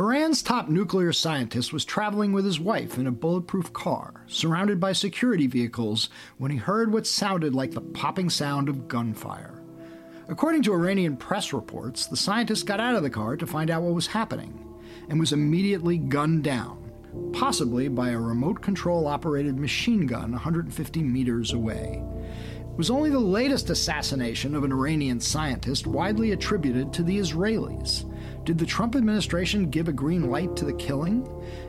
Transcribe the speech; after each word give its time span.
Iran's 0.00 0.40
top 0.40 0.70
nuclear 0.70 1.12
scientist 1.12 1.74
was 1.74 1.84
traveling 1.84 2.32
with 2.32 2.46
his 2.46 2.58
wife 2.58 2.96
in 2.96 3.06
a 3.06 3.12
bulletproof 3.12 3.70
car, 3.74 4.24
surrounded 4.28 4.80
by 4.80 4.94
security 4.94 5.46
vehicles, 5.46 6.08
when 6.38 6.50
he 6.50 6.56
heard 6.56 6.90
what 6.90 7.06
sounded 7.06 7.54
like 7.54 7.72
the 7.72 7.82
popping 7.82 8.30
sound 8.30 8.70
of 8.70 8.88
gunfire. 8.88 9.62
According 10.26 10.62
to 10.62 10.72
Iranian 10.72 11.18
press 11.18 11.52
reports, 11.52 12.06
the 12.06 12.16
scientist 12.16 12.64
got 12.64 12.80
out 12.80 12.94
of 12.94 13.02
the 13.02 13.10
car 13.10 13.36
to 13.36 13.46
find 13.46 13.68
out 13.68 13.82
what 13.82 13.92
was 13.92 14.06
happening 14.06 14.66
and 15.10 15.20
was 15.20 15.34
immediately 15.34 15.98
gunned 15.98 16.44
down, 16.44 16.90
possibly 17.34 17.88
by 17.88 18.08
a 18.08 18.18
remote 18.18 18.62
control 18.62 19.06
operated 19.06 19.58
machine 19.58 20.06
gun 20.06 20.32
150 20.32 21.02
meters 21.02 21.52
away. 21.52 22.02
It 22.58 22.78
was 22.78 22.88
only 22.88 23.10
the 23.10 23.18
latest 23.18 23.68
assassination 23.68 24.54
of 24.54 24.64
an 24.64 24.72
Iranian 24.72 25.20
scientist 25.20 25.86
widely 25.86 26.32
attributed 26.32 26.90
to 26.94 27.02
the 27.02 27.18
Israelis. 27.18 28.09
Did 28.44 28.56
the 28.56 28.64
Trump 28.64 28.96
administration 28.96 29.68
give 29.68 29.88
a 29.88 29.92
green 29.92 30.30
light 30.30 30.56
to 30.56 30.64
the 30.64 30.72
killing? 30.72 31.28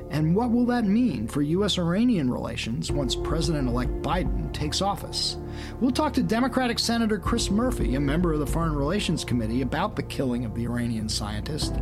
And 0.09 0.33
what 0.35 0.51
will 0.51 0.65
that 0.67 0.85
mean 0.85 1.27
for 1.27 1.41
U.S. 1.41 1.77
Iranian 1.77 2.31
relations 2.31 2.91
once 2.91 3.13
President 3.13 3.67
elect 3.67 3.91
Biden 4.01 4.53
takes 4.53 4.81
office? 4.81 5.37
We'll 5.81 5.91
talk 5.91 6.13
to 6.13 6.23
Democratic 6.23 6.79
Senator 6.79 7.19
Chris 7.19 7.51
Murphy, 7.51 7.95
a 7.95 7.99
member 7.99 8.31
of 8.31 8.39
the 8.39 8.47
Foreign 8.47 8.75
Relations 8.75 9.25
Committee, 9.25 9.61
about 9.61 9.95
the 9.95 10.03
killing 10.03 10.45
of 10.45 10.55
the 10.55 10.63
Iranian 10.63 11.09
scientist. 11.09 11.75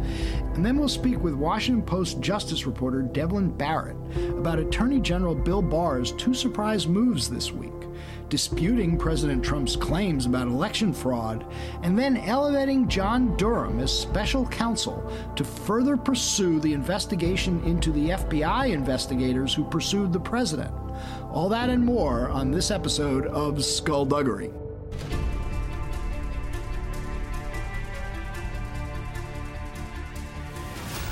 And 0.53 0.65
then 0.65 0.77
we'll 0.77 0.89
speak 0.89 1.19
with 1.19 1.35
Washington 1.35 1.83
Post 1.83 2.19
Justice 2.19 2.65
reporter 2.65 3.03
Devlin 3.03 3.51
Barrett 3.51 3.97
about 4.31 4.59
Attorney 4.59 4.99
General 4.99 5.35
Bill 5.35 5.61
Barr's 5.61 6.13
two 6.13 6.33
surprise 6.33 6.87
moves 6.87 7.29
this 7.29 7.51
week 7.51 7.78
disputing 8.29 8.97
President 8.97 9.43
Trump's 9.43 9.75
claims 9.75 10.25
about 10.25 10.47
election 10.47 10.93
fraud, 10.93 11.45
and 11.83 11.97
then 11.97 12.17
elevating 12.17 12.87
John 12.87 13.35
Durham 13.37 13.79
as 13.79 13.91
special 13.91 14.45
counsel 14.47 15.11
to 15.35 15.43
further 15.43 15.97
pursue 15.97 16.59
the 16.59 16.73
investigation 16.73 17.63
into 17.63 17.91
the 17.91 18.09
FBI 18.09 18.71
investigators 18.71 19.53
who 19.53 19.63
pursued 19.63 20.13
the 20.13 20.19
president. 20.19 20.73
All 21.31 21.49
that 21.49 21.69
and 21.69 21.83
more 21.83 22.29
on 22.29 22.51
this 22.51 22.71
episode 22.71 23.25
of 23.27 23.63
Skullduggery. 23.63 24.51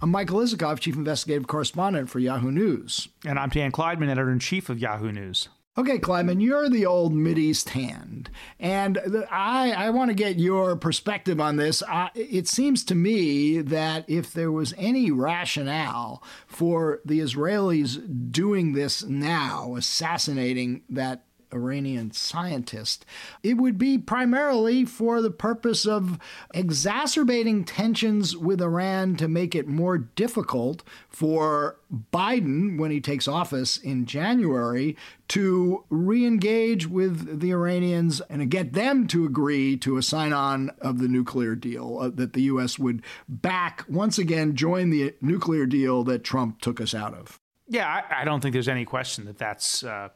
I'm 0.00 0.10
Michael 0.10 0.38
Isikoff, 0.38 0.78
Chief 0.78 0.94
Investigative 0.94 1.48
Correspondent 1.48 2.08
for 2.08 2.20
Yahoo 2.20 2.52
News. 2.52 3.08
And 3.26 3.36
I'm 3.36 3.48
Dan 3.48 3.72
Klaidman, 3.72 4.08
Editor 4.08 4.30
in 4.30 4.38
Chief 4.38 4.68
of 4.68 4.78
Yahoo 4.78 5.10
News. 5.10 5.48
Okay, 5.76 5.98
Klaidman, 5.98 6.40
you're 6.40 6.68
the 6.68 6.86
old 6.86 7.12
East 7.36 7.70
hand, 7.70 8.30
and 8.58 8.96
the, 9.06 9.26
I 9.30 9.70
I 9.70 9.90
want 9.90 10.10
to 10.10 10.14
get 10.14 10.36
your 10.36 10.74
perspective 10.74 11.40
on 11.40 11.54
this. 11.54 11.84
It 12.16 12.48
seems 12.48 12.84
to 12.86 12.96
me 12.96 13.60
that 13.60 14.04
if 14.08 14.32
there 14.32 14.50
was 14.50 14.74
any 14.76 15.12
rationale 15.12 16.22
for 16.48 17.00
the 17.04 17.20
Israelis 17.20 18.32
doing 18.32 18.72
this 18.72 19.04
now, 19.04 19.76
assassinating 19.76 20.82
that 20.88 21.27
Iranian 21.52 22.12
scientist. 22.12 23.04
It 23.42 23.54
would 23.54 23.78
be 23.78 23.98
primarily 23.98 24.84
for 24.84 25.22
the 25.22 25.30
purpose 25.30 25.86
of 25.86 26.18
exacerbating 26.54 27.64
tensions 27.64 28.36
with 28.36 28.60
Iran 28.60 29.16
to 29.16 29.28
make 29.28 29.54
it 29.54 29.66
more 29.66 29.98
difficult 29.98 30.82
for 31.08 31.78
Biden, 32.12 32.78
when 32.78 32.90
he 32.90 33.00
takes 33.00 33.26
office 33.26 33.78
in 33.78 34.04
January, 34.04 34.96
to 35.28 35.84
re 35.88 36.26
engage 36.26 36.86
with 36.86 37.40
the 37.40 37.50
Iranians 37.50 38.20
and 38.28 38.50
get 38.50 38.72
them 38.72 39.06
to 39.08 39.24
agree 39.24 39.76
to 39.78 39.96
a 39.96 40.02
sign 40.02 40.32
on 40.32 40.70
of 40.80 40.98
the 40.98 41.08
nuclear 41.08 41.54
deal, 41.54 41.98
uh, 41.98 42.08
that 42.10 42.34
the 42.34 42.42
U.S. 42.42 42.78
would 42.78 43.02
back, 43.28 43.84
once 43.88 44.18
again, 44.18 44.54
join 44.54 44.90
the 44.90 45.14
nuclear 45.20 45.66
deal 45.66 46.04
that 46.04 46.24
Trump 46.24 46.60
took 46.60 46.80
us 46.80 46.94
out 46.94 47.14
of. 47.14 47.40
Yeah, 47.68 47.86
I, 47.86 48.22
I 48.22 48.24
don't 48.24 48.40
think 48.40 48.54
there's 48.54 48.68
any 48.68 48.84
question 48.84 49.26
that 49.26 49.38
that's 49.38 49.82
uh, 49.82 50.08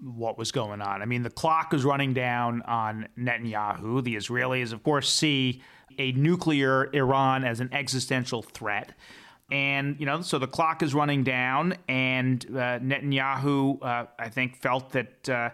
what 0.00 0.38
was 0.38 0.52
going 0.52 0.80
on. 0.80 1.02
I 1.02 1.04
mean, 1.04 1.22
the 1.22 1.30
clock 1.30 1.74
is 1.74 1.84
running 1.84 2.14
down 2.14 2.62
on 2.62 3.08
Netanyahu. 3.18 4.02
The 4.02 4.16
Israelis, 4.16 4.72
of 4.72 4.82
course, 4.82 5.12
see 5.12 5.62
a 5.98 6.12
nuclear 6.12 6.88
Iran 6.94 7.44
as 7.44 7.60
an 7.60 7.68
existential 7.72 8.42
threat. 8.42 8.94
And, 9.50 9.98
you 9.98 10.06
know, 10.06 10.20
so 10.22 10.38
the 10.38 10.46
clock 10.46 10.82
is 10.82 10.94
running 10.94 11.24
down, 11.24 11.74
and 11.88 12.44
uh, 12.50 12.78
Netanyahu, 12.78 13.82
uh, 13.82 14.06
I 14.18 14.28
think, 14.28 14.56
felt 14.56 14.92
that 14.92 15.28
uh, 15.28 15.50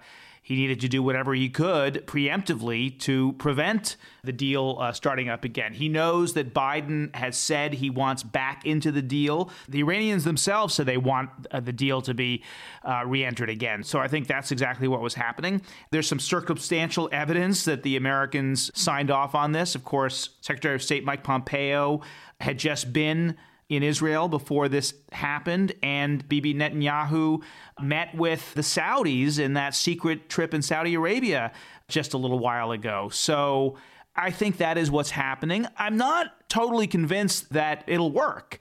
he 0.46 0.54
needed 0.54 0.78
to 0.78 0.88
do 0.88 1.02
whatever 1.02 1.34
he 1.34 1.48
could 1.48 2.06
preemptively 2.06 2.96
to 3.00 3.32
prevent 3.32 3.96
the 4.22 4.30
deal 4.30 4.78
uh, 4.78 4.92
starting 4.92 5.28
up 5.28 5.42
again. 5.42 5.74
He 5.74 5.88
knows 5.88 6.34
that 6.34 6.54
Biden 6.54 7.12
has 7.16 7.36
said 7.36 7.74
he 7.74 7.90
wants 7.90 8.22
back 8.22 8.64
into 8.64 8.92
the 8.92 9.02
deal. 9.02 9.50
The 9.68 9.80
Iranians 9.80 10.22
themselves 10.22 10.72
said 10.72 10.86
they 10.86 10.98
want 10.98 11.30
uh, 11.50 11.58
the 11.58 11.72
deal 11.72 12.00
to 12.02 12.14
be 12.14 12.44
uh, 12.84 13.02
re 13.04 13.24
entered 13.24 13.50
again. 13.50 13.82
So 13.82 13.98
I 13.98 14.06
think 14.06 14.28
that's 14.28 14.52
exactly 14.52 14.86
what 14.86 15.00
was 15.00 15.14
happening. 15.14 15.62
There's 15.90 16.06
some 16.06 16.20
circumstantial 16.20 17.08
evidence 17.10 17.64
that 17.64 17.82
the 17.82 17.96
Americans 17.96 18.70
signed 18.72 19.10
off 19.10 19.34
on 19.34 19.50
this. 19.50 19.74
Of 19.74 19.82
course, 19.82 20.28
Secretary 20.42 20.76
of 20.76 20.82
State 20.84 21.02
Mike 21.02 21.24
Pompeo 21.24 22.02
had 22.40 22.56
just 22.56 22.92
been 22.92 23.36
in 23.68 23.82
Israel 23.82 24.28
before 24.28 24.68
this 24.68 24.94
happened, 25.12 25.72
and 25.82 26.28
Bibi 26.28 26.54
Netanyahu 26.54 27.42
met 27.80 28.14
with 28.14 28.54
the 28.54 28.62
Saudis 28.62 29.38
in 29.38 29.54
that 29.54 29.74
secret 29.74 30.28
trip 30.28 30.54
in 30.54 30.62
Saudi 30.62 30.94
Arabia 30.94 31.52
just 31.88 32.14
a 32.14 32.18
little 32.18 32.38
while 32.38 32.70
ago. 32.70 33.08
So 33.10 33.76
I 34.14 34.30
think 34.30 34.58
that 34.58 34.78
is 34.78 34.90
what's 34.90 35.10
happening. 35.10 35.66
I'm 35.76 35.96
not 35.96 36.48
totally 36.48 36.86
convinced 36.86 37.52
that 37.52 37.84
it'll 37.86 38.12
work. 38.12 38.60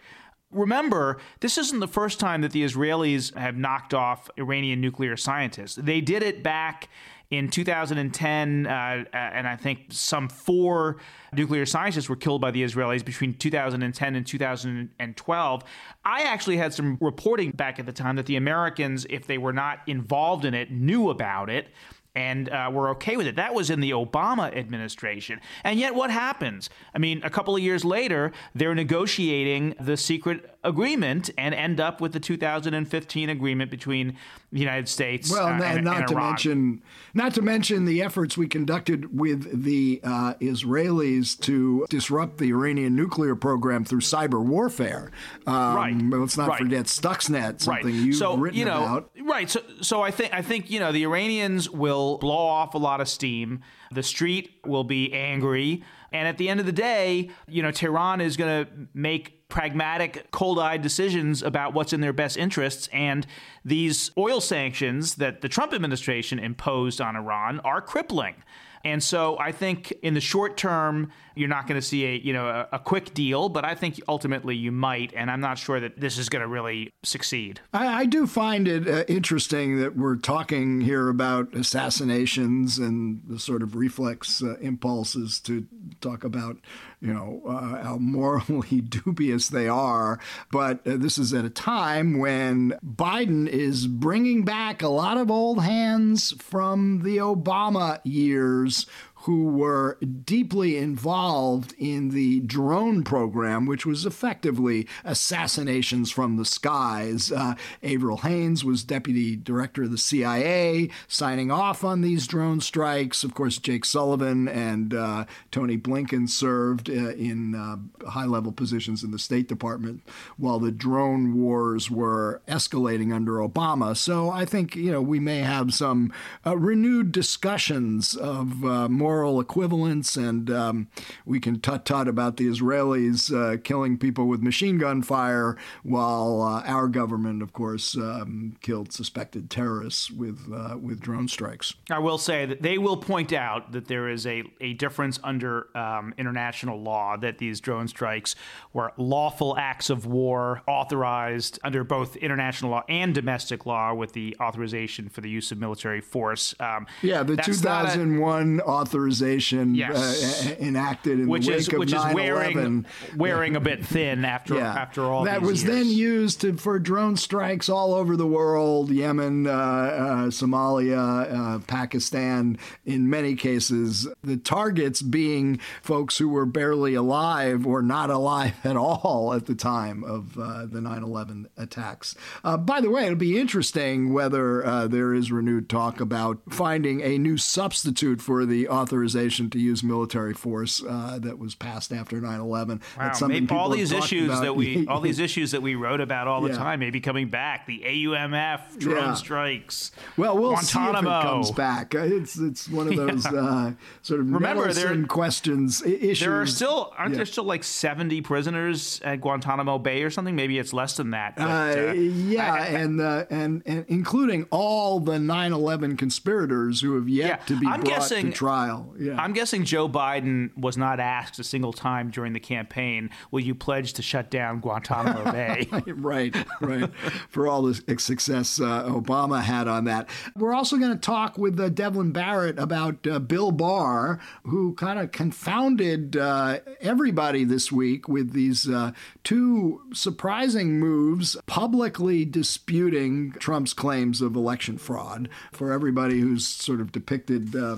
Remember, 0.51 1.19
this 1.39 1.57
isn't 1.57 1.79
the 1.79 1.87
first 1.87 2.19
time 2.19 2.41
that 2.41 2.51
the 2.51 2.63
Israelis 2.63 3.35
have 3.35 3.57
knocked 3.57 3.93
off 3.93 4.29
Iranian 4.37 4.81
nuclear 4.81 5.17
scientists. 5.17 5.75
They 5.75 6.01
did 6.01 6.23
it 6.23 6.43
back 6.43 6.89
in 7.31 7.49
2010, 7.49 8.67
uh, 8.67 8.69
uh, 8.69 9.17
and 9.17 9.47
I 9.47 9.55
think 9.55 9.87
some 9.89 10.29
four 10.29 10.97
nuclear 11.33 11.65
scientists 11.65 12.07
were 12.07 12.15
killed 12.15 12.41
by 12.41 12.51
the 12.51 12.63
Israelis 12.63 13.03
between 13.03 13.33
2010 13.33 14.15
and 14.15 14.27
2012. 14.27 15.63
I 16.03 16.21
actually 16.23 16.57
had 16.57 16.73
some 16.73 16.97
reporting 17.01 17.51
back 17.51 17.79
at 17.79 17.85
the 17.85 17.93
time 17.93 18.15
that 18.17 18.25
the 18.25 18.35
Americans, 18.35 19.05
if 19.09 19.27
they 19.27 19.37
were 19.37 19.53
not 19.53 19.79
involved 19.87 20.45
in 20.45 20.53
it, 20.53 20.71
knew 20.71 21.09
about 21.09 21.49
it 21.49 21.69
and 22.15 22.49
uh, 22.49 22.69
were 22.71 22.89
okay 22.89 23.17
with 23.17 23.27
it. 23.27 23.35
That 23.35 23.53
was 23.53 23.69
in 23.69 23.81
the 23.81 23.91
Obama 23.91 24.55
administration. 24.55 25.41
And 25.63 25.79
yet, 25.79 25.93
what 25.93 26.09
happens? 26.09 26.69
I 26.93 26.97
mean, 26.97 27.21
a 27.23 27.29
couple 27.29 27.55
of 27.55 27.61
years 27.61 27.83
later, 27.83 28.31
they're 28.53 28.75
negotiating 28.75 29.75
the 29.79 29.97
secret 29.97 30.55
agreement 30.63 31.29
and 31.37 31.53
end 31.53 31.79
up 31.79 32.01
with 32.01 32.13
the 32.13 32.19
2015 32.19 33.29
agreement 33.29 33.69
between 33.69 34.17
the 34.55 34.61
United 34.61 34.87
States. 34.87 35.29
Well, 35.29 35.47
uh, 35.47 35.61
and, 35.61 35.83
not 35.83 35.97
and 35.97 36.07
to 36.07 36.15
mention, 36.15 36.81
not 37.13 37.33
to 37.33 37.41
mention 37.41 37.83
the 37.83 38.01
efforts 38.01 38.37
we 38.37 38.47
conducted 38.47 39.19
with 39.19 39.65
the 39.65 39.99
uh, 40.01 40.35
Israelis 40.35 41.37
to 41.41 41.85
disrupt 41.89 42.37
the 42.37 42.51
Iranian 42.51 42.95
nuclear 42.95 43.35
program 43.35 43.83
through 43.83 43.99
cyber 43.99 44.41
warfare. 44.41 45.11
Um, 45.45 45.75
right. 45.75 45.93
Let's 45.93 46.37
not 46.37 46.47
right. 46.47 46.59
forget 46.59 46.85
Stuxnet, 46.85 47.59
something 47.59 47.85
right. 47.85 47.93
you've 47.93 48.15
so, 48.15 48.37
written 48.37 48.57
you 48.57 48.63
know, 48.63 48.81
about. 48.81 49.11
Right. 49.21 49.49
So, 49.49 49.61
so 49.81 50.01
I 50.01 50.11
think 50.11 50.33
I 50.33 50.41
think 50.41 50.71
you 50.71 50.79
know 50.79 50.93
the 50.93 51.03
Iranians 51.03 51.69
will 51.69 52.17
blow 52.19 52.47
off 52.47 52.75
a 52.75 52.77
lot 52.77 53.01
of 53.01 53.09
steam. 53.09 53.59
The 53.91 54.03
street 54.03 54.61
will 54.65 54.85
be 54.85 55.13
angry. 55.13 55.83
And 56.13 56.29
at 56.29 56.37
the 56.37 56.47
end 56.47 56.61
of 56.61 56.65
the 56.65 56.71
day, 56.71 57.29
you 57.45 57.61
know, 57.61 57.71
Tehran 57.71 58.21
is 58.21 58.37
going 58.37 58.65
to 58.65 58.71
make 58.93 59.44
pragmatic, 59.55 60.29
cold 60.31 60.59
eyed 60.59 60.81
decisions 60.81 61.41
about 61.41 61.73
what's 61.73 61.93
in 61.93 62.01
their 62.01 62.11
best 62.11 62.35
interests. 62.35 62.89
And 62.91 63.25
these 63.63 64.11
oil 64.17 64.41
sanctions 64.41 65.15
that 65.15 65.39
the 65.39 65.47
Trump 65.47 65.73
administration 65.73 66.39
imposed 66.39 66.99
on 66.99 67.15
Iran 67.15 67.61
are 67.61 67.79
crippling. 67.79 68.35
And 68.83 69.01
so 69.01 69.39
I 69.39 69.53
think 69.53 69.93
in 70.03 70.13
the 70.13 70.19
short 70.19 70.57
term, 70.57 71.09
you're 71.35 71.49
not 71.49 71.67
going 71.67 71.79
to 71.79 71.85
see 71.85 72.05
a 72.05 72.15
you 72.17 72.33
know 72.33 72.47
a, 72.47 72.67
a, 72.73 72.79
quick 72.79 73.13
deal, 73.13 73.49
but 73.49 73.65
I 73.65 73.75
think 73.75 73.99
ultimately 74.07 74.55
you 74.55 74.71
might, 74.71 75.13
and 75.15 75.29
I'm 75.29 75.41
not 75.41 75.57
sure 75.57 75.79
that 75.79 75.99
this 75.99 76.17
is 76.17 76.29
going 76.29 76.41
to 76.41 76.47
really 76.47 76.91
succeed. 77.03 77.59
I, 77.73 78.01
I 78.01 78.05
do 78.05 78.25
find 78.25 78.67
it 78.67 78.87
uh, 78.87 79.03
interesting 79.07 79.79
that 79.79 79.95
we're 79.95 80.15
talking 80.15 80.81
here 80.81 81.09
about 81.09 81.53
assassinations 81.53 82.77
and 82.77 83.21
the 83.27 83.39
sort 83.39 83.61
of 83.61 83.75
reflex 83.75 84.41
uh, 84.41 84.57
impulses 84.57 85.39
to 85.41 85.67
talk 86.01 86.23
about 86.23 86.57
you 87.01 87.13
know 87.13 87.41
uh, 87.47 87.83
how 87.83 87.97
morally 87.97 88.81
dubious 88.81 89.49
they 89.49 89.67
are. 89.67 90.19
But 90.51 90.85
uh, 90.87 90.97
this 90.97 91.17
is 91.17 91.33
at 91.33 91.45
a 91.45 91.49
time 91.49 92.17
when 92.17 92.77
Biden 92.85 93.47
is 93.47 93.87
bringing 93.87 94.45
back 94.45 94.81
a 94.81 94.87
lot 94.87 95.17
of 95.17 95.29
old 95.29 95.63
hands 95.63 96.33
from 96.39 97.01
the 97.03 97.17
Obama 97.17 97.99
years 98.03 98.85
who 99.25 99.45
were 99.45 99.97
deeply 100.23 100.77
involved 100.77 101.73
in 101.79 102.09
the 102.09 102.39
drone 102.41 103.03
program, 103.03 103.65
which 103.65 103.83
was 103.83 104.05
effectively 104.05 104.87
assassinations 105.03 106.11
from 106.11 106.37
the 106.37 106.45
skies. 106.45 107.31
Uh, 107.31 107.55
Avril 107.81 108.17
Haines 108.17 108.63
was 108.63 108.83
deputy 108.83 109.35
director 109.35 109.83
of 109.83 109.91
the 109.91 109.97
CIA, 109.97 110.91
signing 111.07 111.49
off 111.49 111.83
on 111.83 112.01
these 112.01 112.27
drone 112.27 112.61
strikes. 112.61 113.23
Of 113.23 113.33
course, 113.33 113.57
Jake 113.57 113.83
Sullivan 113.83 114.47
and 114.47 114.93
uh, 114.93 115.25
Tony 115.49 115.75
Blinken 115.75 116.29
served 116.29 116.87
uh, 116.87 117.09
in 117.13 117.55
uh, 117.55 118.09
high 118.09 118.25
level 118.25 118.51
positions 118.51 119.03
in 119.03 119.09
the 119.09 119.17
State 119.17 119.47
Department 119.47 120.03
while 120.37 120.59
the 120.59 120.71
drone 120.71 121.41
wars 121.41 121.89
were 121.89 122.43
escalating 122.47 123.11
under 123.11 123.37
Obama. 123.37 123.97
So 123.97 124.29
I 124.29 124.45
think, 124.45 124.75
you 124.75 124.91
know, 124.91 125.01
we 125.01 125.19
may 125.19 125.39
have 125.39 125.73
some 125.73 126.13
uh, 126.45 126.55
renewed 126.55 127.11
discussions 127.11 128.15
of 128.15 128.63
uh, 128.63 128.87
more 128.87 129.14
moral 129.15 129.39
equivalence, 129.39 130.17
and 130.17 130.51
um, 130.51 130.87
we 131.25 131.39
can 131.39 131.57
tut 131.61 131.85
tut 131.85 132.05
about 132.05 132.35
the 132.35 132.47
Israelis 132.47 133.31
uh, 133.31 133.57
killing 133.63 133.97
people 133.97 134.27
with 134.27 134.41
machine 134.41 134.77
gun 134.77 135.01
fire, 135.01 135.55
while 135.83 136.41
uh, 136.41 136.61
our 136.65 136.89
government, 136.89 137.41
of 137.41 137.53
course, 137.53 137.95
um, 137.95 138.57
killed 138.59 138.91
suspected 138.91 139.49
terrorists 139.49 140.11
with 140.11 140.37
uh, 140.53 140.75
with 140.77 140.99
drone 140.99 141.29
strikes. 141.29 141.75
I 141.89 141.99
will 141.99 142.17
say 142.17 142.45
that 142.45 142.61
they 142.61 142.77
will 142.77 142.97
point 142.97 143.31
out 143.31 143.71
that 143.71 143.87
there 143.87 144.09
is 144.09 144.27
a, 144.27 144.43
a 144.59 144.73
difference 144.73 145.17
under 145.23 145.69
um, 145.77 146.13
international 146.17 146.81
law 146.81 147.15
that 147.15 147.37
these 147.37 147.61
drone 147.61 147.87
strikes 147.87 148.35
were 148.73 148.91
lawful 148.97 149.57
acts 149.57 149.89
of 149.89 150.05
war 150.05 150.61
authorized 150.67 151.57
under 151.63 151.85
both 151.85 152.17
international 152.17 152.71
law 152.71 152.83
and 152.89 153.15
domestic 153.15 153.65
law 153.65 153.93
with 153.93 154.11
the 154.11 154.35
authorization 154.41 155.07
for 155.07 155.21
the 155.21 155.29
use 155.29 155.53
of 155.53 155.57
military 155.57 156.01
force. 156.01 156.53
Um, 156.59 156.85
yeah, 157.01 157.23
the 157.23 157.37
2001 157.37 158.59
authorization 158.59 159.04
authorization 159.04 159.04
uh, 159.05 159.65
yes. 159.73 160.47
uh, 160.47 160.55
enacted 160.59 161.19
in 161.19 161.27
which 161.27 161.45
the 161.45 161.51
wake 161.51 161.59
is, 161.59 161.67
of 161.67 161.79
which 161.79 161.91
9/11. 161.91 162.09
is 162.09 162.15
wearing 162.15 162.85
wearing 163.17 163.55
a 163.55 163.59
bit 163.59 163.85
thin 163.85 164.25
after 164.25 164.55
yeah. 164.55 164.73
after 164.73 165.03
all 165.03 165.23
that 165.25 165.41
was 165.41 165.63
years. 165.63 165.75
then 165.75 165.89
used 165.89 166.41
to, 166.41 166.53
for 166.57 166.79
drone 166.79 167.15
strikes 167.17 167.69
all 167.69 167.93
over 167.93 168.15
the 168.15 168.27
world 168.27 168.89
Yemen 168.89 169.47
uh, 169.47 169.51
uh, 169.51 170.25
Somalia 170.27 171.55
uh, 171.55 171.59
Pakistan 171.67 172.57
in 172.85 173.09
many 173.09 173.35
cases 173.35 174.07
the 174.23 174.37
targets 174.37 175.01
being 175.01 175.59
folks 175.81 176.17
who 176.17 176.29
were 176.29 176.45
barely 176.45 176.93
alive 176.93 177.65
or 177.65 177.81
not 177.81 178.09
alive 178.09 178.55
at 178.63 178.77
all 178.77 179.33
at 179.33 179.45
the 179.45 179.55
time 179.55 180.03
of 180.03 180.37
uh, 180.37 180.65
the 180.65 180.79
9/11 180.79 181.45
attacks 181.57 182.15
by 182.59 182.81
the 182.81 182.89
way 182.89 183.05
it'll 183.05 183.15
be 183.15 183.39
interesting 183.39 184.13
whether 184.13 184.87
there 184.87 185.13
is 185.13 185.31
renewed 185.31 185.69
talk 185.69 185.99
about 185.99 186.39
finding 186.49 187.01
a 187.01 187.17
new 187.17 187.37
substitute 187.37 188.21
for 188.21 188.45
the 188.45 188.67
authorization 188.85 189.49
to 189.49 189.59
use 189.59 189.83
military 189.83 190.35
force 190.35 190.83
uh, 190.87 191.17
that 191.21 191.39
was 191.39 191.55
passed 191.55 191.91
after 191.91 192.21
9/11. 192.21 192.81
Wow, 192.97 193.27
maybe 193.27 193.55
all 193.55 193.69
these 193.69 193.91
issues 193.91 194.29
about. 194.29 194.43
that 194.43 194.55
we 194.55 194.85
all 194.87 195.01
these 195.01 195.19
issues 195.27 195.51
that 195.51 195.63
we 195.63 195.73
wrote 195.73 196.01
about 196.01 196.27
all 196.27 196.41
the 196.41 196.49
yeah. 196.49 196.57
time 196.57 196.79
maybe 196.79 197.01
coming 197.01 197.29
back. 197.29 197.65
The 197.65 197.81
AUMF 197.83 198.77
drone 198.77 198.97
yeah. 198.97 199.13
strikes. 199.15 199.91
Well, 200.17 200.37
we'll 200.37 200.51
Guantanamo. 200.51 201.01
see 201.01 201.17
if 201.17 201.23
it 201.23 201.27
comes 201.27 201.51
back. 201.51 201.95
Uh, 201.95 201.99
it's 201.99 202.37
it's 202.37 202.69
one 202.69 202.87
of 202.87 202.95
those 203.07 203.25
yeah. 203.25 203.39
uh, 203.39 203.71
sort 204.03 204.19
of 204.19 204.31
remember 204.31 204.71
there 204.71 205.03
questions 205.05 205.81
issues. 205.83 206.19
There 206.19 206.39
are 206.39 206.45
still 206.45 206.93
aren't 206.97 207.15
there 207.15 207.25
still 207.25 207.43
like 207.43 207.63
70 207.63 208.21
prisoners 208.21 209.01
at 209.03 209.21
Guantanamo 209.21 209.79
Bay 209.79 210.03
or 210.03 210.11
something? 210.11 210.35
Maybe 210.35 210.59
it's 210.59 210.73
less 210.73 210.95
than 210.97 211.11
that. 211.11 211.37
But, 211.37 211.79
uh, 211.79 211.89
uh, 211.89 211.93
yeah, 211.93 212.53
I, 212.53 212.57
I, 212.57 212.65
and, 212.65 213.01
and 213.01 213.63
and 213.65 213.85
including 213.87 214.45
all 214.51 214.99
the 214.99 215.13
9/11 215.13 215.97
conspirators 215.97 216.81
who 216.81 216.95
have 216.95 217.09
yet 217.09 217.47
to 217.47 217.59
be 217.59 217.65
I'm 217.65 217.81
brought 217.81 217.85
guessing, 217.85 218.27
to 218.27 218.31
trial. 218.31 218.74
Yeah. 218.97 219.21
I'm 219.21 219.33
guessing 219.33 219.63
Joe 219.65 219.87
Biden 219.89 220.55
was 220.57 220.77
not 220.77 220.99
asked 220.99 221.39
a 221.39 221.43
single 221.43 221.73
time 221.73 222.09
during 222.11 222.33
the 222.33 222.39
campaign, 222.39 223.09
will 223.31 223.41
you 223.41 223.55
pledge 223.55 223.93
to 223.93 224.01
shut 224.01 224.29
down 224.29 224.59
Guantanamo 224.59 225.31
Bay? 225.31 225.67
right, 225.87 226.35
right. 226.61 226.89
For 227.29 227.47
all 227.47 227.63
the 227.63 227.75
success 227.99 228.59
uh, 228.59 228.83
Obama 228.83 229.41
had 229.41 229.67
on 229.67 229.85
that. 229.85 230.09
We're 230.35 230.53
also 230.53 230.77
going 230.77 230.91
to 230.93 230.99
talk 230.99 231.37
with 231.37 231.59
uh, 231.59 231.69
Devlin 231.69 232.11
Barrett 232.11 232.59
about 232.59 233.05
uh, 233.07 233.19
Bill 233.19 233.51
Barr, 233.51 234.19
who 234.43 234.73
kind 234.75 234.99
of 234.99 235.11
confounded 235.11 236.17
uh, 236.17 236.59
everybody 236.81 237.43
this 237.43 237.71
week 237.71 238.07
with 238.07 238.33
these 238.33 238.67
uh, 238.69 238.91
two 239.23 239.81
surprising 239.93 240.79
moves 240.79 241.37
publicly 241.45 242.25
disputing 242.25 243.31
Trump's 243.39 243.73
claims 243.73 244.21
of 244.21 244.35
election 244.35 244.77
fraud. 244.77 245.29
For 245.51 245.71
everybody 245.71 246.19
who's 246.19 246.45
sort 246.45 246.81
of 246.81 246.91
depicted 246.91 247.55
uh, 247.55 247.77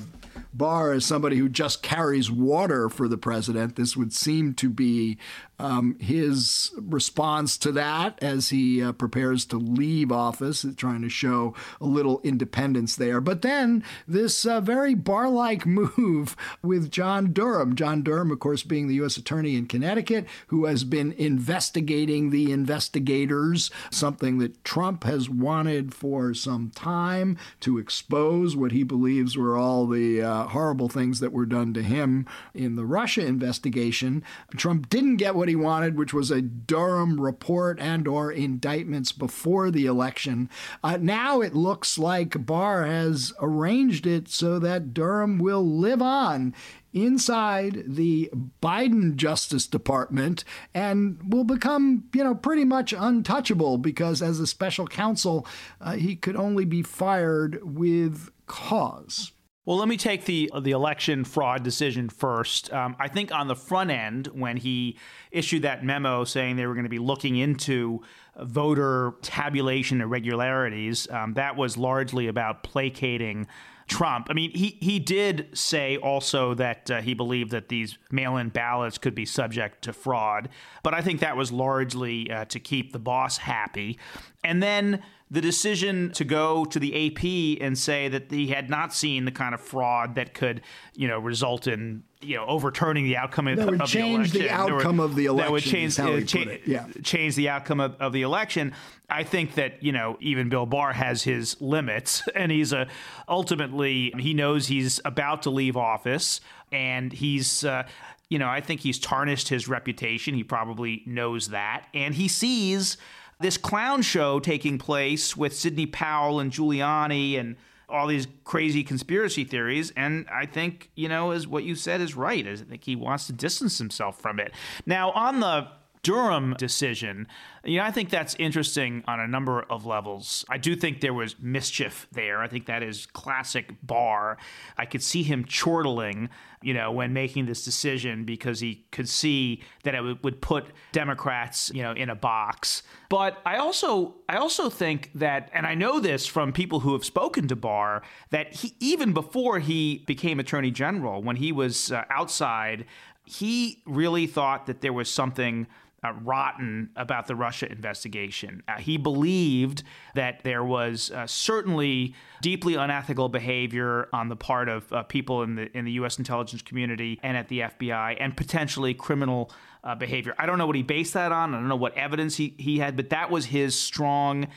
Barr 0.53 0.93
as 0.93 1.05
somebody 1.05 1.37
who 1.37 1.49
just 1.49 1.83
carries 1.83 2.31
water 2.31 2.89
for 2.89 3.07
the 3.07 3.17
president. 3.17 3.75
This 3.75 3.95
would 3.95 4.13
seem 4.13 4.53
to 4.55 4.69
be 4.69 5.17
um, 5.59 5.97
his 5.99 6.71
response 6.77 7.57
to 7.57 7.71
that 7.73 8.21
as 8.21 8.49
he 8.49 8.81
uh, 8.81 8.91
prepares 8.91 9.45
to 9.45 9.57
leave 9.57 10.11
office, 10.11 10.65
trying 10.75 11.01
to 11.01 11.09
show 11.09 11.53
a 11.81 11.85
little 11.85 12.21
independence 12.23 12.95
there. 12.95 13.19
But 13.19 13.41
then 13.41 13.83
this 14.07 14.45
uh, 14.45 14.61
very 14.61 14.93
Barr 14.93 15.29
like 15.29 15.65
move 15.65 16.35
with 16.61 16.91
John 16.91 17.33
Durham. 17.33 17.75
John 17.75 18.03
Durham, 18.03 18.31
of 18.31 18.39
course, 18.39 18.63
being 18.63 18.87
the 18.87 18.95
U.S. 18.95 19.17
Attorney 19.17 19.55
in 19.55 19.65
Connecticut, 19.67 20.27
who 20.47 20.65
has 20.65 20.83
been 20.83 21.13
investigating 21.13 22.29
the 22.29 22.51
investigators, 22.51 23.71
something 23.89 24.37
that 24.39 24.63
Trump 24.63 25.03
has 25.03 25.29
wanted 25.29 25.93
for 25.93 26.33
some 26.33 26.71
time 26.75 27.37
to 27.61 27.77
expose 27.77 28.55
what 28.55 28.71
he 28.71 28.83
believes 28.83 29.37
were 29.37 29.57
all 29.57 29.87
the 29.87 30.21
uh, 30.21 30.43
horrible 30.47 30.89
things 30.89 31.19
that 31.19 31.31
were 31.31 31.45
done 31.45 31.73
to 31.73 31.81
him 31.81 32.25
in 32.53 32.75
the 32.75 32.85
Russia 32.85 33.25
investigation. 33.25 34.23
Trump 34.55 34.89
didn't 34.89 35.17
get 35.17 35.35
what 35.35 35.46
what 35.47 35.51
he 35.51 35.55
wanted, 35.55 35.97
which 35.97 36.13
was 36.13 36.29
a 36.29 36.41
Durham 36.41 37.21
report 37.21 37.79
and 37.79 38.05
or 38.05 38.29
indictments 38.29 39.13
before 39.13 39.71
the 39.71 39.85
election. 39.85 40.49
Uh, 40.83 40.97
now 40.99 41.39
it 41.39 41.55
looks 41.55 41.97
like 41.97 42.45
Barr 42.45 42.85
has 42.85 43.31
arranged 43.39 44.05
it 44.05 44.27
so 44.27 44.59
that 44.59 44.93
Durham 44.93 45.37
will 45.37 45.65
live 45.65 46.01
on 46.01 46.53
inside 46.91 47.81
the 47.87 48.29
Biden 48.61 49.15
Justice 49.15 49.67
Department 49.67 50.43
and 50.73 51.17
will 51.31 51.45
become, 51.45 52.03
you 52.13 52.25
know, 52.25 52.35
pretty 52.35 52.65
much 52.65 52.91
untouchable 52.91 53.77
because 53.77 54.21
as 54.21 54.41
a 54.41 54.47
special 54.47 54.85
counsel, 54.85 55.47
uh, 55.79 55.93
he 55.93 56.17
could 56.17 56.35
only 56.35 56.65
be 56.65 56.83
fired 56.83 57.59
with 57.63 58.31
cause. 58.47 59.31
Well, 59.67 59.75
let 59.75 59.89
me 59.89 59.97
take 59.97 60.23
the 60.23 60.49
the 60.61 60.71
election 60.71 61.25
fraud 61.25 61.61
decision 61.61 62.07
first. 62.07 62.71
Um, 62.71 62.95
I 62.99 63.09
think 63.09 63.33
on 63.33 63.49
the 63.49 63.55
front 63.55 63.91
end, 63.91 64.27
when 64.27 64.55
he 64.55 64.97
issued 65.29 65.63
that 65.63 65.83
memo 65.83 66.23
saying 66.23 66.55
they 66.55 66.65
were 66.65 66.73
going 66.73 66.85
to 66.85 66.89
be 66.89 66.99
looking 66.99 67.35
into 67.35 68.01
voter 68.39 69.15
tabulation 69.21 69.99
irregularities, 69.99 71.09
um, 71.11 71.33
that 71.33 71.57
was 71.57 71.75
largely 71.75 72.27
about 72.27 72.63
placating 72.63 73.45
Trump. 73.89 74.27
I 74.29 74.33
mean, 74.33 74.51
he 74.51 74.77
he 74.79 74.99
did 74.99 75.49
say 75.51 75.97
also 75.97 76.53
that 76.53 76.89
uh, 76.89 77.01
he 77.01 77.13
believed 77.13 77.51
that 77.51 77.67
these 77.67 77.97
mail-in 78.09 78.47
ballots 78.47 78.97
could 78.97 79.15
be 79.15 79.25
subject 79.25 79.81
to 79.83 79.91
fraud, 79.91 80.47
but 80.81 80.93
I 80.93 81.01
think 81.01 81.19
that 81.19 81.35
was 81.35 81.51
largely 81.51 82.31
uh, 82.31 82.45
to 82.45 82.59
keep 82.61 82.93
the 82.93 82.99
boss 82.99 83.35
happy. 83.35 83.99
And 84.45 84.63
then 84.63 85.03
the 85.29 85.41
decision 85.41 86.11
to 86.13 86.23
go 86.23 86.63
to 86.65 86.79
the 86.79 87.07
AP 87.07 87.61
and 87.61 87.77
say 87.77 88.07
that 88.07 88.31
he 88.31 88.47
had 88.47 88.69
not 88.69 88.93
seen 88.93 89.25
the 89.25 89.31
kind 89.31 89.53
of 89.53 89.59
fraud 89.59 90.15
that 90.15 90.33
could, 90.33 90.61
you 90.95 91.07
know, 91.07 91.19
result 91.19 91.67
in 91.67 92.03
you 92.21 92.35
know 92.35 92.45
overturning 92.45 93.03
the 93.03 93.17
outcome 93.17 93.47
of, 93.47 93.57
that 93.57 93.69
would 93.69 93.81
of 93.81 93.87
change 93.87 94.31
the 94.31 94.47
election. 94.47 94.65
the 94.65 94.73
outcome 94.73 94.99
of 94.99 95.15
the 95.15 95.25
election. 95.25 95.45
That 95.45 95.51
would 95.51 95.63
change, 95.63 95.99
uh, 95.99 96.55
cha- 96.55 96.57
yeah. 96.65 96.85
change 97.03 97.35
the 97.35 97.49
outcome 97.49 97.79
of, 97.79 97.95
of 97.99 98.13
the 98.13 98.21
election. 98.21 98.73
I 99.09 99.23
think 99.23 99.55
that 99.55 99.83
you 99.83 99.91
know 99.91 100.17
even 100.21 100.49
Bill 100.49 100.65
Barr 100.65 100.93
has 100.93 101.23
his 101.23 101.59
limits, 101.61 102.23
and 102.35 102.51
he's 102.51 102.71
a 102.73 102.87
ultimately 103.27 104.13
he 104.17 104.33
knows 104.33 104.67
he's 104.67 105.01
about 105.03 105.43
to 105.43 105.49
leave 105.49 105.77
office, 105.77 106.41
and 106.71 107.11
he's. 107.11 107.63
Uh, 107.63 107.87
you 108.29 108.39
know, 108.39 108.49
I 108.49 108.59
think 108.59 108.81
he's 108.81 108.99
tarnished 108.99 109.47
his 109.47 109.69
reputation. 109.69 110.33
He 110.33 110.43
probably 110.43 111.01
knows 111.05 111.47
that. 111.51 111.85
And 111.93 112.13
he 112.13 112.27
sees 112.27 112.97
this 113.39 113.57
clown 113.57 114.01
show 114.01 114.39
taking 114.39 114.77
place 114.77 115.37
with 115.37 115.55
Sidney 115.55 115.85
Powell 115.85 116.39
and 116.39 116.51
Giuliani 116.51 117.39
and 117.39 117.55
all 117.89 118.07
these 118.07 118.27
crazy 118.43 118.83
conspiracy 118.83 119.43
theories. 119.43 119.91
And 119.95 120.25
I 120.29 120.45
think, 120.45 120.89
you 120.95 121.07
know, 121.07 121.31
is 121.31 121.47
what 121.47 121.63
you 121.63 121.75
said 121.75 122.01
is 122.01 122.15
right. 122.15 122.45
I 122.45 122.55
think 122.55 122.83
he 122.83 122.95
wants 122.95 123.27
to 123.27 123.33
distance 123.33 123.77
himself 123.77 124.19
from 124.19 124.39
it. 124.39 124.51
Now, 124.85 125.11
on 125.11 125.39
the 125.39 125.67
Durham 126.03 126.55
decision, 126.57 127.27
you 127.63 127.77
know, 127.77 127.83
I 127.83 127.91
think 127.91 128.09
that's 128.09 128.35
interesting 128.39 129.03
on 129.07 129.19
a 129.19 129.27
number 129.27 129.61
of 129.63 129.85
levels. 129.85 130.45
I 130.49 130.57
do 130.57 130.75
think 130.75 131.01
there 131.01 131.13
was 131.13 131.35
mischief 131.39 132.07
there. 132.11 132.41
I 132.41 132.47
think 132.47 132.65
that 132.67 132.83
is 132.83 133.05
classic 133.07 133.73
Barr. 133.83 134.37
I 134.77 134.85
could 134.85 135.03
see 135.03 135.23
him 135.23 135.43
chortling, 135.43 136.29
you 136.61 136.73
know, 136.73 136.91
when 136.91 137.13
making 137.13 137.45
this 137.45 137.63
decision 137.63 138.25
because 138.25 138.59
he 138.59 138.85
could 138.91 139.07
see 139.07 139.61
that 139.83 139.93
it 139.95 140.23
would 140.23 140.41
put 140.41 140.65
Democrats, 140.91 141.71
you 141.73 141.83
know, 141.83 141.91
in 141.91 142.09
a 142.09 142.15
box. 142.15 142.83
But 143.09 143.37
I 143.45 143.57
also 143.57 144.15
I 144.27 144.37
also 144.37 144.69
think 144.69 145.11
that 145.15 145.49
and 145.53 145.65
I 145.65 145.75
know 145.75 145.99
this 145.99 146.25
from 146.25 146.51
people 146.51 146.79
who 146.79 146.93
have 146.93 147.05
spoken 147.05 147.47
to 147.47 147.55
Barr 147.55 148.01
that 148.31 148.53
he 148.55 148.75
even 148.79 149.13
before 149.13 149.59
he 149.59 150.03
became 150.07 150.39
attorney 150.39 150.71
general 150.71 151.21
when 151.21 151.35
he 151.35 151.51
was 151.51 151.91
uh, 151.91 152.03
outside 152.09 152.85
he 153.27 153.83
really 153.85 154.25
thought 154.25 154.67
that 154.67 154.79
there 154.79 154.93
was 154.93 155.11
something 155.11 155.67
uh, 156.03 156.13
rotten 156.23 156.89
about 156.95 157.27
the 157.27 157.35
Russia 157.35 157.71
investigation. 157.71 158.61
Uh, 158.67 158.77
he 158.77 158.97
believed 158.97 159.83
that 160.15 160.43
there 160.43 160.63
was 160.63 161.11
uh, 161.11 161.25
certainly 161.25 162.13
deeply 162.41 162.75
unethical 162.75 163.29
behavior 163.29 164.07
on 164.13 164.29
the 164.29 164.35
part 164.35 164.69
of 164.69 164.91
uh, 164.93 165.03
people 165.03 165.41
in 165.43 165.55
the 165.55 165.75
in 165.77 165.85
the 165.85 165.93
U.S. 165.93 166.17
intelligence 166.17 166.61
community 166.61 167.19
and 167.23 167.35
at 167.35 167.47
the 167.47 167.61
FBI, 167.61 168.17
and 168.19 168.37
potentially 168.37 168.93
criminal 168.93 169.51
uh, 169.83 169.95
behavior. 169.95 170.35
I 170.37 170.45
don't 170.45 170.57
know 170.57 170.67
what 170.67 170.75
he 170.75 170.83
based 170.83 171.13
that 171.13 171.31
on. 171.31 171.53
I 171.53 171.57
don't 171.57 171.69
know 171.69 171.75
what 171.75 171.97
evidence 171.97 172.35
he, 172.35 172.53
he 172.57 172.79
had, 172.79 172.95
but 172.95 173.09
that 173.09 173.31
was 173.31 173.45
his 173.45 173.77
strong 173.77 174.47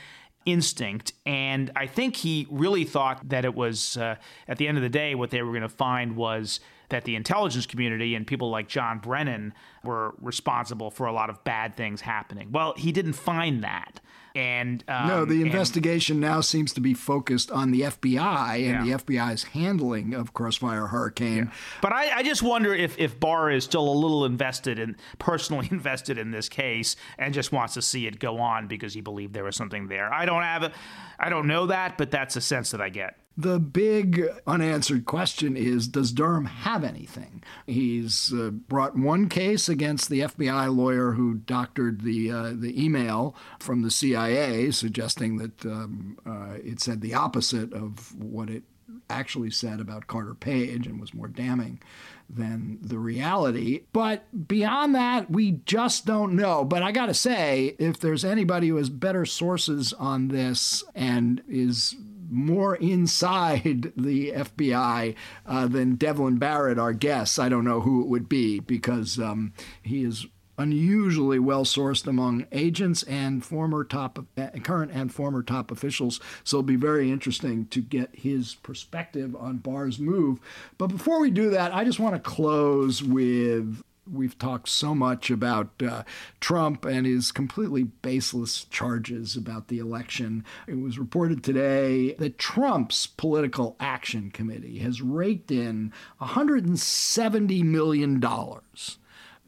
instinct. 0.45 1.13
And 1.25 1.71
I 1.75 1.87
think 1.87 2.15
he 2.15 2.47
really 2.49 2.83
thought 2.83 3.29
that 3.29 3.45
it 3.45 3.53
was, 3.53 3.97
uh, 3.97 4.15
at 4.47 4.57
the 4.57 4.67
end 4.67 4.77
of 4.77 4.83
the 4.83 4.89
day, 4.89 5.15
what 5.15 5.29
they 5.29 5.41
were 5.41 5.51
going 5.51 5.61
to 5.61 5.69
find 5.69 6.15
was 6.15 6.59
that 6.91 7.03
the 7.03 7.15
intelligence 7.15 7.65
community 7.65 8.15
and 8.15 8.25
people 8.25 8.49
like 8.49 8.67
John 8.67 8.99
Brennan 8.99 9.53
were 9.83 10.13
responsible 10.21 10.91
for 10.91 11.07
a 11.07 11.13
lot 11.13 11.29
of 11.29 11.43
bad 11.43 11.75
things 11.75 12.01
happening. 12.01 12.51
Well, 12.51 12.73
he 12.77 12.91
didn't 12.91 13.13
find 13.13 13.63
that. 13.63 13.99
And 14.33 14.83
um, 14.87 15.07
no, 15.07 15.25
the 15.25 15.41
and, 15.41 15.47
investigation 15.47 16.19
now 16.19 16.39
seems 16.41 16.71
to 16.73 16.81
be 16.81 16.93
focused 16.93 17.51
on 17.51 17.71
the 17.71 17.81
FBI 17.81 18.69
and 18.69 18.87
yeah. 18.87 18.97
the 18.97 19.03
FBI's 19.03 19.43
handling 19.43 20.13
of 20.13 20.33
Crossfire 20.33 20.87
Hurricane. 20.87 21.45
Yeah. 21.45 21.53
But 21.81 21.91
I, 21.91 22.17
I, 22.17 22.23
just 22.23 22.41
wonder 22.41 22.73
if 22.73 22.97
if 22.97 23.19
Barr 23.19 23.51
is 23.51 23.65
still 23.65 23.87
a 23.87 23.91
little 23.91 24.23
invested 24.23 24.79
in 24.79 24.95
personally 25.19 25.67
invested 25.71 26.17
in 26.17 26.31
this 26.31 26.47
case 26.47 26.95
and 27.17 27.33
just 27.33 27.51
wants 27.51 27.73
to 27.73 27.81
see 27.81 28.07
it 28.07 28.19
go 28.19 28.39
on 28.39 28.67
because 28.67 28.93
he 28.93 29.01
believed 29.01 29.33
there 29.33 29.43
was 29.43 29.57
something 29.57 29.87
there. 29.87 30.13
I 30.13 30.25
don't 30.25 30.43
have 30.43 30.63
a, 30.63 30.71
I 31.19 31.29
don't 31.29 31.47
know 31.47 31.65
that, 31.65 31.97
but 31.97 32.09
that's 32.09 32.37
a 32.37 32.41
sense 32.41 32.71
that 32.71 32.79
I 32.79 32.87
get. 32.87 33.17
The 33.37 33.59
big 33.59 34.27
unanswered 34.45 35.05
question 35.05 35.55
is 35.55 35.87
Does 35.87 36.11
Durham 36.11 36.45
have 36.45 36.83
anything? 36.83 37.41
He's 37.65 38.33
uh, 38.33 38.49
brought 38.49 38.97
one 38.97 39.29
case 39.29 39.69
against 39.69 40.09
the 40.09 40.21
FBI 40.21 40.75
lawyer 40.75 41.13
who 41.13 41.35
doctored 41.35 42.01
the, 42.01 42.29
uh, 42.29 42.53
the 42.53 42.83
email 42.83 43.35
from 43.59 43.81
the 43.81 43.91
CIA, 43.91 44.71
suggesting 44.71 45.37
that 45.37 45.65
um, 45.65 46.17
uh, 46.25 46.57
it 46.63 46.81
said 46.81 47.01
the 47.01 47.13
opposite 47.13 47.73
of 47.73 48.13
what 48.21 48.49
it 48.49 48.63
actually 49.09 49.51
said 49.51 49.79
about 49.79 50.07
Carter 50.07 50.33
Page 50.33 50.87
and 50.87 50.99
was 50.99 51.13
more 51.13 51.27
damning 51.27 51.81
than 52.29 52.79
the 52.81 52.97
reality. 52.97 53.83
But 53.91 54.47
beyond 54.47 54.95
that, 54.95 55.29
we 55.29 55.51
just 55.65 56.05
don't 56.05 56.35
know. 56.35 56.63
But 56.63 56.81
I 56.83 56.91
got 56.91 57.07
to 57.07 57.13
say, 57.13 57.75
if 57.77 57.99
there's 57.99 58.23
anybody 58.23 58.69
who 58.69 58.77
has 58.77 58.89
better 58.89 59.25
sources 59.25 59.93
on 59.93 60.29
this 60.29 60.83
and 60.95 61.41
is 61.47 61.95
more 62.31 62.75
inside 62.75 63.91
the 63.97 64.31
FBI 64.31 65.15
uh, 65.45 65.67
than 65.67 65.95
Devlin 65.95 66.37
Barrett, 66.37 66.79
our 66.79 66.93
guest. 66.93 67.39
I 67.39 67.49
don't 67.49 67.65
know 67.65 67.81
who 67.81 68.01
it 68.01 68.07
would 68.07 68.29
be 68.29 68.59
because 68.59 69.19
um, 69.19 69.53
he 69.83 70.03
is 70.03 70.25
unusually 70.57 71.39
well 71.39 71.65
sourced 71.65 72.05
among 72.05 72.45
agents 72.51 73.03
and 73.03 73.43
former 73.43 73.83
top, 73.83 74.19
uh, 74.37 74.47
current 74.63 74.91
and 74.93 75.13
former 75.13 75.41
top 75.41 75.71
officials. 75.71 76.19
So 76.43 76.57
it'll 76.57 76.63
be 76.63 76.75
very 76.75 77.11
interesting 77.11 77.65
to 77.67 77.81
get 77.81 78.09
his 78.13 78.55
perspective 78.55 79.35
on 79.35 79.57
Barr's 79.57 79.99
move. 79.99 80.39
But 80.77 80.87
before 80.87 81.19
we 81.19 81.31
do 81.31 81.49
that, 81.49 81.73
I 81.73 81.83
just 81.83 81.99
want 81.99 82.15
to 82.15 82.21
close 82.21 83.03
with 83.03 83.83
we've 84.09 84.37
talked 84.37 84.69
so 84.69 84.95
much 84.95 85.29
about 85.29 85.69
uh, 85.81 86.03
Trump 86.39 86.85
and 86.85 87.05
his 87.05 87.31
completely 87.31 87.83
baseless 87.83 88.65
charges 88.65 89.35
about 89.35 89.67
the 89.67 89.79
election. 89.79 90.43
It 90.67 90.79
was 90.79 90.99
reported 90.99 91.43
today 91.43 92.13
that 92.15 92.37
Trump's 92.37 93.07
political 93.07 93.75
action 93.79 94.31
committee 94.31 94.79
has 94.79 95.01
raked 95.01 95.51
in 95.51 95.93
$170 96.19 97.63
million 97.63 98.23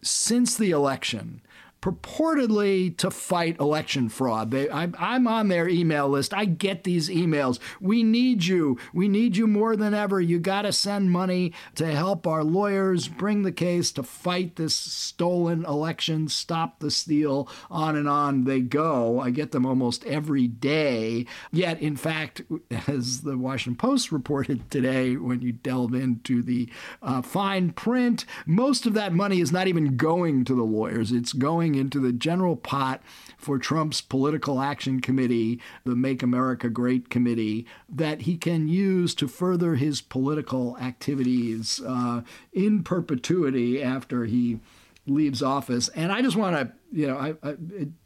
since 0.02 0.58
the 0.58 0.72
election 0.72 1.42
purportedly 1.84 2.96
to 2.96 3.12
fight 3.12 3.60
election 3.60 4.08
fraud. 4.08 4.52
They, 4.52 4.70
I, 4.70 4.88
I'm 4.98 5.28
on 5.28 5.50
their 5.50 5.68
email 5.68 6.08
list. 6.08 6.34
I 6.34 6.46
get 6.46 6.86
these 6.86 7.10
emails. 7.10 7.60
We 7.82 8.04
need 8.04 8.46
you. 8.46 8.78
We 8.94 9.10
need 9.10 9.36
you 9.36 9.48
more 9.48 9.76
than 9.76 9.94
ever. 9.94 10.22
You 10.22 10.40
got 10.40 10.62
to 10.62 10.72
send 10.72 11.12
money 11.12 11.52
to 11.76 11.86
help 11.88 12.26
our 12.26 12.42
lawyers 12.42 13.10
bring 13.10 13.42
the 13.42 13.52
case 13.52 13.92
to 13.94 14.04
fight 14.04 14.56
this 14.56 14.74
stolen 14.74 15.66
election, 15.66 16.30
stop 16.30 16.80
the 16.80 16.90
steal, 16.90 17.50
on 17.70 17.98
and 17.98 18.08
on 18.08 18.46
they 18.46 18.62
go. 18.62 19.20
I 19.20 19.32
get 19.32 19.52
them 19.52 19.66
almost 19.66 20.06
every 20.06 20.48
day. 20.48 21.26
Yet, 21.52 21.82
in 21.82 21.98
fact, 21.98 22.44
as 22.88 23.24
the 23.24 23.38
Washington 23.38 23.76
Post 23.76 24.10
reported 24.10 24.72
today, 24.72 25.18
when 25.18 25.42
you 25.42 25.52
delve 25.52 25.96
into 25.96 26.42
the 26.44 26.70
uh, 27.02 27.22
fine 27.22 27.72
print, 27.72 28.24
most 28.46 28.86
of 28.86 28.94
that 28.94 29.12
money 29.12 29.42
is 29.42 29.52
not 29.52 29.68
even 29.68 29.98
going 29.98 30.46
to 30.46 30.56
the 30.56 30.64
lawyers. 30.64 31.12
It's 31.12 31.34
going 31.34 31.73
into 31.76 32.00
the 32.00 32.14
general 32.14 32.56
pot 32.56 33.02
for 33.38 33.58
Trump's 33.58 34.02
political 34.02 34.62
action 34.62 35.00
committee, 35.00 35.60
the 35.84 35.96
Make 35.96 36.24
America 36.24 36.70
Great 36.70 37.10
Committee, 37.10 37.66
that 37.90 38.22
he 38.22 38.38
can 38.38 38.68
use 38.68 39.14
to 39.16 39.28
further 39.28 39.76
his 39.76 40.02
political 40.02 40.78
activities 40.78 41.82
uh, 41.86 42.22
in 42.52 42.84
perpetuity 42.84 43.82
after 43.82 44.26
he 44.26 44.60
leaves 45.06 45.44
office. 45.44 45.90
And 45.90 46.12
I 46.12 46.22
just 46.22 46.38
want 46.38 46.56
to, 46.56 46.72
you 46.92 47.08
know, 47.08 47.18
I, 47.18 47.36
I, 47.48 47.56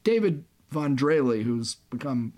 David 0.03 0.43
Von 0.71 0.97
Drehle, 0.97 1.43
who's 1.43 1.75
become 1.89 2.33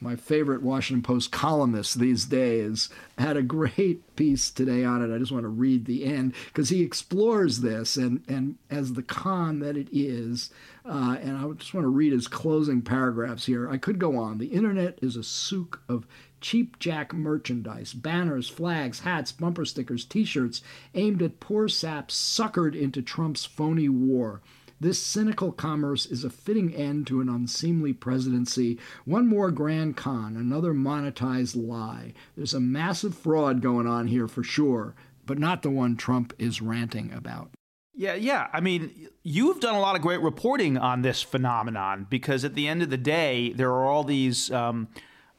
my 0.00 0.16
favorite 0.16 0.62
Washington 0.62 1.02
Post 1.02 1.30
columnist 1.30 1.98
these 1.98 2.24
days, 2.24 2.88
had 3.18 3.36
a 3.36 3.42
great 3.42 4.16
piece 4.16 4.50
today 4.50 4.82
on 4.82 5.02
it. 5.02 5.14
I 5.14 5.18
just 5.18 5.32
want 5.32 5.44
to 5.44 5.48
read 5.48 5.84
the 5.84 6.04
end 6.04 6.34
because 6.46 6.70
he 6.70 6.82
explores 6.82 7.60
this 7.60 7.96
and, 7.96 8.24
and 8.26 8.56
as 8.70 8.94
the 8.94 9.02
con 9.02 9.60
that 9.60 9.76
it 9.76 9.88
is. 9.92 10.50
Uh, 10.84 11.16
and 11.20 11.36
I 11.36 11.48
just 11.52 11.74
want 11.74 11.84
to 11.84 11.88
read 11.88 12.12
his 12.12 12.28
closing 12.28 12.82
paragraphs 12.82 13.46
here. 13.46 13.68
I 13.68 13.76
could 13.76 13.98
go 13.98 14.16
on. 14.16 14.38
The 14.38 14.46
internet 14.46 14.98
is 15.02 15.16
a 15.16 15.22
souk 15.22 15.82
of 15.88 16.06
cheap 16.40 16.78
jack 16.78 17.12
merchandise, 17.12 17.92
banners, 17.92 18.48
flags, 18.48 19.00
hats, 19.00 19.30
bumper 19.30 19.64
stickers, 19.64 20.04
t 20.04 20.24
shirts 20.24 20.62
aimed 20.94 21.22
at 21.22 21.40
poor 21.40 21.68
saps 21.68 22.14
suckered 22.14 22.74
into 22.74 23.02
Trump's 23.02 23.44
phony 23.44 23.88
war. 23.88 24.40
This 24.80 25.02
cynical 25.02 25.52
commerce 25.52 26.06
is 26.06 26.24
a 26.24 26.30
fitting 26.30 26.74
end 26.74 27.06
to 27.08 27.20
an 27.20 27.28
unseemly 27.28 27.92
presidency. 27.92 28.78
One 29.04 29.26
more 29.26 29.50
grand 29.50 29.98
con, 29.98 30.36
another 30.36 30.72
monetized 30.72 31.54
lie. 31.54 32.14
There's 32.34 32.54
a 32.54 32.60
massive 32.60 33.14
fraud 33.14 33.60
going 33.60 33.86
on 33.86 34.06
here 34.06 34.26
for 34.26 34.42
sure, 34.42 34.94
but 35.26 35.38
not 35.38 35.60
the 35.60 35.68
one 35.68 35.96
Trump 35.96 36.32
is 36.38 36.62
ranting 36.62 37.12
about. 37.12 37.50
Yeah, 38.00 38.14
yeah. 38.14 38.46
I 38.54 38.60
mean, 38.60 39.08
you've 39.24 39.60
done 39.60 39.74
a 39.74 39.78
lot 39.78 39.94
of 39.94 40.00
great 40.00 40.22
reporting 40.22 40.78
on 40.78 41.02
this 41.02 41.20
phenomenon 41.20 42.06
because 42.08 42.46
at 42.46 42.54
the 42.54 42.66
end 42.66 42.80
of 42.80 42.88
the 42.88 42.96
day, 42.96 43.52
there 43.52 43.68
are 43.68 43.84
all 43.84 44.04
these 44.04 44.50
um, 44.50 44.88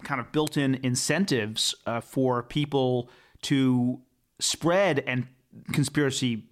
kind 0.03 0.22
of 0.22 0.32
built 0.32 0.58
in 0.58 0.75
incentives 0.84 1.74
uh, 1.88 2.01
for 2.01 2.44
people 2.44 3.10
to 3.41 4.00
spread 4.39 5.00
and 5.08 5.25
conspiracy 5.74 6.44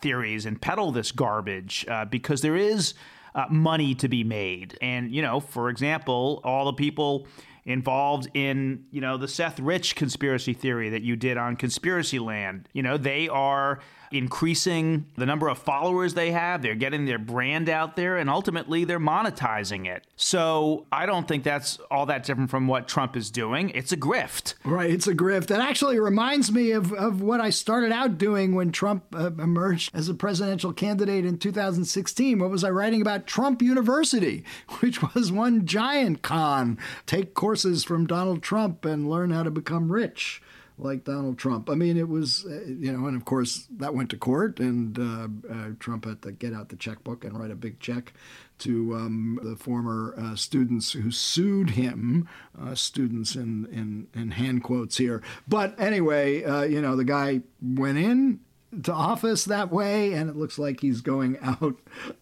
theories 0.00 0.46
and 0.46 0.62
peddle 0.62 0.92
this 0.92 1.10
garbage 1.10 1.84
uh, 1.88 2.04
because 2.04 2.40
there 2.40 2.54
is 2.54 2.94
uh, 3.34 3.46
money 3.50 3.96
to 3.96 4.06
be 4.06 4.22
made. 4.22 4.78
And, 4.80 5.12
you 5.12 5.22
know, 5.22 5.40
for 5.40 5.70
example, 5.70 6.40
all 6.44 6.66
the 6.66 6.72
people 6.72 7.26
involved 7.64 8.30
in, 8.32 8.84
you 8.92 9.00
know, 9.00 9.16
the 9.16 9.26
Seth 9.26 9.58
Rich 9.58 9.96
conspiracy 9.96 10.52
theory 10.52 10.88
that 10.90 11.02
you 11.02 11.16
did 11.16 11.36
on 11.36 11.56
Conspiracy 11.56 12.20
Land, 12.20 12.68
you 12.72 12.84
know, 12.84 12.96
they 12.96 13.28
are 13.28 13.80
increasing 14.10 15.06
the 15.16 15.26
number 15.26 15.48
of 15.48 15.58
followers 15.58 16.14
they 16.14 16.30
have. 16.30 16.62
They're 16.62 16.74
getting 16.74 17.04
their 17.04 17.18
brand 17.18 17.68
out 17.68 17.96
there, 17.96 18.16
and 18.16 18.28
ultimately 18.30 18.84
they're 18.84 19.00
monetizing 19.00 19.86
it. 19.86 20.04
So 20.16 20.86
I 20.92 21.06
don't 21.06 21.28
think 21.28 21.44
that's 21.44 21.78
all 21.90 22.06
that 22.06 22.24
different 22.24 22.50
from 22.50 22.66
what 22.66 22.88
Trump 22.88 23.16
is 23.16 23.30
doing. 23.30 23.70
It's 23.70 23.92
a 23.92 23.96
grift. 23.96 24.54
Right, 24.64 24.90
it's 24.90 25.06
a 25.06 25.14
grift. 25.14 25.46
That 25.46 25.60
actually 25.60 25.98
reminds 25.98 26.50
me 26.52 26.72
of, 26.72 26.92
of 26.92 27.22
what 27.22 27.40
I 27.40 27.50
started 27.50 27.92
out 27.92 28.18
doing 28.18 28.54
when 28.54 28.72
Trump 28.72 29.04
uh, 29.14 29.30
emerged 29.38 29.90
as 29.94 30.08
a 30.08 30.14
presidential 30.14 30.72
candidate 30.72 31.24
in 31.24 31.38
2016. 31.38 32.38
What 32.38 32.50
was 32.50 32.64
I 32.64 32.70
writing 32.70 33.00
about? 33.00 33.26
Trump 33.26 33.62
University, 33.62 34.44
which 34.80 35.02
was 35.14 35.32
one 35.32 35.66
giant 35.66 36.22
con. 36.22 36.78
Take 37.06 37.34
courses 37.34 37.84
from 37.84 38.06
Donald 38.06 38.42
Trump 38.42 38.84
and 38.84 39.08
learn 39.08 39.30
how 39.30 39.42
to 39.42 39.50
become 39.50 39.92
rich 39.92 40.42
like 40.78 41.04
Donald 41.04 41.38
Trump. 41.38 41.68
I 41.68 41.74
mean, 41.74 41.96
it 41.96 42.08
was, 42.08 42.46
uh, 42.46 42.64
you 42.66 42.92
know, 42.92 43.06
and 43.06 43.16
of 43.16 43.24
course 43.24 43.66
that 43.78 43.94
went 43.94 44.10
to 44.10 44.16
court, 44.16 44.60
and 44.60 44.98
uh, 44.98 45.28
uh, 45.52 45.70
Trump 45.78 46.04
had 46.04 46.22
to 46.22 46.32
get 46.32 46.54
out 46.54 46.68
the 46.68 46.76
checkbook 46.76 47.24
and 47.24 47.38
write 47.38 47.50
a 47.50 47.56
big 47.56 47.80
check 47.80 48.12
to 48.58 48.94
um, 48.94 49.38
the 49.42 49.56
former 49.56 50.14
uh, 50.18 50.36
students 50.36 50.92
who 50.92 51.10
sued 51.10 51.70
him, 51.70 52.28
uh, 52.60 52.74
students 52.74 53.34
in, 53.34 53.66
in, 53.66 54.08
in 54.20 54.32
hand 54.32 54.62
quotes 54.62 54.96
here. 54.96 55.22
But 55.46 55.78
anyway, 55.80 56.42
uh, 56.44 56.62
you 56.62 56.80
know, 56.80 56.96
the 56.96 57.04
guy 57.04 57.42
went 57.60 57.98
in 57.98 58.40
to 58.82 58.92
office 58.92 59.44
that 59.46 59.72
way, 59.72 60.12
and 60.12 60.28
it 60.28 60.36
looks 60.36 60.58
like 60.58 60.80
he's 60.80 61.00
going 61.00 61.38
out 61.42 61.76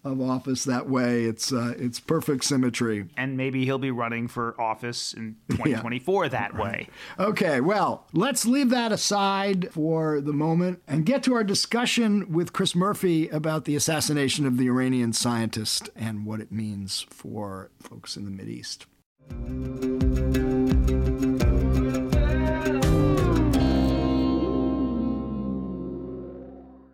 of 0.05 0.21
office 0.21 0.65
that 0.65 0.88
way. 0.88 1.25
It's 1.25 1.53
uh, 1.53 1.75
it's 1.76 2.00
perfect 2.00 2.45
symmetry. 2.45 3.07
And 3.17 3.37
maybe 3.37 3.65
he'll 3.65 3.79
be 3.79 3.91
running 3.91 4.29
for 4.29 4.61
office 4.61 5.12
in 5.12 5.37
2024 5.50 6.25
yeah. 6.25 6.29
that 6.29 6.57
way. 6.57 6.88
Okay, 7.19 7.61
well, 7.61 8.07
let's 8.12 8.47
leave 8.47 8.71
that 8.71 8.93
aside 8.93 9.69
for 9.73 10.21
the 10.21 10.33
moment 10.33 10.83
and 10.87 11.05
get 11.07 11.23
to 11.25 11.35
our 11.35 11.45
discussion 11.45 12.33
with 12.33 12.53
Chris 12.53 12.75
Murphy 12.75 13.29
about 13.29 13.65
the 13.65 13.76
assassination 13.76 14.47
of 14.47 14.57
the 14.57 14.69
Iranian 14.69 15.12
scientist 15.12 15.91
and 15.97 16.26
what 16.26 16.41
it 16.41 16.53
means 16.53 17.07
for 17.11 17.71
folks 17.81 18.17
in 18.17 18.37
the 18.37 18.45
East. 18.45 18.87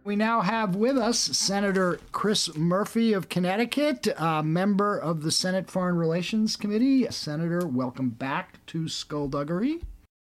We 0.04 0.16
now 0.16 0.40
have 0.40 0.74
with 0.74 0.98
us 0.98 1.16
Senator 1.16 2.00
Chris 2.10 2.56
Murphy 2.56 3.12
of 3.12 3.28
Connecticut, 3.28 4.08
a 4.16 4.42
member 4.42 4.98
of 4.98 5.22
the 5.22 5.30
Senate 5.30 5.70
Foreign 5.70 5.94
Relations 5.96 6.56
Committee. 6.56 7.06
Senator, 7.10 7.64
welcome 7.64 8.10
back 8.10 8.66
to 8.66 8.88
Skullduggery. 8.88 9.80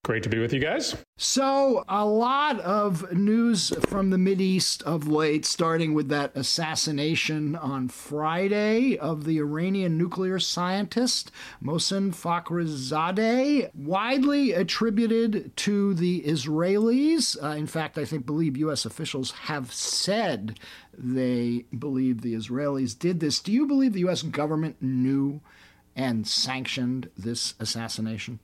Great 0.07 0.23
to 0.23 0.29
be 0.29 0.39
with 0.39 0.53
you 0.53 0.61
guys. 0.61 0.95
So, 1.17 1.85
a 1.89 2.07
lot 2.07 2.61
of 2.61 3.13
news 3.13 3.73
from 3.89 4.11
the 4.11 4.37
East 4.41 4.85
of 4.85 5.09
late, 5.09 5.45
starting 5.45 5.95
with 5.95 6.09
that 6.11 6.31
assassination 6.37 7.57
on 7.57 7.89
Friday 7.89 8.97
of 8.97 9.25
the 9.25 9.39
Iranian 9.39 9.99
nuclear 9.99 10.39
scientist 10.39 11.33
Mohsen 11.61 12.15
Fakhrizadeh, 12.15 13.75
widely 13.75 14.53
attributed 14.53 15.57
to 15.57 15.93
the 15.95 16.23
Israelis. 16.23 17.37
Uh, 17.43 17.57
in 17.57 17.67
fact, 17.67 17.99
I 17.99 18.05
think 18.05 18.25
believe 18.25 18.57
U.S. 18.59 18.87
officials 18.87 19.33
have 19.33 19.73
said 19.73 20.61
they 20.97 21.65
believe 21.77 22.21
the 22.21 22.35
Israelis 22.35 22.97
did 22.97 23.19
this. 23.19 23.41
Do 23.41 23.51
you 23.51 23.67
believe 23.67 23.93
the 23.93 24.01
U.S. 24.01 24.23
government 24.23 24.77
knew 24.81 25.41
and 25.97 26.29
sanctioned 26.29 27.11
this 27.19 27.55
assassination? 27.59 28.39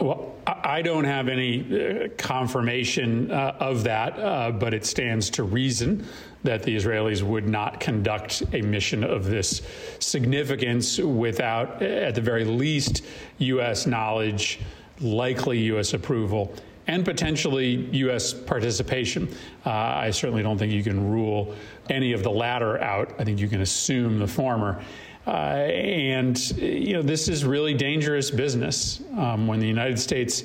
Well, 0.00 0.34
I 0.44 0.82
don't 0.82 1.04
have 1.04 1.28
any 1.28 1.60
uh, 1.62 2.08
confirmation 2.18 3.30
uh, 3.30 3.56
of 3.60 3.84
that, 3.84 4.18
uh, 4.18 4.50
but 4.50 4.74
it 4.74 4.84
stands 4.84 5.30
to 5.30 5.44
reason 5.44 6.04
that 6.42 6.64
the 6.64 6.74
Israelis 6.74 7.22
would 7.22 7.48
not 7.48 7.78
conduct 7.78 8.42
a 8.52 8.60
mission 8.60 9.04
of 9.04 9.24
this 9.24 9.62
significance 10.00 10.98
without, 10.98 11.80
at 11.80 12.16
the 12.16 12.20
very 12.20 12.44
least, 12.44 13.04
U.S. 13.38 13.86
knowledge, 13.86 14.58
likely 15.00 15.60
U.S. 15.60 15.94
approval, 15.94 16.52
and 16.88 17.04
potentially 17.04 17.88
U.S. 17.92 18.34
participation. 18.34 19.28
Uh, 19.64 19.70
I 19.70 20.10
certainly 20.10 20.42
don't 20.42 20.58
think 20.58 20.72
you 20.72 20.82
can 20.82 21.08
rule 21.08 21.54
any 21.88 22.12
of 22.12 22.24
the 22.24 22.30
latter 22.30 22.78
out. 22.82 23.14
I 23.20 23.24
think 23.24 23.38
you 23.38 23.48
can 23.48 23.60
assume 23.60 24.18
the 24.18 24.26
former. 24.26 24.82
Uh, 25.26 25.30
and, 25.30 26.50
you 26.58 26.92
know, 26.92 27.02
this 27.02 27.28
is 27.28 27.44
really 27.44 27.74
dangerous 27.74 28.30
business 28.30 29.00
um, 29.16 29.46
when 29.46 29.58
the 29.58 29.66
United 29.66 29.98
States 29.98 30.44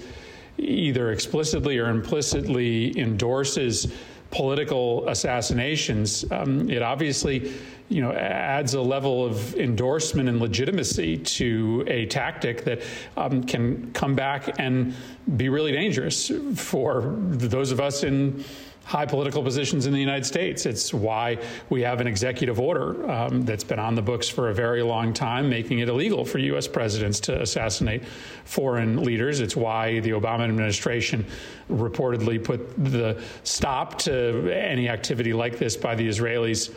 either 0.58 1.12
explicitly 1.12 1.78
or 1.78 1.90
implicitly 1.90 2.98
endorses 2.98 3.94
political 4.32 5.08
assassinations. 5.10 6.24
Um, 6.32 6.70
it 6.70 6.82
obviously, 6.82 7.52
you 7.90 8.02
know, 8.02 8.12
adds 8.12 8.74
a 8.76 8.82
level 8.82 9.26
of 9.26 9.56
endorsement 9.56 10.30
and 10.30 10.40
legitimacy 10.40 11.18
to 11.18 11.84
a 11.88 12.06
tactic 12.06 12.64
that 12.66 12.82
um, 13.18 13.44
can 13.44 13.92
come 13.94 14.16
back 14.16 14.60
and 14.60 14.94
be 15.36 15.50
really 15.50 15.72
dangerous 15.72 16.32
for 16.56 17.16
those 17.18 17.72
of 17.72 17.80
us 17.80 18.04
in 18.04 18.44
high 18.90 19.06
political 19.06 19.44
positions 19.44 19.86
in 19.86 19.94
the 19.94 20.00
United 20.00 20.26
States. 20.26 20.66
It's 20.66 20.92
why 20.92 21.38
we 21.70 21.82
have 21.84 22.02
an 22.02 22.08
executive 22.08 22.60
order 22.60 23.08
um, 23.08 23.44
that's 23.44 23.64
been 23.64 23.78
on 23.78 23.94
the 23.94 24.02
books 24.02 24.28
for 24.28 24.50
a 24.50 24.54
very 24.54 24.82
long 24.82 25.14
time, 25.14 25.48
making 25.48 25.78
it 25.78 25.90
illegal 25.90 26.26
for 26.26 26.40
U.S. 26.40 26.68
presidents 26.68 27.20
to 27.22 27.40
assassinate 27.40 28.04
foreign 28.46 29.04
leaders. 29.04 29.42
It's 29.42 29.56
why 29.56 30.00
the 30.00 30.10
Obama 30.10 30.46
administration 30.46 31.24
reportedly 31.70 32.44
put 32.44 32.84
the 32.84 33.22
stop 33.44 34.00
to 34.00 34.52
any 34.52 34.90
activity 34.90 35.34
like 35.34 35.60
this 35.60 35.78
by 35.78 35.94
the 35.94 36.10
Israelis 36.10 36.74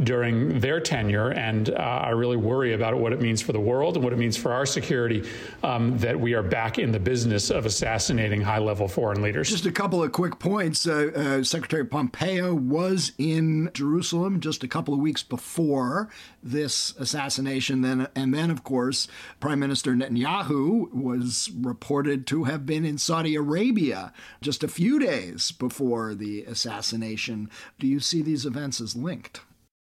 during 0.00 0.60
their 0.60 0.80
tenure. 0.80 1.30
And 1.30 1.70
uh, 1.70 1.74
I 1.74 2.10
really 2.10 2.36
worry 2.36 2.72
about 2.72 2.96
what 2.96 3.12
it 3.12 3.20
means 3.20 3.42
for 3.42 3.52
the 3.52 3.60
world 3.60 3.96
and 3.96 4.04
what 4.04 4.12
it 4.12 4.18
means 4.18 4.36
for 4.36 4.52
our 4.52 4.66
security 4.66 5.28
um, 5.62 5.98
that 5.98 6.18
we 6.18 6.34
are 6.34 6.42
back 6.42 6.78
in 6.78 6.92
the 6.92 6.98
business 6.98 7.50
of 7.50 7.66
assassinating 7.66 8.40
high 8.40 8.58
level 8.58 8.88
foreign 8.88 9.22
leaders. 9.22 9.50
Just 9.50 9.66
a 9.66 9.72
couple 9.72 10.02
of 10.02 10.12
quick 10.12 10.38
points. 10.38 10.86
Uh, 10.86 11.10
uh, 11.14 11.44
Secretary 11.44 11.84
Pompeo 11.84 12.54
was 12.54 13.12
in 13.18 13.70
Jerusalem 13.74 14.40
just 14.40 14.64
a 14.64 14.68
couple 14.68 14.94
of 14.94 15.00
weeks 15.00 15.22
before 15.22 16.08
this 16.42 16.94
assassination. 16.96 17.82
Then, 17.82 18.08
and 18.14 18.34
then, 18.34 18.50
of 18.50 18.64
course, 18.64 19.08
Prime 19.40 19.60
Minister 19.60 19.92
Netanyahu 19.92 20.92
was 20.92 21.50
reported 21.54 22.26
to 22.28 22.44
have 22.44 22.66
been 22.66 22.84
in 22.84 22.98
Saudi 22.98 23.34
Arabia 23.34 24.12
just 24.40 24.64
a 24.64 24.68
few 24.68 24.98
days 24.98 25.52
before 25.52 26.14
the 26.14 26.42
assassination. 26.44 27.50
Do 27.78 27.86
you 27.86 28.00
see 28.00 28.22
these 28.22 28.46
events 28.46 28.80
as 28.80 28.96
linked? 28.96 29.42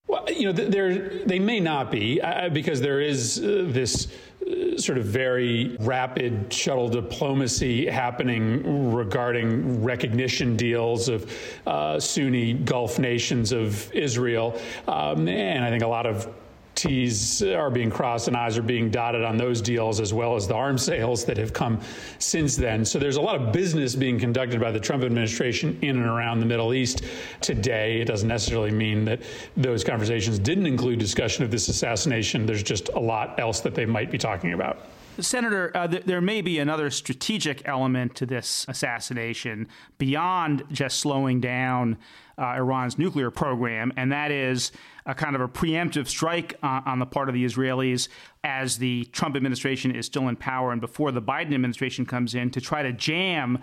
Well, 0.07 0.25
you 0.29 0.51
know, 0.51 0.51
they 0.51 1.39
may 1.39 1.59
not 1.59 1.89
be 1.89 2.21
uh, 2.21 2.49
because 2.49 2.81
there 2.81 2.99
is 2.99 3.39
uh, 3.39 3.65
this 3.67 4.09
uh, 4.45 4.77
sort 4.77 4.97
of 4.97 5.05
very 5.05 5.77
rapid 5.79 6.51
shuttle 6.51 6.89
diplomacy 6.89 7.87
happening 7.87 8.91
regarding 8.93 9.81
recognition 9.81 10.57
deals 10.57 11.07
of 11.07 11.33
uh, 11.65 11.99
Sunni 11.99 12.53
Gulf 12.53 12.99
nations 12.99 13.53
of 13.53 13.91
Israel. 13.93 14.59
Um, 14.89 15.27
and 15.29 15.63
I 15.63 15.69
think 15.69 15.83
a 15.83 15.87
lot 15.87 16.05
of 16.05 16.27
T's 16.75 17.43
are 17.43 17.69
being 17.69 17.89
crossed 17.89 18.27
and 18.27 18.35
I's 18.35 18.57
are 18.57 18.63
being 18.63 18.89
dotted 18.89 19.23
on 19.23 19.37
those 19.37 19.61
deals, 19.61 19.99
as 19.99 20.13
well 20.13 20.35
as 20.35 20.47
the 20.47 20.55
arms 20.55 20.83
sales 20.83 21.25
that 21.25 21.37
have 21.37 21.53
come 21.53 21.79
since 22.19 22.55
then. 22.55 22.83
So 22.85 22.99
there's 22.99 23.17
a 23.17 23.21
lot 23.21 23.39
of 23.39 23.51
business 23.51 23.95
being 23.95 24.19
conducted 24.19 24.59
by 24.59 24.71
the 24.71 24.79
Trump 24.79 25.03
administration 25.03 25.77
in 25.81 25.97
and 25.97 26.05
around 26.05 26.39
the 26.39 26.45
Middle 26.45 26.73
East 26.73 27.03
today. 27.41 28.01
It 28.01 28.05
doesn't 28.05 28.27
necessarily 28.27 28.71
mean 28.71 29.05
that 29.05 29.21
those 29.55 29.83
conversations 29.83 30.39
didn't 30.39 30.67
include 30.67 30.99
discussion 30.99 31.43
of 31.43 31.51
this 31.51 31.67
assassination. 31.67 32.45
There's 32.45 32.63
just 32.63 32.89
a 32.89 32.99
lot 32.99 33.39
else 33.39 33.59
that 33.61 33.75
they 33.75 33.85
might 33.85 34.11
be 34.11 34.17
talking 34.17 34.53
about. 34.53 34.79
Senator, 35.19 35.71
uh, 35.75 35.87
th- 35.87 36.05
there 36.05 36.21
may 36.21 36.41
be 36.41 36.57
another 36.57 36.89
strategic 36.89 37.67
element 37.67 38.15
to 38.15 38.25
this 38.25 38.65
assassination 38.67 39.67
beyond 39.99 40.63
just 40.71 40.99
slowing 40.99 41.39
down 41.39 41.97
uh, 42.37 42.55
Iran's 42.55 42.97
nuclear 42.97 43.29
program, 43.29 43.93
and 43.95 44.11
that 44.11 44.31
is 44.31 44.71
a 45.05 45.13
kind 45.13 45.35
of 45.35 45.41
a 45.41 45.47
preemptive 45.47 46.07
strike 46.07 46.57
uh, 46.63 46.81
on 46.85 46.99
the 46.99 47.05
part 47.05 47.29
of 47.29 47.35
the 47.35 47.43
Israelis 47.43 48.07
as 48.43 48.77
the 48.77 49.05
Trump 49.05 49.35
administration 49.35 49.95
is 49.95 50.05
still 50.05 50.27
in 50.27 50.35
power 50.35 50.71
and 50.71 50.81
before 50.81 51.11
the 51.11 51.21
Biden 51.21 51.53
administration 51.53 52.05
comes 52.05 52.35
in 52.35 52.49
to 52.51 52.61
try 52.61 52.83
to 52.83 52.93
jam 52.93 53.59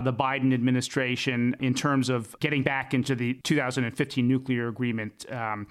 the 0.00 0.12
Biden 0.12 0.52
administration 0.52 1.56
in 1.60 1.74
terms 1.74 2.08
of 2.08 2.38
getting 2.40 2.62
back 2.62 2.94
into 2.94 3.14
the 3.14 3.34
2015 3.44 4.26
nuclear 4.26 4.68
agreement. 4.68 5.30
Um, 5.30 5.66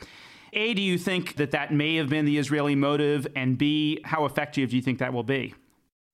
a, 0.54 0.74
do 0.74 0.82
you 0.82 0.98
think 0.98 1.36
that 1.38 1.52
that 1.52 1.74
may 1.74 1.96
have 1.96 2.10
been 2.10 2.26
the 2.26 2.38
Israeli 2.38 2.76
motive? 2.76 3.28
And 3.36 3.58
B, 3.58 4.00
how 4.04 4.26
effective 4.26 4.70
do 4.70 4.76
you 4.76 4.82
think 4.82 5.00
that 5.00 5.12
will 5.12 5.24
be? 5.24 5.54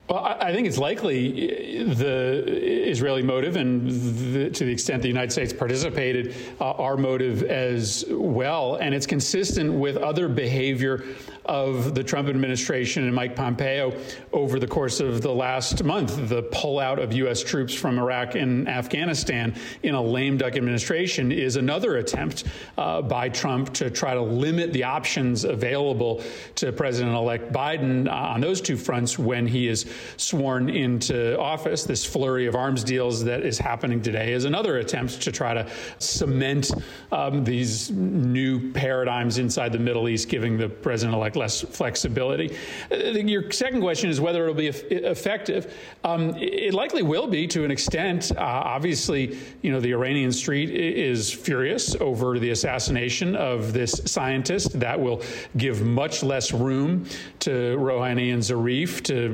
Well, 0.10 0.26
I 0.26 0.54
think 0.54 0.66
it's 0.66 0.80
likely 0.80 1.84
the 1.84 2.44
Israeli 2.90 3.22
motive, 3.22 3.58
and 3.58 3.88
the, 3.88 4.50
to 4.50 4.66
the 4.66 4.72
extent 4.72 5.04
the 5.04 5.08
United 5.08 5.32
States 5.32 5.54
participated, 5.54 6.36
uh, 6.60 6.72
our 6.72 6.98
motive 6.98 7.44
as 7.44 8.04
well. 8.10 8.78
And 8.78 8.96
it's 8.96 9.06
consistent 9.06 9.72
with 9.72 9.98
other 9.98 10.28
behavior 10.28 11.04
of 11.46 11.96
the 11.96 12.04
Trump 12.04 12.28
administration 12.28 13.06
and 13.06 13.14
Mike 13.14 13.36
Pompeo 13.36 13.94
over 14.34 14.60
the 14.60 14.68
course 14.68 15.00
of 15.00 15.22
the 15.22 15.32
last 15.32 15.84
month. 15.84 16.30
The 16.30 16.44
pullout 16.44 17.02
of 17.02 17.14
U.S. 17.14 17.44
troops 17.44 17.74
from 17.74 17.98
Iraq 18.00 18.36
and 18.36 18.68
Afghanistan 18.68 19.56
in 19.84 19.96
a 19.96 20.02
lame 20.02 20.38
duck 20.38 20.56
administration 20.56 21.32
is 21.32 21.56
another 21.56 21.98
attempt 21.98 22.46
uh, 22.78 23.02
by 23.02 23.30
Trump 23.30 23.74
to 23.76 23.90
try 23.90 24.14
to 24.14 24.22
limit 24.22 24.74
the 24.74 24.84
options 24.84 25.44
available 25.44 26.24
to 26.56 26.72
President 26.72 27.16
elect 27.16 27.52
Biden 27.52 28.08
uh, 28.08 28.12
on 28.12 28.42
those 28.42 28.62
two 28.62 28.78
fronts 28.78 29.18
when 29.18 29.48
he 29.48 29.68
is 29.68 29.86
sworn 30.18 30.70
into 30.70 31.40
office. 31.40 31.84
This 31.84 32.06
flurry 32.06 32.48
of 32.48 32.56
arms 32.56 32.84
deals 32.84 33.24
that 33.24 33.46
is 33.46 33.58
happening 33.58 34.02
today 34.02 34.34
is 34.34 34.46
another 34.46 34.78
attempt 34.78 35.22
to 35.22 35.32
try 35.32 35.54
to 35.54 35.68
cement 36.00 36.72
um, 37.12 37.44
these 37.44 37.92
new 37.92 38.72
paradigms 38.72 39.38
inside 39.38 39.72
the 39.72 39.80
Middle 39.80 40.10
East, 40.10 40.30
giving 40.30 40.58
the 40.58 40.70
president 40.70 41.16
elect 41.16 41.36
less 41.36 41.62
flexibility. 41.62 42.56
Uh, 42.92 42.96
your 42.96 43.52
second 43.52 43.82
question 43.82 44.10
is 44.10 44.22
whether 44.22 44.44
it'll 44.44 44.56
be 44.56 44.68
effective. 44.68 45.74
Um, 46.04 46.36
it 46.38 46.74
likely 46.74 47.02
will 47.02 47.28
be 47.28 47.48
to 47.48 47.64
an 47.64 47.72
extent. 47.72 48.32
Uh, 48.32 48.40
obviously, 48.40 49.38
you 49.62 49.72
know, 49.72 49.80
the 49.80 49.92
Iranian 49.94 50.32
street 50.32 50.70
is 50.70 51.32
furious 51.32 51.96
over 51.96 52.40
the 52.40 52.52
assassination 52.52 53.36
of 53.36 53.74
this 53.74 54.02
scientist. 54.06 54.80
That 54.80 55.00
will 55.00 55.22
give 55.58 55.82
much 55.82 56.24
less 56.24 56.52
room 56.54 57.06
to 57.40 57.78
Rouhani 57.78 58.34
and 58.34 58.42
Zarif 58.42 59.04
to 59.04 59.30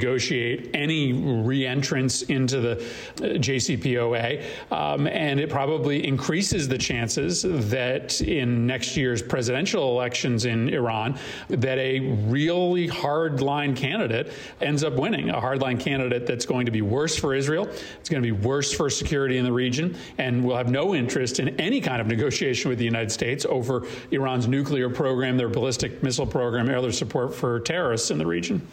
negotiate 0.00 0.70
any 0.72 1.12
reentrance 1.12 2.28
into 2.30 2.60
the 2.60 2.72
uh, 2.72 3.38
JCPOA. 3.38 4.42
Um, 4.72 5.06
and 5.06 5.38
it 5.38 5.50
probably 5.50 6.06
increases 6.06 6.68
the 6.68 6.78
chances 6.78 7.42
that 7.42 8.20
in 8.22 8.66
next 8.66 8.96
year's 8.96 9.20
presidential 9.20 9.90
elections 9.90 10.46
in 10.46 10.70
Iran, 10.70 11.18
that 11.48 11.78
a 11.78 12.00
really 12.00 12.88
hardline 12.88 13.76
candidate 13.76 14.32
ends 14.62 14.82
up 14.82 14.94
winning, 14.94 15.28
a 15.28 15.40
hardline 15.40 15.78
candidate 15.78 16.26
that's 16.26 16.46
going 16.46 16.64
to 16.64 16.72
be 16.72 16.80
worse 16.80 17.16
for 17.16 17.34
Israel, 17.34 17.68
it's 17.98 18.08
going 18.08 18.22
to 18.22 18.26
be 18.26 18.46
worse 18.46 18.72
for 18.72 18.88
security 18.88 19.36
in 19.36 19.44
the 19.44 19.52
region, 19.52 19.96
and 20.16 20.42
will 20.42 20.56
have 20.56 20.70
no 20.70 20.94
interest 20.94 21.40
in 21.40 21.48
any 21.60 21.80
kind 21.80 22.00
of 22.00 22.06
negotiation 22.06 22.70
with 22.70 22.78
the 22.78 22.84
United 22.84 23.12
States 23.12 23.44
over 23.44 23.86
Iran's 24.10 24.48
nuclear 24.48 24.88
program, 24.88 25.36
their 25.36 25.48
ballistic 25.48 26.02
missile 26.02 26.26
program, 26.26 26.70
or 26.70 26.80
their 26.80 26.92
support 26.92 27.34
for 27.34 27.60
terrorists 27.60 28.10
in 28.10 28.16
the 28.16 28.26
region. 28.26 28.66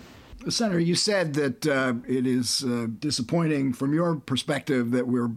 Senator, 0.51 0.79
you 0.79 0.95
said 0.95 1.33
that 1.35 1.67
uh, 1.67 1.93
it 2.07 2.27
is 2.27 2.63
uh, 2.63 2.87
disappointing 2.99 3.73
from 3.73 3.93
your 3.93 4.15
perspective 4.15 4.91
that 4.91 5.07
we're 5.07 5.31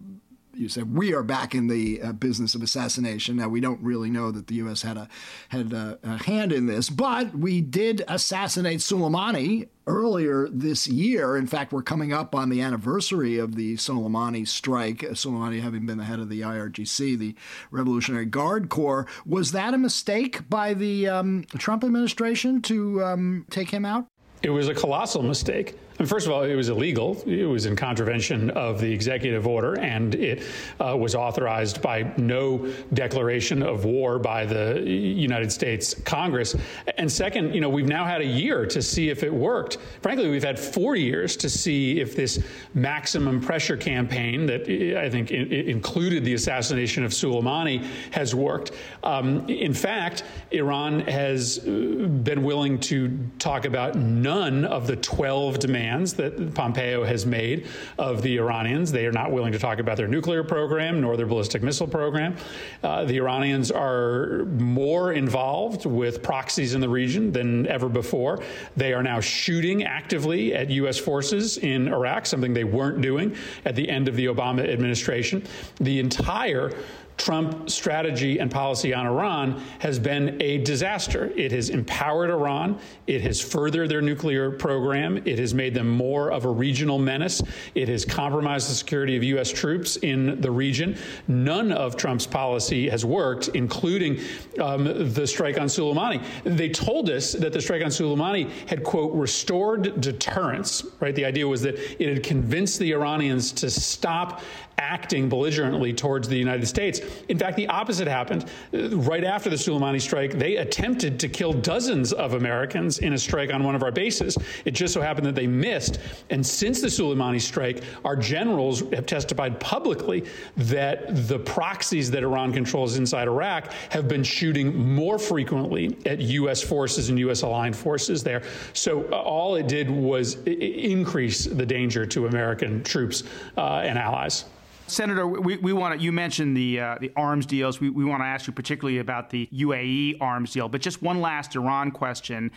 you 0.61 0.68
said 0.68 0.94
we 0.94 1.14
are 1.14 1.23
back 1.23 1.55
in 1.55 1.68
the 1.68 2.03
uh, 2.03 2.12
business 2.12 2.55
of 2.55 2.62
assassination. 2.62 3.37
Now 3.37 3.49
we 3.49 3.61
don't 3.61 3.81
really 3.81 4.11
know 4.11 4.31
that 4.31 4.46
the 4.46 4.57
U.S. 4.57 4.83
had 4.83 4.96
a 4.96 5.09
had 5.49 5.73
a, 5.73 5.99
a, 6.03 6.23
hand 6.25 6.53
in 6.53 6.66
this, 6.66 6.90
but 6.90 7.35
we 7.35 7.61
did 7.61 8.05
assassinate 8.09 8.81
Soleimani 8.81 9.68
earlier 9.87 10.49
this 10.51 10.87
year. 10.87 11.37
In 11.37 11.46
fact, 11.46 11.73
we're 11.73 11.83
coming 11.83 12.12
up 12.12 12.35
on 12.35 12.51
the 12.51 12.61
anniversary 12.61 13.38
of 13.38 13.55
the 13.55 13.77
Soleimani 13.77 14.46
strike. 14.46 14.99
Soleimani 14.99 15.62
having 15.62 15.87
been 15.87 15.99
the 15.99 16.05
head 16.05 16.20
of 16.20 16.29
the 16.29 16.42
IRGC, 16.42 17.18
the 17.18 17.35
Revolutionary 17.70 18.27
Guard 18.27 18.68
Corps. 18.68 19.07
Was 19.25 19.53
that 19.53 19.73
a 19.73 19.79
mistake 19.79 20.49
by 20.51 20.75
the 20.75 21.09
um, 21.09 21.44
Trump 21.59 21.85
administration 21.85 22.61
to 22.62 23.03
um, 23.03 23.46
take 23.51 23.70
him 23.70 23.87
out? 23.87 24.07
It 24.42 24.50
was 24.50 24.68
a 24.68 24.74
colossal 24.74 25.22
mistake. 25.22 25.76
First 26.06 26.26
of 26.26 26.32
all, 26.32 26.44
it 26.44 26.54
was 26.54 26.70
illegal. 26.70 27.22
It 27.26 27.44
was 27.44 27.66
in 27.66 27.76
contravention 27.76 28.48
of 28.50 28.80
the 28.80 28.90
executive 28.90 29.46
order, 29.46 29.78
and 29.78 30.14
it 30.14 30.42
uh, 30.80 30.96
was 30.96 31.14
authorized 31.14 31.82
by 31.82 32.14
no 32.16 32.72
declaration 32.94 33.62
of 33.62 33.84
war 33.84 34.18
by 34.18 34.46
the 34.46 34.80
United 34.80 35.52
States 35.52 35.92
Congress. 35.92 36.56
And 36.96 37.12
second, 37.12 37.54
you 37.54 37.60
know, 37.60 37.68
we've 37.68 37.86
now 37.86 38.06
had 38.06 38.22
a 38.22 38.26
year 38.26 38.64
to 38.64 38.80
see 38.80 39.10
if 39.10 39.22
it 39.22 39.32
worked. 39.32 39.76
Frankly, 40.00 40.30
we've 40.30 40.42
had 40.42 40.58
four 40.58 40.96
years 40.96 41.36
to 41.36 41.50
see 41.50 42.00
if 42.00 42.16
this 42.16 42.42
maximum 42.72 43.38
pressure 43.38 43.76
campaign 43.76 44.46
that 44.46 44.62
I 44.98 45.10
think 45.10 45.30
included 45.30 46.24
the 46.24 46.32
assassination 46.32 47.04
of 47.04 47.10
Soleimani 47.12 47.84
has 48.12 48.34
worked. 48.34 48.72
Um, 49.02 49.46
in 49.50 49.74
fact, 49.74 50.24
Iran 50.50 51.00
has 51.00 51.58
uh, 51.58 51.70
been 51.70 52.42
willing 52.42 52.80
to 52.80 53.18
talk 53.38 53.66
about 53.66 53.96
none 53.96 54.64
of 54.64 54.86
the 54.86 54.96
12 54.96 55.58
demands 55.58 55.89
demands 55.90 56.14
that 56.14 56.55
Pompeo 56.55 57.05
has 57.05 57.26
made 57.26 57.66
of 57.98 58.22
the 58.22 58.38
Iranians. 58.38 58.92
They 58.92 59.07
are 59.07 59.12
not 59.12 59.33
willing 59.33 59.53
to 59.53 59.59
talk 59.59 59.81
about 59.81 59.96
their 59.96 60.07
nuclear 60.07 60.44
program 60.44 61.00
nor 61.00 61.16
their 61.16 61.26
ballistic 61.26 61.62
missile 61.62 61.88
program. 61.88 62.37
Uh, 62.83 63.05
the 63.05 63.16
Iranians 63.16 63.72
are 63.72 64.44
more 64.59 65.12
involved 65.12 65.87
with 65.87 66.22
proxies 66.22 66.74
in 66.74 66.81
the 66.81 66.88
region 66.88 67.33
than 67.33 67.66
ever 67.66 67.88
before. 67.88 68.40
They 68.76 68.92
are 68.92 69.03
now 69.03 69.20
shooting 69.20 69.83
actively 69.85 70.55
at 70.55 70.70
U.S. 70.70 70.98
forces 70.98 71.59
in 71.59 71.88
Iraq, 71.88 72.26
something 72.26 72.55
they 72.55 72.64
weren't 72.64 73.00
doing 73.00 73.35
at 73.64 73.74
the 73.74 73.88
end 73.88 74.07
of 74.07 74.14
the 74.14 74.26
Obama 74.26 74.68
administration. 74.68 75.42
The 75.81 75.98
entire 75.98 76.72
Trump 77.20 77.68
strategy 77.68 78.38
and 78.38 78.50
policy 78.50 78.94
on 78.94 79.06
Iran 79.06 79.62
has 79.78 79.98
been 79.98 80.40
a 80.40 80.56
disaster. 80.59 81.30
It 81.37 81.52
has 81.52 81.68
empowered 81.68 82.30
Iran. 82.30 82.78
It 83.06 83.20
has 83.20 83.38
furthered 83.38 83.90
their 83.90 84.00
nuclear 84.00 84.50
program. 84.50 85.18
It 85.26 85.38
has 85.38 85.52
made 85.52 85.74
them 85.74 85.87
more 85.87 86.33
of 86.33 86.46
a 86.46 86.48
regional 86.48 86.98
menace. 86.98 87.42
It 87.74 87.90
has 87.90 88.06
compromised 88.06 88.70
the 88.70 88.74
security 88.74 89.18
of 89.18 89.22
U.S. 89.22 89.52
troops 89.52 89.96
in 89.98 90.40
the 90.40 90.50
region. 90.50 90.96
None 91.28 91.72
of 91.72 91.94
Trump's 91.94 92.26
policy 92.26 92.88
has 92.88 93.04
worked, 93.04 93.48
including 93.48 94.18
um, 94.59 95.12
the 95.12 95.26
strike 95.26 95.61
on 95.61 95.66
Soleimani. 95.66 96.24
They 96.44 96.70
told 96.70 97.11
us 97.11 97.33
that 97.33 97.52
the 97.52 97.61
strike 97.61 97.83
on 97.83 97.90
Soleimani 97.90 98.50
had, 98.66 98.83
quote, 98.83 99.12
restored 99.14 100.00
deterrence, 100.00 100.87
right? 101.00 101.14
The 101.14 101.26
idea 101.26 101.46
was 101.46 101.61
that 101.62 101.76
it 102.02 102.09
had 102.09 102.22
convinced 102.22 102.78
the 102.78 102.92
Iranians 102.94 103.52
to 103.52 103.68
stop 103.68 104.40
acting 104.81 105.29
belligerently 105.29 105.93
towards 105.93 106.27
the 106.29 106.37
United 106.37 106.66
States. 106.66 107.01
In 107.29 107.38
fact, 107.38 107.57
the 107.57 107.69
opposite 107.69 108.09
happened. 108.09 108.47
Right 108.73 109.23
after 109.23 109.51
the 109.51 109.57
Soleimani 109.57 110.01
strike, 110.01 110.38
they 110.38 110.57
attempted 110.57 111.21
to 111.21 111.29
kill 111.29 111.53
dozens 111.53 112.12
of 112.12 112.35
Americans 112.35 112.99
in 112.99 113.12
a 113.12 113.19
strike 113.19 113.53
on 113.53 113.62
one 113.62 113.75
of 113.75 113.83
our 113.83 113.93
bases. 113.93 114.37
It 114.64 114.73
just 114.73 114.95
so 114.95 115.01
happened 115.01 115.27
that 115.27 115.35
they 115.35 115.47
missed. 115.47 116.01
And 116.31 116.45
since 116.45 116.81
the 116.81 116.88
Soleimani 116.88 117.40
strike, 117.40 117.85
our 118.05 118.16
generals 118.16 118.81
have 118.93 119.07
testified 119.07 119.61
publicly 119.61 120.25
that 120.57 121.29
the 121.29 121.38
proxies 121.38 122.11
that 122.11 122.23
Iran 122.23 122.53
controls 122.53 122.97
inside 122.97 123.29
Iraq 123.29 123.73
have 123.90 124.09
been 124.09 124.25
shooting 124.25 124.75
more 124.77 125.19
frequently 125.19 125.97
at 126.07 126.21
U.S. 126.21 126.62
forces 126.62 127.11
and 127.11 127.19
U.S. 127.19 127.43
aligned 127.43 127.77
forces 127.77 128.23
there. 128.23 128.43
So 128.73 129.05
uh, 129.12 129.16
all 129.16 129.57
it 129.57 129.69
did 129.69 129.90
was 129.90 130.37
increase 130.47 131.45
the 131.45 131.66
danger 131.66 132.07
to 132.07 132.27
American 132.27 132.83
troops 132.83 133.25
uh, 133.57 133.83
and 133.85 133.99
allies. 133.99 134.45
Senator, 134.90 135.26
we, 135.26 135.57
we 135.57 135.72
want 135.72 135.98
to, 135.98 136.05
you 136.05 136.12
mentioned 136.12 136.57
the 136.57 136.81
uh, 136.81 136.96
the 137.00 137.12
arms 137.16 137.46
deals. 137.46 137.81
We, 137.81 137.90
we 137.90 138.05
want 138.05 138.22
to 138.22 138.26
ask 138.26 138.46
you 138.46 138.53
particularly 138.53 138.98
about 138.98 139.31
the 139.31 139.48
UAE 139.53 140.18
arms 140.20 140.53
deal. 140.53 140.68
But 140.68 140.81
just 140.81 141.03
one 141.03 141.20
last 141.20 141.57
Iran 141.57 141.90
question. 141.90 142.50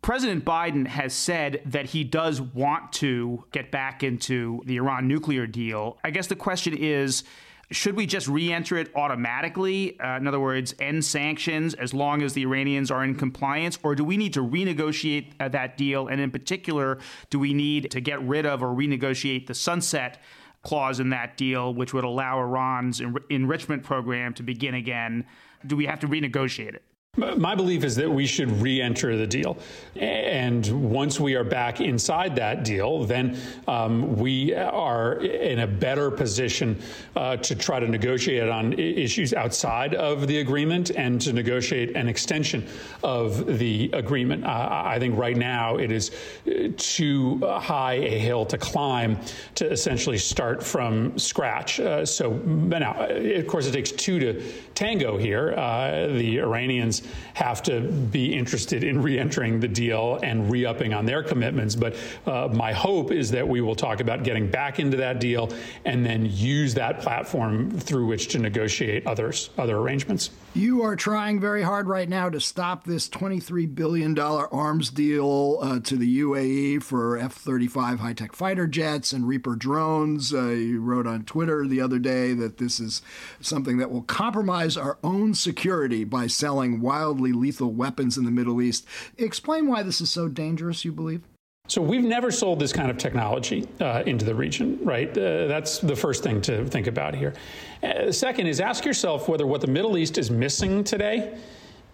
President 0.00 0.44
Biden 0.44 0.86
has 0.86 1.12
said 1.12 1.60
that 1.66 1.86
he 1.86 2.04
does 2.04 2.40
want 2.40 2.92
to 2.94 3.44
get 3.50 3.70
back 3.70 4.02
into 4.02 4.62
the 4.64 4.76
Iran 4.76 5.08
nuclear 5.08 5.46
deal. 5.46 5.98
I 6.04 6.10
guess 6.10 6.28
the 6.28 6.36
question 6.36 6.74
is 6.76 7.24
should 7.70 7.96
we 7.96 8.06
just 8.06 8.28
re 8.28 8.50
enter 8.50 8.78
it 8.78 8.90
automatically? 8.96 9.98
Uh, 10.00 10.16
in 10.16 10.26
other 10.26 10.40
words, 10.40 10.74
end 10.78 11.04
sanctions 11.04 11.74
as 11.74 11.92
long 11.92 12.22
as 12.22 12.32
the 12.32 12.42
Iranians 12.42 12.90
are 12.90 13.04
in 13.04 13.14
compliance? 13.14 13.78
Or 13.82 13.94
do 13.94 14.04
we 14.04 14.16
need 14.16 14.32
to 14.34 14.40
renegotiate 14.40 15.32
uh, 15.38 15.48
that 15.48 15.76
deal? 15.76 16.08
And 16.08 16.20
in 16.20 16.30
particular, 16.30 16.98
do 17.28 17.38
we 17.38 17.52
need 17.52 17.90
to 17.90 18.00
get 18.00 18.22
rid 18.22 18.46
of 18.46 18.62
or 18.62 18.68
renegotiate 18.68 19.46
the 19.46 19.54
sunset 19.54 20.22
clause 20.68 21.00
in 21.00 21.08
that 21.08 21.38
deal, 21.38 21.72
which 21.72 21.94
would 21.94 22.04
allow 22.04 22.38
Iran's 22.38 23.00
enrichment 23.30 23.82
program 23.82 24.34
to 24.34 24.42
begin 24.42 24.74
again? 24.74 25.24
Do 25.66 25.76
we 25.76 25.86
have 25.86 25.98
to 26.00 26.06
renegotiate 26.06 26.74
it? 26.74 26.82
My 27.18 27.56
belief 27.56 27.82
is 27.82 27.96
that 27.96 28.08
we 28.08 28.26
should 28.26 28.50
re 28.62 28.80
enter 28.80 29.16
the 29.16 29.26
deal. 29.26 29.58
And 29.96 30.90
once 30.92 31.18
we 31.18 31.34
are 31.34 31.42
back 31.42 31.80
inside 31.80 32.36
that 32.36 32.64
deal, 32.64 33.04
then 33.04 33.36
um, 33.66 34.16
we 34.16 34.54
are 34.54 35.14
in 35.14 35.58
a 35.60 35.66
better 35.66 36.12
position 36.12 36.80
uh, 37.16 37.36
to 37.38 37.56
try 37.56 37.80
to 37.80 37.88
negotiate 37.88 38.48
on 38.48 38.72
issues 38.74 39.34
outside 39.34 39.94
of 39.94 40.28
the 40.28 40.38
agreement 40.38 40.90
and 40.90 41.20
to 41.22 41.32
negotiate 41.32 41.96
an 41.96 42.08
extension 42.08 42.64
of 43.02 43.58
the 43.58 43.90
agreement. 43.94 44.44
Uh, 44.44 44.68
I 44.70 45.00
think 45.00 45.18
right 45.18 45.36
now 45.36 45.76
it 45.76 45.90
is 45.90 46.12
uh, 46.46 46.68
too 46.76 47.40
high 47.44 47.94
a 47.94 48.18
hill 48.18 48.46
to 48.46 48.58
climb 48.58 49.18
to 49.56 49.68
essentially 49.68 50.18
start 50.18 50.62
from 50.62 51.18
scratch. 51.18 51.80
Uh, 51.80 52.06
so 52.06 52.34
now, 52.34 52.94
of 53.08 53.46
course, 53.48 53.66
it 53.66 53.72
takes 53.72 53.90
two 53.90 54.20
to 54.20 54.52
tango 54.74 55.16
here. 55.16 55.54
Uh, 55.54 56.06
the 56.06 56.38
Iranians 56.38 57.02
have 57.34 57.62
to 57.64 57.80
be 57.80 58.34
interested 58.34 58.84
in 58.84 59.02
re 59.02 59.18
entering 59.18 59.60
the 59.60 59.68
deal 59.68 60.18
and 60.22 60.50
re 60.50 60.64
upping 60.64 60.94
on 60.94 61.06
their 61.06 61.22
commitments. 61.22 61.74
But 61.74 61.96
uh, 62.26 62.48
my 62.52 62.72
hope 62.72 63.12
is 63.12 63.30
that 63.30 63.46
we 63.46 63.60
will 63.60 63.74
talk 63.74 64.00
about 64.00 64.24
getting 64.24 64.50
back 64.50 64.78
into 64.78 64.96
that 64.98 65.20
deal 65.20 65.52
and 65.84 66.04
then 66.04 66.26
use 66.30 66.74
that 66.74 67.00
platform 67.00 67.70
through 67.70 68.06
which 68.06 68.28
to 68.28 68.38
negotiate 68.38 69.06
others, 69.06 69.50
other 69.58 69.76
arrangements. 69.76 70.30
You 70.54 70.82
are 70.82 70.96
trying 70.96 71.40
very 71.40 71.62
hard 71.62 71.88
right 71.88 72.08
now 72.08 72.30
to 72.30 72.40
stop 72.40 72.84
this 72.84 73.08
$23 73.08 73.74
billion 73.74 74.18
arms 74.18 74.90
deal 74.90 75.58
uh, 75.60 75.78
to 75.80 75.96
the 75.96 76.20
UAE 76.20 76.82
for 76.82 77.18
F 77.18 77.34
35 77.34 78.00
high 78.00 78.14
tech 78.14 78.32
fighter 78.32 78.66
jets 78.66 79.12
and 79.12 79.28
Reaper 79.28 79.56
drones. 79.56 80.32
Uh, 80.32 80.48
you 80.48 80.80
wrote 80.80 81.06
on 81.06 81.24
Twitter 81.24 81.66
the 81.66 81.82
other 81.82 81.98
day 81.98 82.32
that 82.32 82.56
this 82.56 82.80
is 82.80 83.02
something 83.40 83.76
that 83.76 83.90
will 83.90 84.02
compromise 84.02 84.76
our 84.76 84.98
own 85.04 85.34
security 85.34 86.02
by 86.02 86.26
selling 86.26 86.80
wildly 86.80 87.32
lethal 87.32 87.72
weapons 87.72 88.16
in 88.16 88.24
the 88.24 88.30
Middle 88.30 88.62
East. 88.62 88.86
Explain 89.18 89.68
why 89.68 89.82
this 89.82 90.00
is 90.00 90.10
so 90.10 90.28
dangerous, 90.28 90.84
you 90.84 90.92
believe? 90.92 91.22
So 91.68 91.82
we've 91.82 92.02
never 92.02 92.30
sold 92.30 92.60
this 92.60 92.72
kind 92.72 92.90
of 92.90 92.96
technology 92.96 93.68
uh, 93.78 94.02
into 94.06 94.24
the 94.24 94.34
region, 94.34 94.78
right? 94.82 95.10
Uh, 95.10 95.46
that's 95.46 95.80
the 95.80 95.94
first 95.94 96.22
thing 96.22 96.40
to 96.42 96.64
think 96.64 96.86
about 96.86 97.14
here. 97.14 97.34
Uh, 97.82 98.10
second 98.10 98.46
is 98.46 98.58
ask 98.58 98.86
yourself 98.86 99.28
whether 99.28 99.46
what 99.46 99.60
the 99.60 99.66
Middle 99.66 99.98
East 99.98 100.16
is 100.16 100.30
missing 100.30 100.82
today 100.82 101.36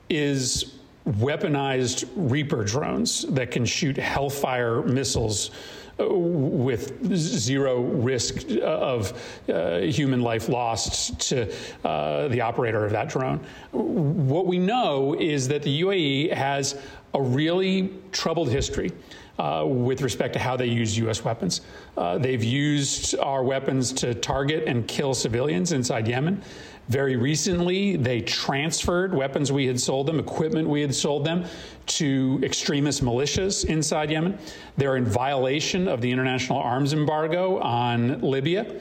is 0.09 0.77
weaponized 1.09 2.09
Reaper 2.15 2.63
drones 2.63 3.23
that 3.35 3.51
can 3.51 3.65
shoot 3.65 3.97
Hellfire 3.97 4.83
missiles 4.83 5.51
uh, 5.99 6.07
with 6.09 7.13
zero 7.17 7.83
risk 7.83 8.49
of 8.63 9.41
uh, 9.49 9.79
human 9.81 10.23
life 10.23 10.49
lost 10.49 11.21
to 11.31 11.53
uh, 11.85 12.29
the 12.29 12.41
operator 12.41 12.85
of 12.85 12.93
that 12.93 13.09
drone. 13.09 13.41
What 13.73 14.47
we 14.47 14.57
know 14.57 15.15
is 15.19 15.49
that 15.49 15.65
the 15.65 15.83
UAE 15.83 16.33
has 16.33 16.81
a 17.13 17.21
really 17.21 17.93
troubled 18.13 18.51
history 18.51 18.93
uh, 19.39 19.65
with 19.67 20.03
respect 20.03 20.33
to 20.35 20.39
how 20.39 20.57
they 20.57 20.67
use 20.67 20.97
U.S. 20.99 21.25
weapons. 21.25 21.61
Uh, 21.97 22.19
they've 22.19 22.45
used 22.45 23.19
our 23.19 23.43
weapons 23.43 23.93
to 23.95 24.15
target 24.15 24.65
and 24.67 24.87
kill 24.87 25.15
civilians 25.15 25.73
inside 25.73 26.07
Yemen. 26.07 26.43
Very 26.89 27.17
recently, 27.17 27.97
they 27.97 28.21
transferred 28.21 29.15
weapons 29.15 29.51
we 29.51 29.67
had 29.67 29.81
sold 29.81 30.07
them, 30.07 30.19
equipment 30.19 30.69
we 30.69 30.83
had 30.83 30.95
sold 30.95 31.25
them, 31.25 31.47
to 31.87 32.39
extremist 32.43 33.03
militias 33.03 33.65
inside 33.65 34.11
Yemen. 34.11 34.39
They're 34.77 34.97
in 34.97 35.07
violation 35.07 35.89
of 35.89 36.03
the 36.03 36.11
international 36.11 36.59
arms 36.59 36.93
embargo 36.93 37.59
on 37.61 38.21
Libya. 38.21 38.81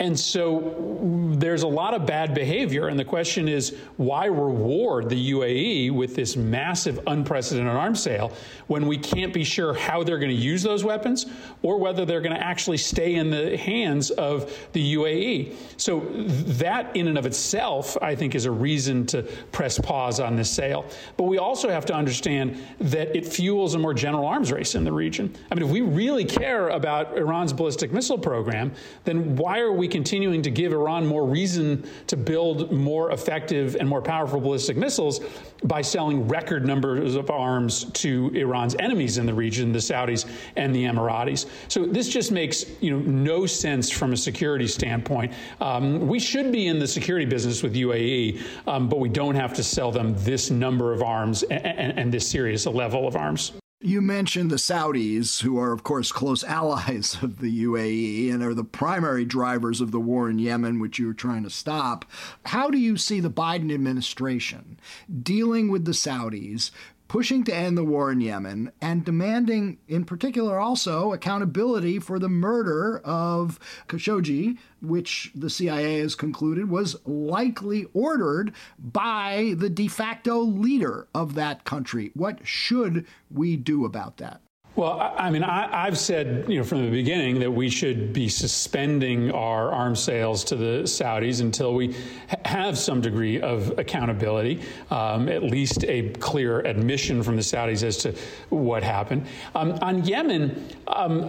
And 0.00 0.18
so 0.18 0.98
there's 1.36 1.62
a 1.62 1.68
lot 1.68 1.94
of 1.94 2.04
bad 2.04 2.34
behavior. 2.34 2.88
And 2.88 2.98
the 2.98 3.04
question 3.04 3.46
is 3.46 3.76
why 3.96 4.26
reward 4.26 5.08
the 5.08 5.30
UAE 5.32 5.92
with 5.92 6.16
this 6.16 6.36
massive, 6.36 6.98
unprecedented 7.06 7.72
arms 7.72 8.02
sale 8.02 8.32
when 8.66 8.88
we 8.88 8.98
can't 8.98 9.32
be 9.32 9.44
sure 9.44 9.72
how 9.72 10.02
they're 10.02 10.18
going 10.18 10.34
to 10.34 10.42
use 10.42 10.64
those 10.64 10.82
weapons 10.82 11.26
or 11.62 11.78
whether 11.78 12.04
they're 12.04 12.20
going 12.20 12.34
to 12.34 12.42
actually 12.42 12.76
stay 12.76 13.14
in 13.14 13.30
the 13.30 13.56
hands 13.56 14.10
of 14.10 14.52
the 14.72 14.94
UAE? 14.94 15.54
So 15.76 16.00
that, 16.00 16.94
in 16.96 17.06
and 17.06 17.16
of 17.16 17.24
itself, 17.24 17.96
I 18.02 18.16
think, 18.16 18.34
is 18.34 18.46
a 18.46 18.50
reason 18.50 19.06
to 19.06 19.22
press 19.52 19.78
pause 19.78 20.18
on 20.18 20.34
this 20.34 20.50
sale. 20.50 20.86
But 21.16 21.24
we 21.24 21.38
also 21.38 21.68
have 21.68 21.86
to 21.86 21.94
understand 21.94 22.58
that 22.80 23.16
it 23.16 23.24
fuels 23.24 23.76
a 23.76 23.78
more 23.78 23.94
general 23.94 24.26
arms 24.26 24.50
race 24.50 24.74
in 24.74 24.82
the 24.82 24.92
region. 24.92 25.32
I 25.52 25.54
mean, 25.54 25.64
if 25.64 25.70
we 25.70 25.82
really 25.82 26.24
care 26.24 26.70
about 26.70 27.16
Iran's 27.16 27.52
ballistic 27.52 27.92
missile 27.92 28.18
program, 28.18 28.72
then 29.04 29.36
why 29.36 29.60
are 29.60 29.70
we? 29.70 29.83
We 29.84 29.88
continuing 29.88 30.40
to 30.40 30.50
give 30.50 30.72
Iran 30.72 31.04
more 31.06 31.26
reason 31.26 31.86
to 32.06 32.16
build 32.16 32.72
more 32.72 33.10
effective 33.10 33.76
and 33.78 33.86
more 33.86 34.00
powerful 34.00 34.40
ballistic 34.40 34.78
missiles 34.78 35.20
by 35.64 35.82
selling 35.82 36.26
record 36.26 36.66
numbers 36.66 37.16
of 37.16 37.28
arms 37.28 37.84
to 37.92 38.30
Iran's 38.34 38.74
enemies 38.78 39.18
in 39.18 39.26
the 39.26 39.34
region, 39.34 39.72
the 39.72 39.78
Saudis 39.78 40.24
and 40.56 40.74
the 40.74 40.84
Emiratis? 40.84 41.44
So 41.68 41.84
this 41.84 42.08
just 42.08 42.32
makes 42.32 42.64
you 42.80 42.92
know 42.92 43.00
no 43.00 43.44
sense 43.44 43.90
from 43.90 44.14
a 44.14 44.16
security 44.16 44.66
standpoint. 44.66 45.34
Um, 45.60 46.08
we 46.08 46.18
should 46.18 46.50
be 46.50 46.68
in 46.68 46.78
the 46.78 46.88
security 46.88 47.26
business 47.26 47.62
with 47.62 47.74
UAE, 47.74 48.40
um, 48.66 48.88
but 48.88 49.00
we 49.00 49.10
don't 49.10 49.34
have 49.34 49.52
to 49.52 49.62
sell 49.62 49.92
them 49.92 50.14
this 50.16 50.50
number 50.50 50.94
of 50.94 51.02
arms 51.02 51.42
and, 51.42 51.66
and, 51.66 51.98
and 51.98 52.10
this 52.10 52.26
serious 52.26 52.64
a 52.64 52.70
level 52.70 53.06
of 53.06 53.16
arms. 53.16 53.52
You 53.86 54.00
mentioned 54.00 54.50
the 54.50 54.56
Saudis, 54.56 55.42
who 55.42 55.58
are, 55.58 55.70
of 55.70 55.82
course, 55.82 56.10
close 56.10 56.42
allies 56.44 57.18
of 57.20 57.40
the 57.40 57.64
UAE 57.64 58.32
and 58.32 58.42
are 58.42 58.54
the 58.54 58.64
primary 58.64 59.26
drivers 59.26 59.82
of 59.82 59.90
the 59.90 60.00
war 60.00 60.30
in 60.30 60.38
Yemen, 60.38 60.80
which 60.80 60.98
you're 60.98 61.12
trying 61.12 61.42
to 61.42 61.50
stop. 61.50 62.06
How 62.46 62.70
do 62.70 62.78
you 62.78 62.96
see 62.96 63.20
the 63.20 63.28
Biden 63.28 63.70
administration 63.70 64.80
dealing 65.22 65.70
with 65.70 65.84
the 65.84 65.92
Saudis, 65.92 66.70
pushing 67.08 67.44
to 67.44 67.54
end 67.54 67.76
the 67.76 67.84
war 67.84 68.10
in 68.10 68.20
Yemen 68.20 68.72
and 68.80 69.04
demanding, 69.04 69.78
in 69.88 70.04
particular, 70.04 70.58
also 70.58 71.12
accountability 71.12 71.98
for 71.98 72.18
the 72.18 72.28
murder 72.28 72.98
of 73.04 73.58
Khashoggi, 73.88 74.58
which 74.80 75.30
the 75.34 75.50
CIA 75.50 76.00
has 76.00 76.14
concluded 76.14 76.68
was 76.68 76.96
likely 77.06 77.86
ordered 77.92 78.52
by 78.78 79.54
the 79.56 79.70
de 79.70 79.88
facto 79.88 80.40
leader 80.40 81.08
of 81.14 81.34
that 81.34 81.64
country. 81.64 82.10
What 82.14 82.46
should 82.46 83.06
we 83.30 83.56
do 83.56 83.84
about 83.84 84.18
that? 84.18 84.40
Well, 84.76 85.14
I 85.16 85.30
mean, 85.30 85.44
I, 85.44 85.84
have 85.84 85.96
said, 85.96 86.46
you 86.48 86.58
know, 86.58 86.64
from 86.64 86.84
the 86.84 86.90
beginning 86.90 87.38
that 87.38 87.50
we 87.52 87.68
should 87.68 88.12
be 88.12 88.28
suspending 88.28 89.30
our 89.30 89.70
arms 89.70 90.02
sales 90.02 90.42
to 90.44 90.56
the 90.56 90.82
Saudis 90.82 91.40
until 91.40 91.74
we 91.74 91.94
ha- 92.28 92.38
have 92.44 92.76
some 92.76 93.00
degree 93.00 93.40
of 93.40 93.78
accountability, 93.78 94.62
um, 94.90 95.28
at 95.28 95.44
least 95.44 95.84
a 95.84 96.08
clear 96.14 96.58
admission 96.58 97.22
from 97.22 97.36
the 97.36 97.42
Saudis 97.42 97.84
as 97.84 97.98
to 97.98 98.16
what 98.48 98.82
happened. 98.82 99.28
Um, 99.54 99.78
on 99.80 100.04
Yemen, 100.04 100.68
um, 100.88 101.20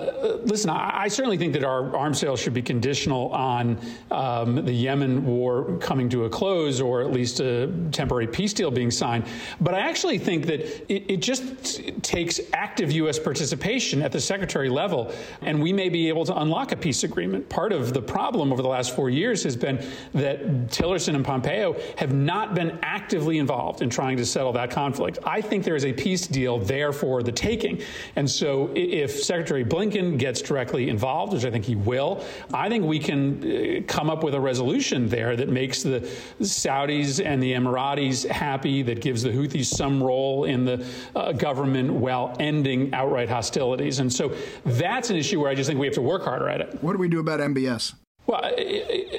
listen, 0.44 0.72
I, 0.72 1.04
I, 1.04 1.08
certainly 1.08 1.38
think 1.38 1.54
that 1.54 1.64
our 1.64 1.96
arms 1.96 2.20
sales 2.20 2.40
should 2.40 2.56
be 2.56 2.64
conditional 2.64 3.30
on 3.30 3.80
um, 4.10 4.66
the 4.66 4.74
Yemen 4.74 5.24
war 5.24 5.78
coming 5.78 6.10
to 6.10 6.26
a 6.26 6.30
close 6.30 6.82
or 6.82 7.02
at 7.02 7.12
least 7.12 7.42
a 7.42 7.72
temporary 7.92 8.26
peace 8.26 8.54
deal 8.54 8.72
being 8.72 8.90
signed. 8.90 9.26
But 9.62 9.76
I 9.76 9.82
actually 9.82 10.18
think 10.18 10.48
that 10.48 10.62
it, 10.92 11.12
it 11.12 11.18
just 11.18 12.02
takes 12.02 12.40
active 12.52 12.92
U.S. 12.92 13.20
participation 13.20 13.35
participation 13.36 14.02
at 14.02 14.14
the 14.14 14.22
secretary 14.22 14.70
level, 14.70 15.12
and 15.42 15.62
we 15.62 15.74
may 15.74 15.90
be 15.90 16.08
able 16.08 16.24
to 16.24 16.34
unlock 16.40 16.72
a 16.72 16.78
peace 16.78 17.04
agreement. 17.04 17.50
Part 17.50 17.74
of 17.74 17.94
the 17.94 18.02
problem 18.02 18.54
over 18.54 18.62
the 18.62 18.70
last 18.70 18.96
four 18.96 19.10
years 19.10 19.44
has 19.44 19.58
been 19.58 19.86
that 20.14 20.40
Tillerson 20.68 21.16
and 21.16 21.26
Pompeo 21.26 21.76
have 21.98 22.14
not 22.14 22.56
been 22.56 22.80
actively 22.82 23.38
involved 23.38 23.82
in 23.82 23.90
trying 23.90 24.16
to 24.16 24.26
settle 24.26 24.54
that 24.54 24.72
conflict. 24.72 25.20
I 25.26 25.42
think 25.42 25.66
there 25.66 25.76
is 25.76 25.84
a 25.84 25.92
peace 25.92 26.28
deal 26.28 26.60
there 26.60 26.94
for 26.94 27.24
the 27.24 27.32
taking. 27.34 27.82
And 28.16 28.30
so 28.30 28.72
if 28.74 29.22
Secretary 29.22 29.66
Blinken 29.66 30.18
gets 30.18 30.42
directly 30.42 30.88
involved, 30.88 31.34
which 31.34 31.44
I 31.44 31.52
think 31.52 31.66
he 31.66 31.76
will, 31.76 32.24
I 32.54 32.70
think 32.70 32.86
we 32.86 33.00
can 33.00 33.20
uh, 33.44 33.82
come 33.86 34.10
up 34.10 34.24
with 34.24 34.34
a 34.34 34.40
resolution 34.40 35.10
there 35.10 35.36
that 35.36 35.50
makes 35.50 35.84
the 35.84 36.00
Saudis 36.40 37.20
and 37.26 37.44
the 37.44 37.52
Emiratis 37.52 38.26
happy, 38.30 38.82
that 38.84 39.02
gives 39.02 39.24
the 39.24 39.32
Houthis 39.32 39.66
some 39.66 40.02
role 40.02 40.46
in 40.46 40.64
the 40.64 40.86
uh, 41.18 41.34
government 41.34 41.92
while 41.92 42.34
ending 42.40 42.94
outright 42.94 43.25
hostilities. 43.30 44.00
And 44.00 44.12
so 44.12 44.36
that's 44.66 45.10
an 45.10 45.16
issue 45.16 45.42
where 45.42 45.50
I 45.50 45.56
just 45.56 45.68
think 45.68 45.80
we 45.80 45.88
have 45.88 45.96
to 45.96 46.02
work 46.02 46.24
harder 46.24 46.50
at 46.50 46.62
it. 46.62 46.84
What 46.84 46.94
do 46.94 47.00
we 47.00 47.08
do 47.08 47.20
about 47.20 47.40
MBS? 47.40 47.94
Well, 48.28 48.44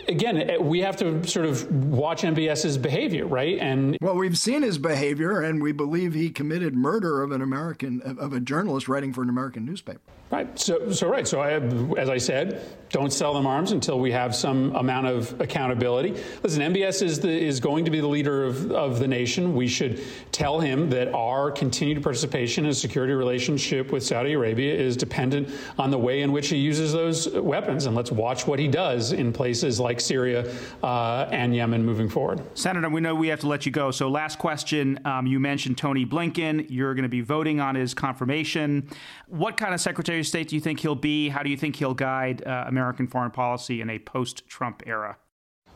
again, 0.08 0.64
we 0.66 0.80
have 0.80 0.96
to 0.96 1.24
sort 1.26 1.46
of 1.46 1.70
watch 1.70 2.22
MBS's 2.22 2.76
behavior, 2.76 3.26
right? 3.26 3.58
And 3.60 3.96
well, 4.00 4.16
we've 4.16 4.36
seen 4.36 4.62
his 4.62 4.78
behavior, 4.78 5.42
and 5.42 5.62
we 5.62 5.70
believe 5.70 6.14
he 6.14 6.28
committed 6.28 6.74
murder 6.74 7.22
of 7.22 7.30
an 7.30 7.40
American 7.40 8.02
of 8.02 8.32
a 8.32 8.40
journalist 8.40 8.88
writing 8.88 9.12
for 9.12 9.22
an 9.22 9.28
American 9.28 9.64
newspaper. 9.64 10.00
Right. 10.28 10.58
So, 10.58 10.90
so 10.90 11.08
right. 11.08 11.26
So, 11.26 11.40
I, 11.40 11.52
as 12.00 12.08
I 12.08 12.18
said, 12.18 12.60
don't 12.90 13.12
sell 13.12 13.32
them 13.32 13.46
arms 13.46 13.70
until 13.70 14.00
we 14.00 14.10
have 14.10 14.34
some 14.34 14.74
amount 14.74 15.06
of 15.06 15.40
accountability. 15.40 16.20
Listen, 16.42 16.62
MBS 16.74 17.02
is 17.02 17.20
the, 17.20 17.30
is 17.30 17.60
going 17.60 17.84
to 17.84 17.92
be 17.92 18.00
the 18.00 18.08
leader 18.08 18.44
of, 18.44 18.72
of 18.72 18.98
the 18.98 19.06
nation. 19.06 19.54
We 19.54 19.68
should 19.68 20.02
tell 20.32 20.58
him 20.58 20.90
that 20.90 21.14
our 21.14 21.52
continued 21.52 22.02
participation 22.02 22.64
in 22.64 22.72
a 22.72 22.74
security 22.74 23.12
relationship 23.12 23.92
with 23.92 24.02
Saudi 24.02 24.32
Arabia 24.32 24.74
is 24.74 24.96
dependent 24.96 25.48
on 25.78 25.92
the 25.92 25.98
way 25.98 26.22
in 26.22 26.32
which 26.32 26.48
he 26.48 26.56
uses 26.56 26.92
those 26.92 27.28
weapons, 27.30 27.86
and 27.86 27.94
let's 27.94 28.10
watch 28.10 28.48
what 28.48 28.58
he 28.58 28.66
does 28.66 28.95
in 29.12 29.32
places 29.32 29.78
like 29.78 30.00
Syria 30.00 30.50
uh, 30.82 31.28
and 31.30 31.54
Yemen 31.54 31.84
moving 31.84 32.08
forward. 32.08 32.42
Senator, 32.54 32.88
we 32.88 33.00
know 33.00 33.14
we 33.14 33.28
have 33.28 33.40
to 33.40 33.48
let 33.48 33.66
you 33.66 33.72
go. 33.72 33.90
So, 33.90 34.08
last 34.08 34.38
question: 34.38 34.98
um, 35.04 35.26
You 35.26 35.38
mentioned 35.38 35.78
Tony 35.78 36.06
Blinken. 36.06 36.66
You're 36.68 36.94
going 36.94 37.02
to 37.02 37.08
be 37.08 37.20
voting 37.20 37.60
on 37.60 37.74
his 37.74 37.92
confirmation. 37.92 38.88
What 39.26 39.56
kind 39.56 39.74
of 39.74 39.80
secretary? 39.80 40.06
Secretary 40.06 40.20
of 40.20 40.26
State 40.28 40.48
do 40.48 40.54
you 40.54 40.60
think 40.60 40.80
he'll 40.80 40.94
be? 40.94 41.28
How 41.28 41.42
do 41.42 41.50
you 41.50 41.56
think 41.56 41.76
he'll 41.76 41.94
guide 41.94 42.46
uh, 42.46 42.64
American 42.68 43.08
foreign 43.08 43.32
policy 43.32 43.80
in 43.80 43.90
a 43.90 43.98
post 43.98 44.46
Trump 44.46 44.82
era? 44.86 45.16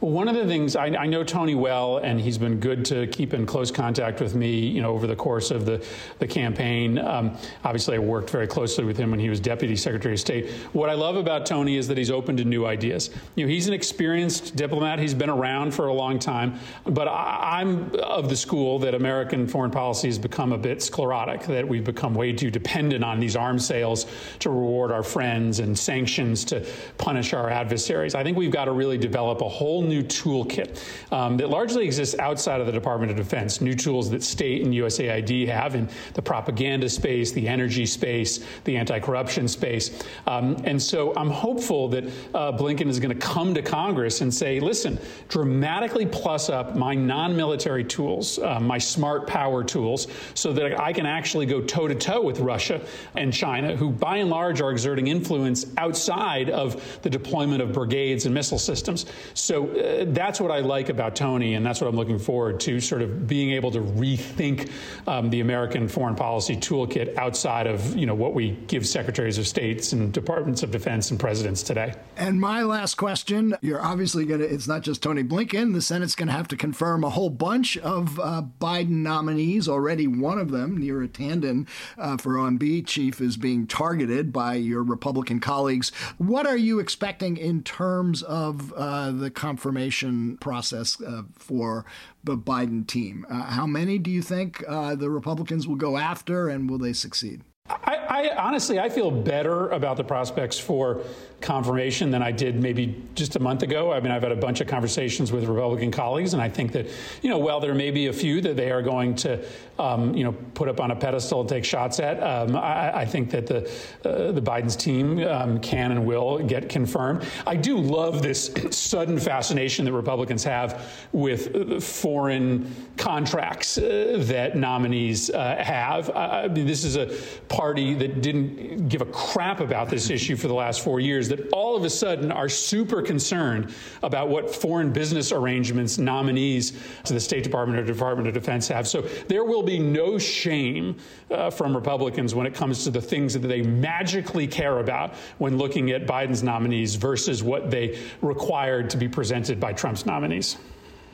Well, 0.01 0.13
one 0.13 0.29
of 0.29 0.35
the 0.35 0.47
things 0.47 0.77
I, 0.77 0.87
I, 0.87 1.07
know 1.07 1.23
Tony 1.23 1.55
well, 1.55 1.99
and 1.99 2.19
he's 2.19 2.39
been 2.39 2.59
good 2.59 2.87
to 2.87 3.07
keep 3.09 3.35
in 3.35 3.45
close 3.45 3.71
contact 3.71 4.19
with 4.19 4.35
me, 4.35 4.51
you 4.51 4.81
know, 4.81 4.93
over 4.93 5.07
the 5.07 5.15
course 5.15 5.51
of 5.51 5.67
the 5.67 5.85
the 6.21 6.27
campaign. 6.27 6.97
Um, 6.97 7.37
obviously, 7.65 7.97
I 7.97 7.99
worked 7.99 8.31
very 8.31 8.47
closely 8.47 8.85
with 8.85 8.97
him 8.97 9.11
when 9.11 9.21
he 9.21 9.29
was 9.29 9.41
Deputy 9.41 9.77
Secretary 9.77 10.15
of 10.15 10.21
State. 10.21 10.53
What 10.73 10.89
I 10.89 10.95
love 10.95 11.17
about 11.17 11.45
Tony 11.45 11.77
is 11.77 11.87
that 11.89 11.99
he's 11.99 12.11
open 12.11 12.35
to 12.39 12.47
new 12.47 12.65
ideas. 12.65 13.11
You 13.35 13.45
know, 13.45 13.51
he's 13.53 13.69
an 13.69 13.75
experienced 13.75 14.57
diplomat. 14.57 15.01
He's 15.01 15.13
been 15.13 15.29
around 15.29 15.75
for 15.75 15.89
a 15.89 15.93
long 15.93 16.19
time, 16.19 16.59
but 16.85 17.07
I, 17.07 17.61
I'm 17.61 17.95
of 17.97 18.31
the 18.31 18.37
school 18.37 18.79
that 18.79 18.95
American 18.95 19.47
foreign 19.47 19.71
policy 19.71 20.09
has 20.09 20.19
become 20.19 20.53
a 20.53 20.59
bit 20.59 20.83
sclerotic. 20.83 21.43
That 21.43 21.69
we've 21.69 21.85
become 21.85 22.15
way 22.15 22.33
too 22.33 22.51
dependent 22.51 23.05
on 23.05 23.21
these 23.21 23.37
arms 23.37 23.67
sales 23.67 24.07
to 24.39 24.49
reward 24.49 24.93
our 24.93 25.03
friends 25.03 25.61
and 25.61 25.79
sanctions 25.79 26.43
to 26.47 26.67
punish 26.97 27.35
our 27.35 27.51
adversaries. 27.51 28.15
I 28.15 28.25
think 28.25 28.39
we've 28.39 28.51
got 28.51 28.65
to 28.65 28.73
really 28.73 28.97
develop 28.97 29.43
a 29.43 29.49
whole 29.49 29.90
new 29.91 30.03
toolkit 30.03 30.83
um, 31.13 31.37
that 31.37 31.51
largely 31.51 31.85
exists 31.85 32.19
outside 32.19 32.61
of 32.61 32.67
the 32.67 32.73
Department 32.73 33.11
of 33.11 33.19
Defense, 33.19 33.61
new 33.61 33.75
tools 33.75 34.09
that 34.11 34.23
state 34.23 34.63
and 34.63 34.73
USAID 34.73 35.49
have 35.49 35.75
in 35.75 35.89
the 36.15 36.23
propaganda 36.23 36.89
space, 36.89 37.33
the 37.33 37.47
energy 37.47 37.85
space, 37.85 38.45
the 38.65 38.77
anti 38.77 38.99
corruption 39.01 39.49
space. 39.49 40.03
Um, 40.27 40.57
and 40.65 40.81
so 40.81 41.15
I'm 41.17 41.31
hopeful 41.31 41.89
that 41.89 42.05
uh, 42.35 42.53
Blinken 42.53 42.87
is 42.87 42.99
going 42.99 43.17
to 43.17 43.27
come 43.27 43.53
to 43.55 43.63
Congress 43.63 44.21
and 44.21 44.33
say, 44.33 44.61
listen, 44.61 44.99
dramatically 45.29 46.07
plus 46.07 46.49
up 46.49 46.77
my 46.77 46.95
non 46.95 47.37
military 47.37 47.85
tools, 47.85 48.39
uh, 48.39 48.61
my 48.61 48.79
smart 48.79 49.27
power 49.27 49.65
tools, 49.65 50.07
so 50.35 50.53
that 50.53 50.81
I 50.81 50.93
can 50.93 51.07
actually 51.07 51.47
go 51.47 51.61
toe 51.61 51.89
to 51.89 51.95
toe 51.95 52.23
with 52.23 52.41
Russia 52.41 52.81
and 53.17 53.33
China, 53.33 53.77
who 53.77 53.91
by 53.91 54.19
and 54.19 54.31
large 54.31 54.61
are 54.61 54.71
exerting 54.71 55.09
influence 55.09 55.67
outside 55.77 56.51
of 56.51 57.01
the 57.03 57.11
deployment 57.11 57.63
of 57.63 57.73
brigades 57.73 58.27
and 58.27 58.35
missile 58.35 58.59
systems. 58.59 59.07
So 59.35 59.69
uh, 59.81 60.05
that's 60.09 60.41
what 60.41 60.51
I 60.51 60.61
like 60.61 60.89
about 60.89 61.17
Tony, 61.17 61.55
and 61.55 61.65
that's 61.65 61.81
what 61.81 61.89
I'm 61.89 61.97
looking 61.97 62.19
forward 62.19 62.61
to 62.61 62.81
sort 62.81 63.03
of 63.03 63.27
being 63.27 63.51
able 63.53 63.71
to 63.73 63.81
rethink 63.81 64.71
um, 65.07 65.31
the 65.31 65.41
American 65.41 65.89
foreign 65.89 66.15
policy 66.15 66.57
toolkit 66.57 67.17
outside 67.17 67.67
of 67.67 67.97
you 67.97 68.07
know 68.07 68.15
what 68.15 68.35
we 68.35 68.53
give 68.67 68.87
secretaries 68.87 69.39
of 69.39 69.47
states 69.47 69.93
and 69.93 70.13
departments 70.13 70.63
of 70.63 70.71
defense 70.71 71.11
and 71.11 71.19
presidents 71.19 71.63
today. 71.63 71.95
And 72.17 72.41
my 72.41 72.63
last 72.63 72.97
question: 72.97 73.55
You're 73.61 73.83
obviously 73.83 74.25
going 74.25 74.41
to. 74.41 74.47
It's 74.47 74.69
not 74.69 74.83
just 74.83 75.03
Tony 75.03 75.23
Blinken. 75.23 75.73
The 75.73 75.83
Senate's 75.83 76.15
going 76.15 76.29
to 76.29 76.35
have 76.35 76.49
to 76.49 76.57
confirm 76.57 77.05
a 77.05 77.11
whole 77.11 77.31
bunch 77.31 77.77
of 77.79 78.19
uh, 78.21 78.43
Biden 78.61 79.03
nominees. 79.03 79.69
Already, 79.69 80.07
one 80.07 80.39
of 80.39 80.51
them, 80.51 80.79
Neera 80.79 81.09
Tanden, 81.09 81.67
uh, 81.99 82.17
for 82.17 82.35
OMB 82.35 82.87
chief, 82.87 83.21
is 83.21 83.37
being 83.37 83.67
targeted 83.67 84.33
by 84.33 84.55
your 84.55 84.83
Republican 84.83 85.41
colleagues. 85.41 85.91
What 86.19 86.47
are 86.47 86.57
you 86.57 86.79
expecting 86.79 87.37
in 87.37 87.63
terms 87.63 88.23
of 88.23 88.73
uh, 88.73 89.11
the 89.13 89.31
confirmation 89.71 90.37
process 90.39 91.01
uh, 91.01 91.23
for 91.39 91.85
the 92.25 92.37
Biden 92.37 92.87
team? 92.87 93.25
Uh, 93.31 93.43
how 93.45 93.67
many 93.67 93.99
do 93.99 94.11
you 94.11 94.23
think 94.23 94.65
uh, 94.67 94.95
the 94.95 95.09
Republicans 95.09 95.69
will 95.69 95.77
go 95.77 95.97
after, 95.97 96.49
and 96.49 96.69
will 96.69 96.79
they 96.79 96.93
succeed? 96.93 97.43
I, 97.69 97.95
I, 97.95 98.37
honestly, 98.37 98.81
I 98.81 98.89
feel 98.89 99.11
better 99.13 99.69
about 99.69 99.97
the 99.97 100.03
prospects 100.03 100.59
for 100.59 101.03
confirmation 101.41 102.11
than 102.11 102.23
I 102.23 102.33
did 102.33 102.61
maybe 102.61 103.03
just 103.15 103.37
a 103.37 103.39
month 103.39 103.63
ago. 103.63 103.93
I 103.93 104.01
mean, 104.01 104.13
I've 104.13 104.23
had 104.23 104.33
a 104.33 104.37
bunch 104.37 104.61
of 104.61 104.67
conversations 104.67 105.33
with 105.33 105.45
Republican 105.45 105.91
colleagues, 105.91 106.35
and 106.35 106.43
I 106.43 106.49
think 106.49 106.73
that, 106.73 106.89
you 107.23 107.31
know, 107.31 107.39
while 107.39 107.61
there 107.61 107.75
may 107.75 107.91
be 107.91 108.09
a 108.09 108.13
few 108.13 108.41
that 108.43 108.57
they 108.57 108.71
are 108.71 108.83
going 108.83 109.15
to, 109.17 109.43
um, 109.79 110.15
you 110.15 110.25
know, 110.25 110.33
put 110.55 110.69
up 110.69 110.81
on 110.81 110.91
a 110.91 110.97
pedestal 110.97 111.41
and 111.41 111.49
take 111.49 111.65
shots 111.65 111.99
at, 111.99 112.23
um, 112.23 112.57
I, 112.57 113.01
I, 113.01 113.07
think 113.07 113.31
that 113.31 113.47
the 113.47 113.71
uh, 114.05 114.33
the 114.33 114.43
Biden's 114.43 114.77
team 114.77 115.27
um, 115.27 115.61
can 115.61 115.93
and 115.93 116.05
will 116.05 116.39
get 116.39 116.69
confirmed. 116.69 117.25
I 117.47 117.57
do 117.57 117.79
love 117.79 118.23
this 118.23 118.53
sudden 118.71 119.19
fascination 119.19 119.85
that 119.87 119.93
Republicans 119.93 120.45
have 120.45 120.87
with 121.13 121.83
foreign 121.83 122.75
contracts 122.99 123.79
uh, 123.79 124.17
that 124.27 124.57
nominees 124.57 125.31
uh, 125.31 125.57
have. 125.57 126.11
I 126.11 126.49
mean, 126.49 126.67
this 126.67 126.85
is 126.85 126.97
a 126.97 127.17
party 127.49 127.95
that 127.95 128.21
didn't 128.21 128.89
give 128.89 129.01
a 129.01 129.07
crap 129.07 129.61
about 129.61 129.89
this 129.89 130.11
issue 130.11 130.37
for 130.37 130.49
the 130.49 130.55
last 130.55 130.85
four 130.85 131.01
years 131.01 131.30
that 131.31 131.49
all 131.53 131.77
of 131.77 131.85
a 131.85 131.91
sudden 131.91 132.31
are 132.31 132.49
super 132.49 133.03
concerned 133.03 133.75
about 134.03 134.29
what 134.29 134.55
foreign 134.55 134.93
business 134.93 135.33
arrangements 135.33 135.99
nominees 135.99 136.73
to 137.05 137.15
the 137.15 137.21
State 137.21 137.43
Department 137.43 137.79
or 137.79 137.85
Department 137.85 138.29
of 138.29 138.35
Defense 138.35 138.69
have. 138.69 138.87
So 138.87 139.03
there 139.29 139.45
will 139.45 139.63
be 139.63 139.79
no 139.79 140.19
shame 140.19 140.97
uh, 141.31 141.51
from 141.51 141.75
Republicans 141.75 142.35
when 142.35 142.47
it 142.47 142.55
comes 142.55 142.85
to 142.85 142.91
the 142.91 143.01
things 143.01 143.33
that 143.35 143.41
they 143.41 143.63
magically 143.63 144.47
care 144.47 144.79
about 144.79 145.15
when 145.39 145.57
looking 145.57 145.91
at 145.91 146.07
Biden's 146.07 146.43
nominees 146.43 146.97
versus 146.97 147.43
what 147.43 147.71
they 147.71 147.99
required 148.21 148.91
to 148.91 148.97
be 148.97 149.09
presented 149.09 149.59
by 149.59 149.73
Trump's 149.73 150.05
nominees. 150.05 150.59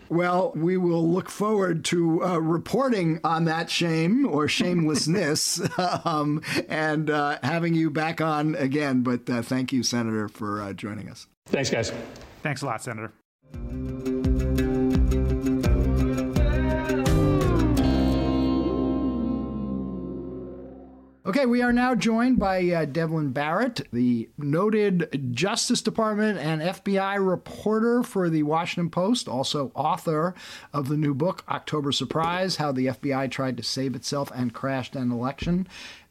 Well, 0.09 0.53
we 0.55 0.77
will 0.77 1.09
look 1.09 1.29
forward 1.29 1.85
to 1.87 2.25
uh, 2.25 2.39
reporting 2.39 3.21
on 3.25 3.45
that 3.45 3.71
shame 3.71 4.27
or 4.27 4.49
shamelessness 4.49 5.61
um, 6.05 6.43
and 6.69 7.11
uh, 7.11 7.39
having 7.43 7.75
you 7.75 7.91
back 7.91 8.21
on 8.21 8.55
again. 8.55 9.03
But 9.03 9.29
uh, 9.29 9.43
thank 9.43 9.73
you, 9.73 9.83
Senator, 9.83 10.29
for 10.29 10.61
uh, 10.63 10.73
joining 10.73 11.09
us. 11.09 11.27
Thanks, 11.47 11.71
guys. 11.71 11.93
Thanks 12.43 12.63
a 12.63 12.67
lot, 12.67 12.83
Senator. 12.83 13.13
Okay, 21.27 21.45
we 21.45 21.61
are 21.61 21.73
now 21.73 21.97
joined 21.97 22.39
by 22.39 22.71
uh, 22.71 22.85
Devlin 22.85 23.33
Barrett, 23.33 23.89
the 23.93 24.29
noted 24.39 25.33
Justice 25.33 25.83
Department 25.83 26.39
and 26.39 26.63
FBI 26.63 27.17
reporter 27.19 28.05
for 28.05 28.31
the 28.31 28.45
Washington 28.45 28.91
Post, 28.91 29.27
also 29.27 29.73
author 29.75 30.37
of 30.73 30.89
the 30.89 30.97
new 30.97 31.15
book, 31.15 31.43
October 31.49 31.91
Surprise 31.91 32.57
How 32.57 32.71
the 32.71 32.87
FBI 32.87 33.29
Tried 33.29 33.57
to 33.57 33.65
Save 33.65 33.97
Itself 33.97 34.31
and 34.37 34.55
Crashed 34.55 34.95
an 34.95 35.11
Election. 35.11 35.67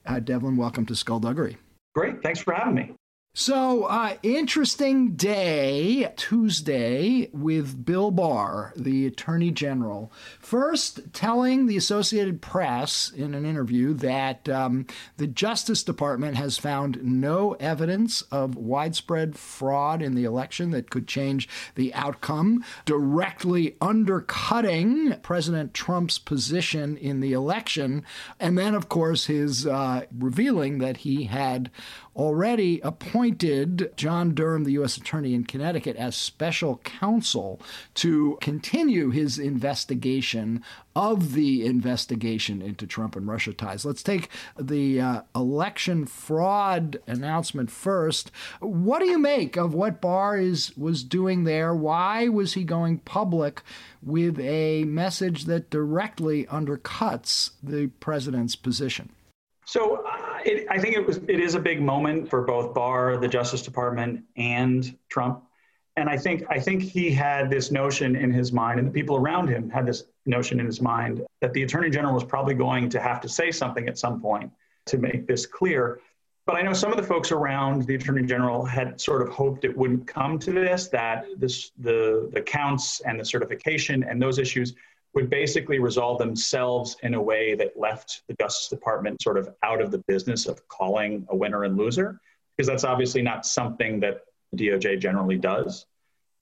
Uh, 0.06 0.20
Devlin, 0.20 0.58
welcome 0.58 0.86
to 0.88 0.96
Skullduggery. 0.98 1.56
Great. 1.96 2.22
Thanks 2.22 2.42
for 2.42 2.54
having 2.54 2.76
me. 2.76 2.94
So, 3.38 3.84
uh, 3.84 4.16
interesting 4.24 5.18
day, 5.18 6.10
Tuesday, 6.16 7.30
with 7.34 7.86
Bill 7.86 8.10
Barr, 8.10 8.72
the 8.78 9.06
Attorney 9.06 9.52
General, 9.52 10.10
first 10.40 11.12
telling 11.12 11.66
the 11.66 11.76
Associated 11.76 12.42
Press 12.42 13.12
in 13.14 13.34
an 13.34 13.46
interview 13.46 13.94
that 13.96 14.48
um, 14.48 14.86
the 15.18 15.28
Justice 15.28 15.84
Department 15.84 16.38
has 16.38 16.58
found 16.58 17.04
no 17.04 17.58
evidence 17.60 18.22
of 18.32 18.56
widespread 18.56 19.36
fraud 19.38 20.02
in 20.02 20.16
the 20.16 20.24
election 20.24 20.72
that 20.72 20.90
could 20.90 21.06
change 21.06 21.50
the 21.76 21.94
outcome, 21.94 22.64
directly 22.86 23.76
undercutting 23.82 25.14
President 25.24 25.74
Trump's 25.74 26.20
position 26.20 26.96
in 26.96 27.20
the 27.20 27.34
election, 27.34 28.06
and 28.40 28.58
then, 28.58 28.74
of 28.74 28.88
course, 28.88 29.26
his 29.26 29.68
uh, 29.68 30.06
revealing 30.18 30.78
that 30.78 30.96
he 30.98 31.26
had 31.26 31.70
already 32.16 32.80
appointed 32.80 33.25
John 33.32 34.34
Durham, 34.34 34.64
the 34.64 34.74
U.S. 34.74 34.98
Attorney 34.98 35.34
in 35.34 35.44
Connecticut, 35.44 35.96
as 35.96 36.16
special 36.16 36.78
counsel 36.84 37.60
to 37.96 38.38
continue 38.42 39.10
his 39.10 39.40
investigation 39.40 40.64
of 40.96 41.34
the 41.34 41.66
investigation 41.66 42.62
into 42.62 42.88
Trump 42.88 43.16
and 43.16 43.28
Russia 43.28 43.54
ties. 43.54 43.84
Let's 43.84 44.04
take 44.04 44.30
the 44.58 45.02
uh, 45.02 45.22
election 45.36 46.06
fraud 46.06 47.00
announcement 47.06 47.70
first. 47.70 48.32
What 48.62 49.00
do 49.00 49.06
you 49.06 49.20
make 49.20 49.58
of 49.58 49.74
what 49.74 50.00
Barr 50.00 50.38
is 50.38 50.76
was 50.78 51.04
doing 51.04 51.44
there? 51.44 51.76
Why 51.76 52.30
was 52.30 52.54
he 52.54 52.64
going 52.64 53.00
public 53.00 53.62
with 54.02 54.40
a 54.40 54.86
message 54.86 55.46
that 55.46 55.70
directly 55.70 56.46
undercuts 56.46 57.52
the 57.62 57.88
president's 58.00 58.56
position? 58.56 59.10
So 59.66 60.06
it, 60.46 60.68
I 60.70 60.80
think 60.80 60.96
it 60.96 61.06
was 61.06 61.18
it 61.18 61.40
is 61.40 61.56
a 61.56 61.60
big 61.60 61.82
moment 61.82 62.30
for 62.30 62.44
both 62.44 62.74
Barr, 62.74 63.18
the 63.18 63.28
Justice 63.28 63.62
Department, 63.62 64.24
and 64.38 64.98
Trump. 65.10 65.44
And 65.98 66.10
I 66.10 66.18
think 66.18 66.44
I 66.50 66.60
think 66.60 66.84
he 66.84 67.10
had 67.12 67.50
this 67.50 67.72
notion 67.72 68.16
in 68.16 68.32
his 68.32 68.52
mind, 68.52 68.80
and 68.80 68.88
the 68.88 68.92
people 68.92 69.16
around 69.16 69.48
him 69.48 69.70
had 69.70 69.86
this 69.86 70.04
notion 70.26 70.60
in 70.60 70.66
his 70.66 70.82
mind 70.82 71.26
that 71.42 71.54
the 71.54 71.64
Attorney 71.64 71.90
General 71.90 72.14
was 72.14 72.24
probably 72.24 72.54
going 72.54 72.90
to 72.90 73.00
have 73.00 73.22
to 73.22 73.30
say 73.30 73.52
something 73.52 73.88
at 73.88 73.98
some 73.98 74.22
point 74.22 74.52
to 74.86 74.98
make 74.98 75.26
this 75.28 75.46
clear. 75.46 76.00
But 76.46 76.58
I 76.58 76.62
know 76.62 76.74
some 76.74 76.92
of 76.92 76.98
the 76.98 77.04
folks 77.04 77.32
around 77.32 77.88
the 77.88 77.96
Attorney 77.96 78.24
General 78.24 78.64
had 78.66 79.02
sort 79.02 79.24
of 79.24 79.30
hoped 79.30 79.66
it 79.66 79.76
wouldn't 79.76 80.06
come 80.06 80.38
to 80.40 80.52
this, 80.52 80.90
that 80.90 81.26
this 81.38 81.72
the 81.80 82.30
the 82.34 82.42
counts 82.42 83.02
and 83.02 83.20
the 83.20 83.26
certification 83.26 84.04
and 84.04 84.22
those 84.22 84.38
issues 84.38 84.76
would 85.16 85.30
basically 85.30 85.80
resolve 85.80 86.20
themselves 86.20 86.98
in 87.02 87.14
a 87.14 87.22
way 87.22 87.56
that 87.56 87.80
left 87.80 88.24
the 88.28 88.36
Justice 88.40 88.68
Department 88.68 89.22
sort 89.22 89.38
of 89.38 89.50
out 89.64 89.82
of 89.82 89.90
the 89.90 90.00
business 90.08 90.46
of 90.46 90.68
calling 90.68 91.26
a 91.30 91.36
winner 91.36 91.64
and 91.64 91.78
loser, 91.78 92.20
because 92.56 92.68
that's 92.68 92.84
obviously 92.84 93.22
not 93.22 93.46
something 93.46 94.02
that 94.02 94.22
DOJ 94.56 95.00
generally 95.00 95.38
does 95.38 95.86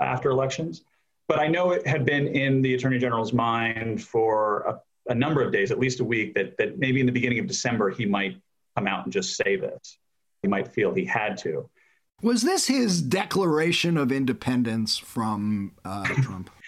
after 0.01 0.31
elections. 0.31 0.83
But 1.27 1.39
I 1.39 1.47
know 1.47 1.71
it 1.71 1.85
had 1.87 2.05
been 2.05 2.27
in 2.27 2.61
the 2.61 2.73
Attorney 2.73 2.97
General's 2.97 3.31
mind 3.31 4.03
for 4.03 4.61
a, 5.07 5.11
a 5.11 5.15
number 5.15 5.41
of 5.41 5.51
days, 5.51 5.71
at 5.71 5.79
least 5.79 5.99
a 5.99 6.03
week, 6.03 6.33
that, 6.33 6.57
that 6.57 6.79
maybe 6.79 6.99
in 6.99 7.05
the 7.05 7.11
beginning 7.11 7.39
of 7.39 7.47
December 7.47 7.91
he 7.91 8.05
might 8.05 8.41
come 8.75 8.87
out 8.87 9.05
and 9.05 9.13
just 9.13 9.37
say 9.37 9.55
this. 9.55 9.99
He 10.41 10.47
might 10.47 10.67
feel 10.67 10.93
he 10.93 11.05
had 11.05 11.37
to. 11.39 11.69
Was 12.21 12.41
this 12.41 12.67
his 12.67 13.01
declaration 13.01 13.97
of 13.97 14.11
independence 14.11 14.97
from 14.97 15.73
uh, 15.85 16.05
Trump? 16.05 16.49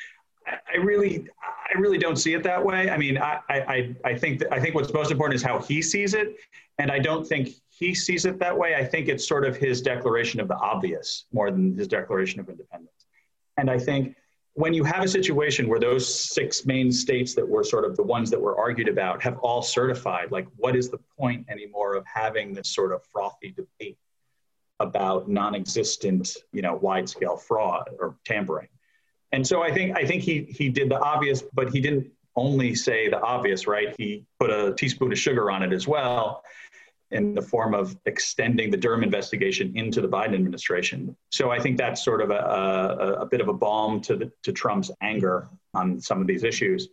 I 0.48 0.78
really, 0.78 1.28
I 1.74 1.78
really 1.80 1.98
don't 1.98 2.18
see 2.18 2.34
it 2.34 2.44
that 2.44 2.64
way. 2.64 2.90
I 2.90 2.98
mean, 2.98 3.18
I, 3.18 3.40
I, 3.50 3.96
I 4.06 4.16
think 4.16 4.44
I 4.52 4.60
think 4.60 4.76
what's 4.76 4.94
most 4.94 5.12
important 5.12 5.36
is 5.36 5.44
how 5.44 5.60
he 5.60 5.82
sees 5.82 6.14
it, 6.14 6.36
and 6.78 6.92
I 6.92 7.00
don't 7.00 7.26
think 7.26 7.50
he 7.70 7.96
sees 7.96 8.26
it 8.26 8.38
that 8.40 8.56
way. 8.58 8.76
I 8.76 8.86
think 8.86 9.08
it's 9.08 9.28
sort 9.28 9.46
of 9.46 9.58
his 9.58 9.82
declaration 9.82 10.40
of 10.40 10.48
the 10.48 10.56
obvious 10.56 11.26
more 11.34 11.50
than 11.52 11.76
his 11.76 11.88
declaration 11.88 12.40
of 12.40 12.50
independence. 12.50 13.06
And 13.58 13.70
I 13.70 13.80
think 13.80 14.16
when 14.54 14.74
you 14.74 14.84
have 14.86 15.04
a 15.04 15.08
situation 15.08 15.68
where 15.68 15.80
those 15.80 16.08
six 16.08 16.66
main 16.66 16.92
states 16.92 17.34
that 17.36 17.48
were 17.48 17.64
sort 17.64 17.84
of 17.84 17.98
the 17.98 18.04
ones 18.04 18.30
that 18.30 18.40
were 18.40 18.58
argued 18.58 18.88
about 18.88 19.22
have 19.22 19.38
all 19.40 19.62
certified, 19.62 20.32
like 20.32 20.48
what 20.56 20.76
is 20.76 20.90
the 20.90 21.00
point 21.20 21.46
anymore 21.50 21.96
of 21.96 22.06
having 22.06 22.54
this 22.54 22.70
sort 22.70 22.94
of 22.94 23.04
frothy 23.12 23.52
debate 23.52 23.98
about 24.80 25.28
non-existent, 25.28 26.38
you 26.54 26.62
know, 26.62 26.76
wide-scale 26.76 27.36
fraud 27.36 27.90
or 28.00 28.16
tampering? 28.24 28.70
And 29.32 29.46
so 29.46 29.62
I 29.62 29.72
think 29.72 29.98
I 29.98 30.06
think 30.06 30.22
he 30.22 30.44
he 30.44 30.70
did 30.70 30.90
the 30.90 31.00
obvious, 31.00 31.44
but 31.54 31.70
he 31.70 31.82
didn't 31.82 32.08
only 32.36 32.76
say 32.76 33.10
the 33.10 33.20
obvious, 33.22 33.68
right? 33.68 33.96
He 33.98 34.26
put 34.40 34.50
a 34.50 34.74
teaspoon 34.74 35.12
of 35.12 35.18
sugar 35.18 35.50
on 35.52 35.64
it 35.64 35.74
as 35.74 35.88
well 35.88 36.44
in 37.12 37.34
the 37.34 37.42
form 37.42 37.74
of 37.74 37.96
extending 38.06 38.72
the 38.72 38.78
Durham 38.78 39.04
investigation 39.04 39.72
into 39.76 40.02
the 40.02 40.08
Biden 40.08 40.34
administration. 40.34 41.16
So 41.30 41.52
I 41.52 41.60
think 41.60 41.78
that's 41.78 42.04
sort 42.04 42.22
of 42.22 42.32
a, 42.32 42.34
a, 42.34 43.14
a 43.22 43.26
bit 43.26 43.42
of 43.42 43.48
a 43.48 43.54
balm 43.54 44.02
to, 44.02 44.16
the, 44.16 44.32
to 44.44 44.52
Trump's 44.52 44.92
anger 45.02 45.48
on 45.74 46.02
some 46.02 46.20
of 46.20 46.28
these 46.28 46.44
issues. 46.44 46.90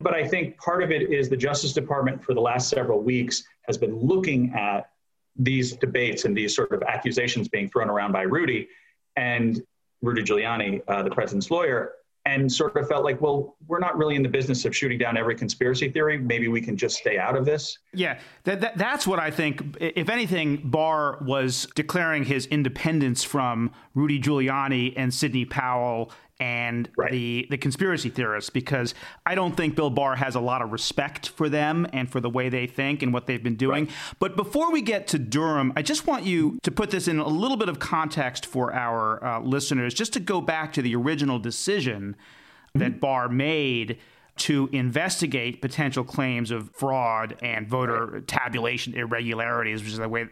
But 0.00 0.14
I 0.14 0.26
think 0.26 0.58
part 0.58 0.82
of 0.82 0.90
it 0.90 1.12
is 1.12 1.28
the 1.28 1.36
Justice 1.36 1.72
Department 1.72 2.22
for 2.22 2.34
the 2.34 2.40
last 2.40 2.68
several 2.68 3.00
weeks 3.00 3.44
has 3.62 3.78
been 3.78 3.96
looking 3.96 4.52
at 4.52 4.90
these 5.36 5.76
debates 5.76 6.24
and 6.24 6.36
these 6.36 6.54
sort 6.54 6.72
of 6.72 6.82
accusations 6.82 7.48
being 7.48 7.68
thrown 7.68 7.88
around 7.88 8.12
by 8.12 8.22
Rudy 8.22 8.68
and 9.16 9.62
Rudy 10.02 10.22
Giuliani, 10.22 10.82
uh, 10.88 11.02
the 11.02 11.10
president's 11.10 11.50
lawyer, 11.50 11.92
and 12.24 12.52
sort 12.52 12.76
of 12.76 12.86
felt 12.88 13.04
like, 13.04 13.20
well, 13.20 13.56
we're 13.66 13.80
not 13.80 13.96
really 13.96 14.14
in 14.14 14.22
the 14.22 14.28
business 14.28 14.64
of 14.64 14.76
shooting 14.76 14.98
down 14.98 15.16
every 15.16 15.34
conspiracy 15.34 15.90
theory. 15.90 16.18
Maybe 16.18 16.46
we 16.48 16.60
can 16.60 16.76
just 16.76 16.96
stay 16.98 17.18
out 17.18 17.36
of 17.36 17.44
this. 17.44 17.78
Yeah, 17.92 18.20
that, 18.44 18.60
that, 18.60 18.78
that's 18.78 19.06
what 19.06 19.18
I 19.18 19.30
think. 19.30 19.76
If 19.80 20.08
anything, 20.08 20.60
Barr 20.64 21.18
was 21.22 21.66
declaring 21.74 22.24
his 22.24 22.46
independence 22.46 23.24
from 23.24 23.72
Rudy 23.94 24.20
Giuliani 24.20 24.94
and 24.96 25.12
Sidney 25.12 25.44
Powell 25.44 26.12
and 26.42 26.88
right. 26.96 27.12
the 27.12 27.46
the 27.50 27.56
conspiracy 27.56 28.08
theorists 28.08 28.50
because 28.50 28.94
I 29.24 29.36
don't 29.36 29.56
think 29.56 29.76
Bill 29.76 29.90
Barr 29.90 30.16
has 30.16 30.34
a 30.34 30.40
lot 30.40 30.60
of 30.60 30.72
respect 30.72 31.28
for 31.28 31.48
them 31.48 31.86
and 31.92 32.10
for 32.10 32.20
the 32.20 32.28
way 32.28 32.48
they 32.48 32.66
think 32.66 33.00
and 33.02 33.12
what 33.12 33.28
they've 33.28 33.42
been 33.42 33.54
doing. 33.54 33.84
Right. 33.84 33.94
But 34.18 34.36
before 34.36 34.72
we 34.72 34.82
get 34.82 35.06
to 35.08 35.20
Durham, 35.20 35.72
I 35.76 35.82
just 35.82 36.04
want 36.08 36.24
you 36.24 36.58
to 36.64 36.72
put 36.72 36.90
this 36.90 37.06
in 37.06 37.20
a 37.20 37.28
little 37.28 37.56
bit 37.56 37.68
of 37.68 37.78
context 37.78 38.44
for 38.44 38.74
our 38.74 39.24
uh, 39.24 39.40
listeners, 39.40 39.94
just 39.94 40.12
to 40.14 40.20
go 40.20 40.40
back 40.40 40.72
to 40.72 40.82
the 40.82 40.96
original 40.96 41.38
decision 41.38 42.16
mm-hmm. 42.16 42.78
that 42.80 42.98
Barr 42.98 43.28
made 43.28 43.98
to 44.38 44.68
investigate 44.72 45.60
potential 45.60 46.02
claims 46.02 46.50
of 46.50 46.74
fraud 46.74 47.36
and 47.40 47.68
voter 47.68 48.06
right. 48.06 48.26
tabulation 48.26 48.94
irregularities, 48.94 49.80
which 49.80 49.92
is 49.92 49.98
the 49.98 50.08
way 50.08 50.26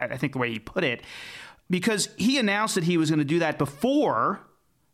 I 0.00 0.16
think 0.16 0.32
the 0.32 0.40
way 0.40 0.50
he 0.50 0.58
put 0.58 0.82
it, 0.82 1.02
because 1.70 2.08
he 2.16 2.38
announced 2.38 2.74
that 2.74 2.82
he 2.84 2.96
was 2.96 3.10
going 3.10 3.20
to 3.20 3.24
do 3.24 3.38
that 3.38 3.58
before 3.58 4.40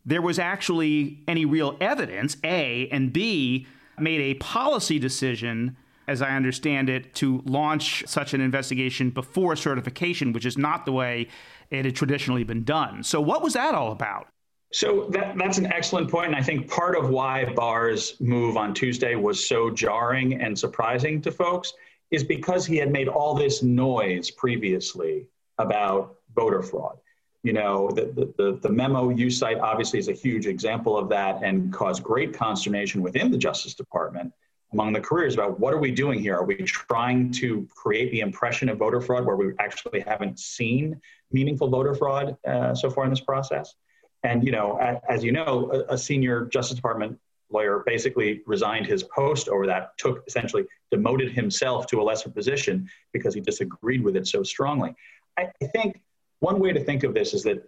there 0.05 0.22
was 0.22 0.38
actually 0.38 1.22
any 1.28 1.44
real 1.44 1.76
evidence, 1.80 2.36
A, 2.44 2.88
and 2.88 3.12
B, 3.12 3.66
made 3.98 4.20
a 4.20 4.34
policy 4.34 4.98
decision, 4.98 5.76
as 6.09 6.20
I 6.20 6.30
understand 6.30 6.88
it, 6.88 7.14
to 7.16 7.42
launch 7.44 8.05
such 8.07 8.34
an 8.34 8.40
investigation 8.40 9.11
before 9.11 9.55
certification, 9.55 10.32
which 10.32 10.46
is 10.46 10.59
not 10.59 10.86
the 10.86 10.92
way 10.92 11.28
it 11.70 11.84
had 11.84 11.94
traditionally 11.94 12.44
been 12.44 12.64
done. 12.64 13.03
So, 13.03 13.20
what 13.20 13.42
was 13.42 13.53
that 13.55 13.74
all 13.74 13.92
about? 13.92 14.28
So 14.74 15.09
that, 15.11 15.36
that's 15.36 15.59
an 15.59 15.66
excellent 15.66 16.11
point, 16.11 16.28
and 16.28 16.36
I 16.36 16.42
think 16.42 16.68
part 16.70 16.96
of 16.96 17.11
why 17.11 17.44
Barr's 17.44 18.18
move 18.20 18.57
on 18.57 18.72
Tuesday 18.72 19.16
was 19.16 19.46
so 19.46 19.68
jarring 19.70 20.40
and 20.40 20.59
surprising 20.59 21.20
to 21.22 21.30
folks 21.30 21.74
is 22.11 22.24
because 22.24 22.64
he 22.64 22.76
had 22.76 22.90
made 22.90 23.07
all 23.07 23.34
this 23.34 23.62
noise 23.62 24.30
previously 24.30 25.26
about 25.59 26.16
voter 26.34 26.62
fraud 26.62 26.96
you 27.43 27.53
know, 27.53 27.90
the, 27.90 28.32
the, 28.36 28.59
the 28.62 28.68
memo 28.68 29.11
you 29.11 29.28
cite 29.28 29.59
obviously 29.59 29.99
is 29.99 30.09
a 30.09 30.12
huge 30.12 30.47
example 30.47 30.97
of 30.97 31.09
that 31.09 31.43
and 31.43 31.72
caused 31.72 32.03
great 32.03 32.32
consternation 32.32 33.03
within 33.03 33.30
the 33.30 33.38
Justice 33.38 33.74
Department 33.74 34.32
among 34.72 34.93
the 34.93 35.01
careers 35.01 35.34
about 35.34 35.61
what 35.61 35.74
are 35.74 35.78
we 35.78 35.90
doing 35.90 36.18
here? 36.18 36.36
Are 36.36 36.45
we 36.45 36.55
trying 36.57 37.30
to 37.32 37.68
create 37.74 38.11
the 38.11 38.20
impression 38.20 38.68
of 38.68 38.78
voter 38.78 39.01
fraud 39.01 39.26
where 39.26 39.36
we 39.36 39.53
actually 39.59 40.01
haven't 40.01 40.38
seen 40.38 41.01
meaningful 41.30 41.68
voter 41.68 41.95
fraud 41.95 42.36
uh, 42.47 42.74
so 42.74 42.90
far 42.90 43.05
in 43.05 43.11
this 43.11 43.20
process? 43.20 43.74
And, 44.22 44.45
you 44.45 44.53
know, 44.53 44.78
as, 45.09 45.24
you 45.24 45.32
know, 45.32 45.70
a, 45.72 45.95
a 45.95 45.99
senior 45.99 46.47
Justice 46.47 46.76
Department 46.76 47.18
lawyer 47.51 47.82
basically 47.84 48.40
resigned 48.47 48.86
his 48.86 49.03
post 49.03 49.49
over 49.49 49.66
that, 49.66 49.99
took 49.99 50.22
essentially 50.26 50.64
demoted 50.90 51.32
himself 51.32 51.86
to 51.88 52.01
a 52.01 52.05
lesser 52.05 52.30
position 52.30 52.88
because 53.12 53.34
he 53.34 53.40
disagreed 53.40 54.03
with 54.03 54.16
it 54.16 54.26
so 54.26 54.43
strongly. 54.43 54.95
I 55.36 55.51
think 55.72 56.01
one 56.43 56.59
way 56.59 56.72
to 56.72 56.82
think 56.82 57.05
of 57.05 57.14
this 57.14 57.34
is 57.34 57.45
that 57.45 57.62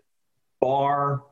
Barr 0.61 1.23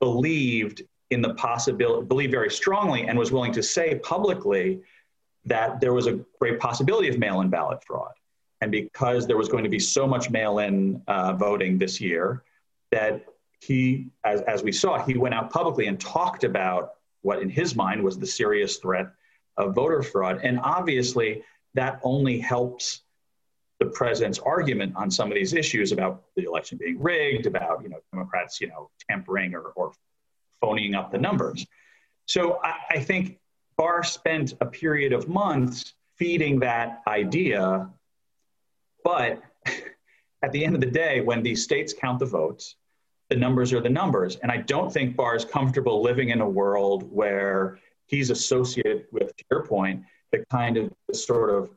believed 0.00 0.82
in 1.10 1.22
the 1.22 1.34
possibility, 1.34 2.04
believed 2.06 2.32
very 2.32 2.50
strongly, 2.50 3.06
and 3.06 3.16
was 3.16 3.30
willing 3.30 3.52
to 3.52 3.62
say 3.62 4.00
publicly 4.00 4.80
that 5.44 5.80
there 5.80 5.94
was 5.94 6.08
a 6.08 6.18
great 6.40 6.58
possibility 6.58 7.08
of 7.08 7.16
mail 7.16 7.42
in 7.42 7.48
ballot 7.48 7.82
fraud. 7.86 8.12
And 8.60 8.72
because 8.72 9.26
there 9.26 9.36
was 9.36 9.48
going 9.48 9.62
to 9.62 9.70
be 9.70 9.78
so 9.78 10.04
much 10.04 10.30
mail 10.30 10.58
in 10.58 11.00
uh, 11.06 11.34
voting 11.34 11.78
this 11.78 12.00
year, 12.00 12.42
that 12.90 13.24
he, 13.60 14.08
as, 14.24 14.40
as 14.42 14.64
we 14.64 14.72
saw, 14.72 14.98
he 14.98 15.16
went 15.16 15.34
out 15.34 15.50
publicly 15.50 15.86
and 15.86 16.00
talked 16.00 16.42
about 16.42 16.94
what 17.22 17.40
in 17.40 17.48
his 17.48 17.76
mind 17.76 18.02
was 18.02 18.18
the 18.18 18.26
serious 18.26 18.78
threat 18.78 19.06
of 19.58 19.76
voter 19.76 20.02
fraud. 20.02 20.40
And 20.42 20.58
obviously, 20.60 21.44
that 21.74 22.00
only 22.02 22.40
helps 22.40 23.03
the 23.84 23.90
president's 23.90 24.38
argument 24.38 24.94
on 24.96 25.10
some 25.10 25.30
of 25.30 25.34
these 25.34 25.52
issues 25.52 25.92
about 25.92 26.22
the 26.36 26.44
election 26.44 26.78
being 26.78 27.00
rigged, 27.00 27.46
about 27.46 27.82
you 27.82 27.88
know 27.88 27.98
Democrats 28.12 28.60
you 28.60 28.68
know 28.68 28.90
tampering 29.08 29.54
or, 29.54 29.72
or 29.76 29.92
phoning 30.60 30.94
up 30.94 31.12
the 31.12 31.18
numbers. 31.18 31.66
So 32.26 32.60
I, 32.62 32.74
I 32.90 33.00
think 33.00 33.38
Barr 33.76 34.02
spent 34.02 34.54
a 34.60 34.66
period 34.66 35.12
of 35.12 35.28
months 35.28 35.94
feeding 36.16 36.60
that 36.60 37.02
idea, 37.06 37.90
but 39.02 39.42
at 40.42 40.52
the 40.52 40.64
end 40.64 40.74
of 40.74 40.80
the 40.80 40.90
day, 40.90 41.20
when 41.20 41.42
these 41.42 41.62
states 41.62 41.92
count 41.92 42.18
the 42.18 42.26
votes, 42.26 42.76
the 43.30 43.36
numbers 43.36 43.72
are 43.72 43.80
the 43.80 43.90
numbers. 43.90 44.36
And 44.36 44.50
I 44.50 44.58
don't 44.58 44.92
think 44.92 45.16
Barr 45.16 45.34
is 45.34 45.44
comfortable 45.44 46.02
living 46.02 46.28
in 46.30 46.40
a 46.40 46.48
world 46.48 47.10
where 47.10 47.78
he's 48.06 48.30
associated 48.30 49.06
with, 49.10 49.36
to 49.36 49.44
your 49.50 49.66
point, 49.66 50.04
the 50.30 50.44
kind 50.50 50.76
of 50.76 50.92
sort 51.12 51.50
of 51.50 51.70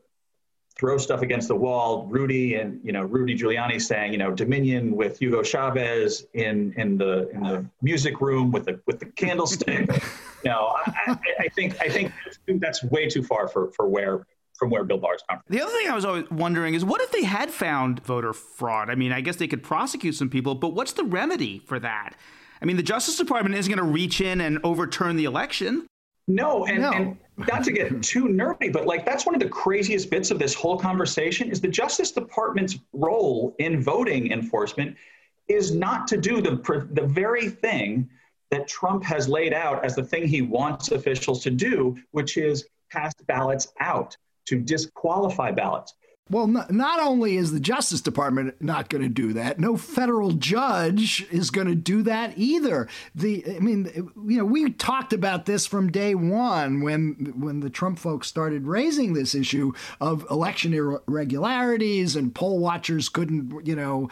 throw 0.79 0.97
stuff 0.97 1.21
against 1.21 1.47
the 1.47 1.55
wall. 1.55 2.05
Rudy 2.07 2.55
and 2.55 2.79
you 2.83 2.91
know 2.91 3.03
Rudy 3.03 3.37
Giuliani 3.37 3.81
saying 3.81 4.11
you 4.11 4.17
know 4.17 4.31
Dominion 4.31 4.95
with 4.95 5.19
Hugo 5.19 5.41
Chavez 5.43 6.25
in 6.33 6.73
in 6.77 6.97
the 6.97 7.29
in 7.29 7.43
the 7.43 7.65
music 7.81 8.21
room 8.21 8.51
with 8.51 8.65
the 8.65 8.79
with 8.85 8.99
the 8.99 9.05
candlestick. 9.05 9.89
you 10.43 10.51
know, 10.51 10.75
I, 10.85 11.17
I, 11.39 11.47
think 11.49 11.77
I 11.81 11.89
think 11.89 12.11
that's 12.47 12.83
way 12.83 13.09
too 13.09 13.23
far 13.23 13.47
for 13.47 13.71
for 13.71 13.87
where 13.87 14.25
from 14.57 14.69
where 14.69 14.83
Bill 14.83 14.97
Barr's 14.97 15.23
come 15.29 15.39
from. 15.39 15.55
The 15.55 15.61
other 15.61 15.71
thing 15.71 15.87
I 15.89 15.95
was 15.95 16.05
always 16.05 16.29
wondering 16.31 16.73
is 16.73 16.83
what 16.83 17.01
if 17.01 17.11
they 17.11 17.23
had 17.23 17.51
found 17.51 18.03
voter 18.03 18.33
fraud? 18.33 18.89
I 18.89 18.95
mean, 18.95 19.11
I 19.11 19.21
guess 19.21 19.35
they 19.37 19.47
could 19.47 19.63
prosecute 19.63 20.15
some 20.15 20.29
people, 20.29 20.55
but 20.55 20.69
what's 20.69 20.93
the 20.93 21.03
remedy 21.03 21.59
for 21.59 21.79
that? 21.79 22.15
I 22.61 22.65
mean, 22.65 22.77
the 22.77 22.83
Justice 22.83 23.17
Department 23.17 23.55
isn't 23.55 23.71
going 23.71 23.85
to 23.85 23.91
reach 23.91 24.19
in 24.19 24.41
and 24.41 24.59
overturn 24.63 25.15
the 25.15 25.25
election. 25.25 25.85
No, 26.27 26.65
and, 26.65 26.81
no. 26.81 26.91
and 26.91 27.17
not 27.37 27.63
to 27.63 27.71
get 27.71 28.03
too 28.03 28.25
nerdy, 28.25 28.71
but 28.71 28.85
like 28.85 29.05
that's 29.05 29.25
one 29.25 29.35
of 29.35 29.41
the 29.41 29.49
craziest 29.49 30.09
bits 30.09 30.31
of 30.31 30.39
this 30.39 30.53
whole 30.53 30.77
conversation 30.77 31.49
is 31.49 31.61
the 31.61 31.67
Justice 31.67 32.11
Department's 32.11 32.79
role 32.93 33.55
in 33.59 33.81
voting 33.81 34.31
enforcement 34.31 34.95
is 35.47 35.73
not 35.73 36.07
to 36.07 36.17
do 36.17 36.41
the 36.41 36.87
the 36.91 37.05
very 37.07 37.49
thing 37.49 38.09
that 38.51 38.67
Trump 38.67 39.03
has 39.03 39.27
laid 39.27 39.53
out 39.53 39.83
as 39.83 39.95
the 39.95 40.03
thing 40.03 40.27
he 40.27 40.41
wants 40.41 40.91
officials 40.91 41.43
to 41.43 41.51
do, 41.51 41.97
which 42.11 42.37
is 42.37 42.67
cast 42.91 43.25
ballots 43.27 43.73
out 43.79 44.15
to 44.45 44.59
disqualify 44.59 45.51
ballots. 45.51 45.93
Well, 46.29 46.47
not, 46.47 46.71
not 46.71 46.99
only 46.99 47.37
is 47.37 47.51
the 47.51 47.59
Justice 47.59 48.01
Department 48.01 48.55
not 48.61 48.89
going 48.89 49.03
to 49.03 49.09
do 49.09 49.33
that, 49.33 49.59
no 49.59 49.77
federal 49.77 50.31
judge 50.31 51.25
is 51.31 51.49
going 51.49 51.67
to 51.67 51.75
do 51.75 52.01
that 52.03 52.33
either. 52.37 52.87
The, 53.15 53.43
I 53.55 53.59
mean, 53.59 53.85
you 54.25 54.37
know, 54.37 54.45
we 54.45 54.69
talked 54.71 55.13
about 55.13 55.45
this 55.45 55.65
from 55.65 55.91
day 55.91 56.15
one 56.15 56.81
when 56.81 57.33
when 57.37 57.61
the 57.61 57.69
Trump 57.69 57.99
folks 57.99 58.27
started 58.27 58.67
raising 58.67 59.13
this 59.13 59.33
issue 59.33 59.71
of 60.01 60.25
election 60.29 60.73
irregularities 60.73 62.15
and 62.15 62.35
poll 62.35 62.59
watchers 62.59 63.09
couldn't, 63.09 63.65
you 63.65 63.75
know, 63.75 64.09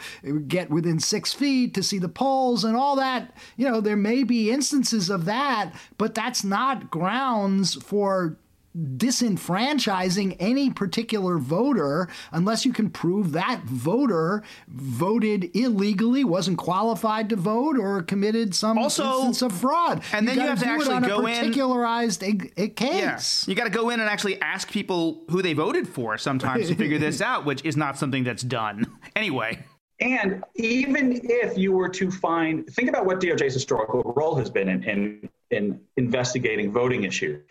get 0.48 0.70
within 0.70 0.98
six 0.98 1.32
feet 1.32 1.74
to 1.74 1.82
see 1.82 1.98
the 1.98 2.08
polls 2.08 2.64
and 2.64 2.76
all 2.76 2.96
that. 2.96 3.36
You 3.56 3.68
know, 3.68 3.80
there 3.80 3.96
may 3.96 4.24
be 4.24 4.50
instances 4.50 5.10
of 5.10 5.26
that, 5.26 5.72
but 5.98 6.14
that's 6.14 6.44
not 6.44 6.90
grounds 6.90 7.74
for 7.74 8.38
disenfranchising 8.76 10.36
any 10.38 10.70
particular 10.70 11.38
voter 11.38 12.08
unless 12.32 12.64
you 12.64 12.72
can 12.72 12.90
prove 12.90 13.32
that 13.32 13.62
voter 13.64 14.42
voted 14.68 15.50
illegally, 15.56 16.24
wasn't 16.24 16.58
qualified 16.58 17.28
to 17.30 17.36
vote, 17.36 17.78
or 17.78 18.02
committed 18.02 18.54
some 18.54 18.78
also, 18.78 19.04
instance 19.04 19.42
of 19.42 19.52
fraud. 19.52 20.02
And 20.12 20.26
you 20.26 20.34
then 20.34 20.44
you 20.44 20.48
have 20.48 20.60
to 20.60 20.66
actually 20.66 21.00
go 21.00 21.26
in 21.26 21.34
particularized 21.34 22.20
case. 22.20 22.76
Yeah. 22.80 23.50
You 23.50 23.54
got 23.54 23.64
to 23.64 23.70
go 23.70 23.90
in 23.90 24.00
and 24.00 24.08
actually 24.08 24.40
ask 24.40 24.70
people 24.70 25.24
who 25.30 25.42
they 25.42 25.52
voted 25.52 25.88
for 25.88 26.18
sometimes 26.18 26.68
to 26.68 26.74
figure 26.74 26.98
this 26.98 27.20
out, 27.22 27.44
which 27.44 27.64
is 27.64 27.76
not 27.76 27.98
something 27.98 28.24
that's 28.24 28.42
done 28.42 28.86
anyway. 29.16 29.64
And 30.00 30.44
even 30.56 31.20
if 31.24 31.56
you 31.56 31.72
were 31.72 31.88
to 31.88 32.10
find, 32.10 32.66
think 32.66 32.90
about 32.90 33.06
what 33.06 33.18
DOJ's 33.18 33.54
historical 33.54 34.02
role 34.14 34.34
has 34.34 34.50
been 34.50 34.68
in, 34.68 34.84
in, 34.84 35.28
in 35.50 35.80
investigating 35.96 36.70
voting 36.70 37.04
issues. 37.04 37.42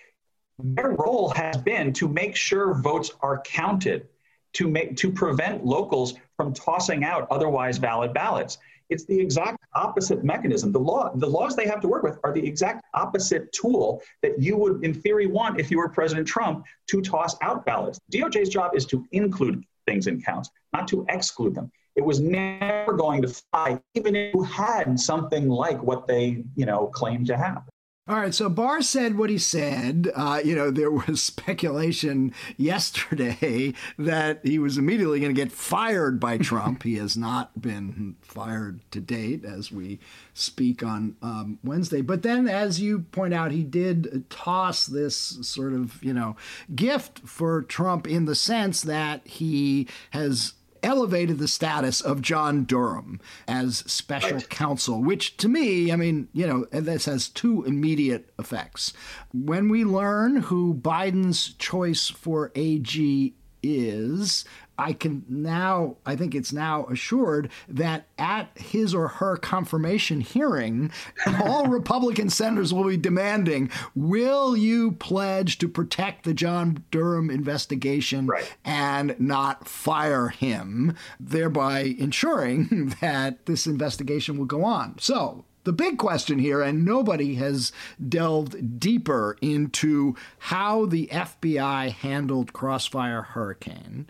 Their 0.60 0.92
role 0.92 1.30
has 1.30 1.58
been 1.58 1.92
to 1.94 2.08
make 2.08 2.36
sure 2.36 2.74
votes 2.74 3.12
are 3.22 3.42
counted, 3.42 4.08
to 4.54 4.68
make 4.70 4.96
to 4.98 5.12
prevent 5.12 5.66
locals 5.66 6.16
from 6.38 6.54
tossing 6.54 7.04
out 7.04 7.28
otherwise 7.30 7.78
valid 7.78 8.14
ballots. 8.14 8.58
It's 8.90 9.06
the 9.06 9.20
exact 9.20 9.58
opposite 9.74 10.24
mechanism. 10.24 10.72
The 10.72 10.80
law, 10.80 11.12
the 11.16 11.28
laws 11.28 11.56
they 11.56 11.68
have 11.68 11.82
to 11.82 11.88
work 11.88 12.04
with 12.04 12.20
are 12.24 12.32
the 12.32 12.46
exact 12.46 12.86
opposite 12.94 13.52
tool 13.52 14.02
that 14.22 14.40
you 14.40 14.56
would, 14.58 14.84
in 14.84 14.94
theory, 14.94 15.26
want 15.26 15.60
if 15.60 15.72
you 15.72 15.78
were 15.78 15.90
President 15.90 16.28
Trump 16.28 16.66
to 16.88 17.02
toss 17.02 17.36
out 17.42 17.66
ballots. 17.66 18.00
DOJ's 18.14 18.50
job 18.50 18.76
is 18.76 18.86
to 18.86 19.06
include 19.12 19.64
things 19.86 20.08
in 20.08 20.22
counts, 20.22 20.50
not 20.72 20.88
to 20.88 21.06
exclude 21.10 21.56
them 21.56 21.72
it 21.96 22.04
was 22.04 22.20
never 22.20 22.94
going 22.94 23.22
to 23.22 23.28
fly, 23.30 23.80
even 23.94 24.16
if 24.16 24.34
you 24.34 24.44
had 24.44 25.00
something 25.00 25.48
like 25.48 25.82
what 25.82 26.08
they, 26.08 26.44
you 26.56 26.66
know, 26.66 26.88
claimed 26.88 27.28
to 27.28 27.38
have. 27.38 27.64
All 28.08 28.18
right, 28.18 28.36
so 28.36 28.50
Barr 28.50 28.84
said 28.84 29.18
what 29.18 29.32
he 29.32 29.40
said. 29.40 30.12
Uh, 30.16 30.40
you 30.46 30.56
know, 30.56 30.70
there 30.70 30.92
was 30.92 31.24
speculation 31.24 32.36
yesterday 32.56 33.74
that 33.98 34.42
he 34.46 34.60
was 34.60 34.78
immediately 34.78 35.20
going 35.20 35.34
to 35.34 35.42
get 35.42 35.52
fired 35.52 36.20
by 36.20 36.38
Trump. 36.38 36.84
he 36.84 36.98
has 36.98 37.18
not 37.18 37.60
been 37.60 38.16
fired 38.22 38.80
to 38.92 39.00
date 39.00 39.44
as 39.44 39.72
we 39.72 39.98
speak 40.36 40.84
on 40.84 41.16
um, 41.24 41.58
Wednesday. 41.64 42.02
But 42.02 42.22
then, 42.22 42.48
as 42.48 42.80
you 42.80 43.00
point 43.00 43.34
out, 43.34 43.52
he 43.52 43.64
did 43.64 44.30
toss 44.30 44.86
this 44.86 45.18
sort 45.18 45.74
of, 45.74 46.04
you 46.04 46.14
know, 46.14 46.36
gift 46.76 47.28
for 47.28 47.64
Trump 47.64 48.06
in 48.06 48.26
the 48.26 48.36
sense 48.36 48.84
that 48.84 49.26
he 49.26 49.88
has 50.12 50.54
elevated 50.86 51.40
the 51.40 51.48
status 51.48 52.00
of 52.00 52.22
John 52.22 52.64
Durham 52.64 53.20
as 53.48 53.80
special 53.80 54.38
right. 54.38 54.50
counsel, 54.50 55.02
which 55.04 55.36
to 55.38 55.50
me, 55.50 55.92
I 55.92 55.96
mean, 55.96 56.30
you 56.32 56.46
know, 56.46 56.66
this 56.72 57.06
has 57.06 57.28
two 57.28 57.66
immediate 57.66 58.32
effects. 58.38 58.94
When 59.34 59.68
we 59.68 59.84
learn 59.84 60.38
who 60.38 60.76
Biden's 60.76 61.54
choice 61.56 62.08
for 62.10 62.52
AG 62.56 63.34
is, 63.64 64.46
I 64.78 64.94
can 64.94 65.26
now, 65.30 65.98
I 66.06 66.16
think 66.16 66.36
it's 66.36 66.52
now 66.52 66.86
assured 66.86 67.50
that 67.68 68.08
at 68.18 68.50
his 68.56 68.94
or 68.94 69.08
her 69.08 69.38
confirmation 69.38 70.22
hearing, 70.22 70.92
all 71.42 71.68
Republican 71.68 72.30
senators 72.30 72.74
will 72.74 72.86
be 72.86 72.98
demanding 72.98 73.70
will 73.96 74.58
you 74.58 74.94
pledge 74.94 75.58
to 75.60 75.68
protect 75.68 76.24
the 76.24 76.34
John 76.34 76.84
Durham 76.92 77.30
investigation 77.30 78.28
right. 78.28 78.56
and 78.64 79.16
not 79.20 79.68
fire 79.68 80.30
him, 80.30 80.96
thereby 81.20 81.96
ensuring 81.98 82.96
that 83.02 83.46
this 83.46 83.68
investigation 83.68 84.38
will 84.38 84.46
go 84.46 84.64
on? 84.64 84.98
So, 85.00 85.46
the 85.64 85.74
big 85.74 85.98
question 85.98 86.38
here, 86.38 86.62
and 86.62 86.86
nobody 86.86 87.36
has 87.36 87.72
delved 88.08 88.80
deeper 88.80 89.36
into 89.42 90.16
how 90.38 90.86
the 90.86 91.08
FBI 91.08 91.92
handled 91.92 92.54
Crossfire 92.54 93.24
Hurricane 93.24 94.08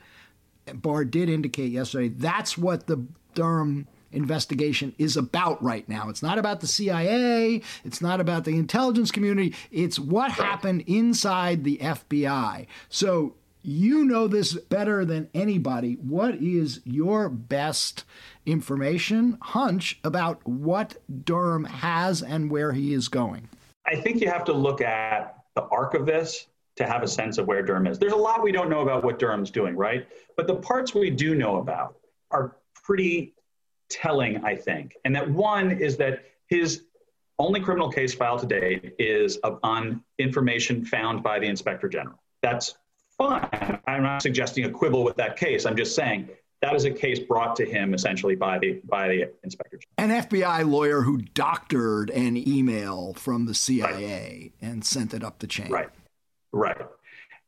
Barr 0.74 1.06
did 1.06 1.30
indicate 1.30 1.72
yesterday 1.72 2.10
that's 2.10 2.58
what 2.58 2.88
the 2.88 3.06
Durham 3.34 3.88
investigation 4.12 4.96
is 4.98 5.18
about 5.18 5.62
right 5.62 5.88
now. 5.90 6.10
It's 6.10 6.24
not 6.24 6.40
about 6.40 6.62
the 6.62 6.68
CIA, 6.68 7.62
it's 7.84 8.02
not 8.02 8.22
about 8.22 8.46
the 8.46 8.58
intelligence 8.58 9.12
community, 9.12 9.54
it's 9.72 10.00
what 10.00 10.32
happened 10.32 10.84
inside 10.88 11.64
the 11.64 11.78
FBI. 11.78 12.68
So 12.90 13.36
you 13.62 14.06
know 14.06 14.28
this 14.28 14.54
better 14.54 15.06
than 15.06 15.30
anybody. 15.34 15.94
What 15.96 16.36
is 16.36 16.82
your 16.86 17.30
best 17.30 18.04
information, 18.46 19.38
hunch 19.42 20.00
about 20.04 20.48
what 20.48 20.98
Durham 21.24 21.66
has 21.66 22.22
and 22.22 22.52
where 22.52 22.74
he 22.74 22.94
is 22.94 23.08
going? 23.08 23.50
I 23.86 23.96
think 23.96 24.22
you 24.22 24.30
have 24.30 24.46
to 24.46 24.54
look 24.54 24.82
at 24.82 25.36
the 25.56 25.64
arc 25.64 25.94
of 25.96 26.06
this 26.06 26.48
to 26.78 26.86
have 26.86 27.04
a 27.04 27.08
sense 27.08 27.38
of 27.38 27.48
where 27.48 27.62
Durham 27.62 27.88
is. 27.88 28.00
There's 28.00 28.14
a 28.14 28.18
lot 28.18 28.44
we 28.44 28.52
don't 28.52 28.70
know 28.70 28.82
about 28.82 29.04
what 29.04 29.20
Durham's 29.20 29.52
doing, 29.52 29.76
right? 29.76 30.08
But 30.36 30.48
the 30.48 30.56
parts 30.56 30.94
we 30.94 31.10
do 31.10 31.36
know 31.36 31.58
about 31.58 31.96
are 32.32 32.58
pretty 32.84 33.34
telling, 33.90 34.44
I 34.44 34.56
think. 34.56 34.96
And 35.06 35.16
that 35.16 35.30
one 35.30 35.72
is 35.72 35.98
that 35.98 36.26
his 36.48 36.84
only 37.40 37.60
criminal 37.60 37.90
case 37.90 38.14
filed 38.14 38.42
to 38.42 38.46
date 38.46 38.96
is 39.00 39.38
on 39.64 40.04
information 40.20 40.86
found 40.86 41.24
by 41.24 41.40
the 41.40 41.48
inspector 41.48 41.88
general. 41.88 42.22
That's 42.42 42.76
fine. 43.18 43.80
I'm 43.88 44.04
not 44.04 44.22
suggesting 44.22 44.66
a 44.66 44.70
quibble 44.70 45.04
with 45.04 45.18
that 45.18 45.38
case. 45.38 45.66
I'm 45.66 45.76
just 45.76 45.96
saying 45.96 46.30
that 46.62 46.76
is 46.76 46.86
a 46.86 46.92
case 46.92 47.20
brought 47.20 47.56
to 47.58 47.66
him 47.66 47.94
essentially 47.94 48.36
by 48.36 48.60
the 48.60 48.82
by 48.86 49.08
the 49.08 49.32
inspector 49.44 49.80
general. 49.98 50.16
An 50.16 50.24
FBI 50.24 50.70
lawyer 50.70 51.02
who 51.02 51.18
doctored 51.18 52.10
an 52.10 52.38
email 52.38 53.14
from 53.14 53.46
the 53.46 53.54
CIA 53.54 54.52
right. 54.62 54.70
and 54.70 54.86
sent 54.86 55.14
it 55.14 55.24
up 55.24 55.40
the 55.40 55.48
chain. 55.48 55.70
Right. 55.70 55.90
Right. 56.56 56.88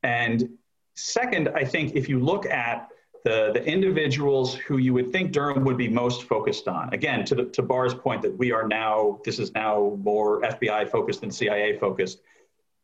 And 0.04 0.50
second, 0.96 1.50
I 1.56 1.64
think 1.64 1.96
if 1.96 2.10
you 2.10 2.20
look 2.20 2.46
at 2.46 2.90
the, 3.24 3.52
the 3.54 3.64
individuals 3.66 4.54
who 4.54 4.78
you 4.78 4.94
would 4.94 5.12
think 5.14 5.32
Durham 5.32 5.64
would 5.64 5.78
be 5.78 5.88
most 5.88 6.24
focused 6.24 6.68
on, 6.68 6.94
again, 6.94 7.24
to, 7.26 7.36
the, 7.36 7.46
to 7.46 7.62
Barr's 7.62 7.94
point 7.94 8.22
that 8.22 8.38
we 8.38 8.52
are 8.52 8.68
now, 8.68 9.20
this 9.24 9.40
is 9.40 9.54
now 9.54 9.98
more 10.04 10.42
FBI 10.42 10.90
focused 10.90 11.22
than 11.22 11.32
CIA 11.32 11.78
focused. 11.80 12.20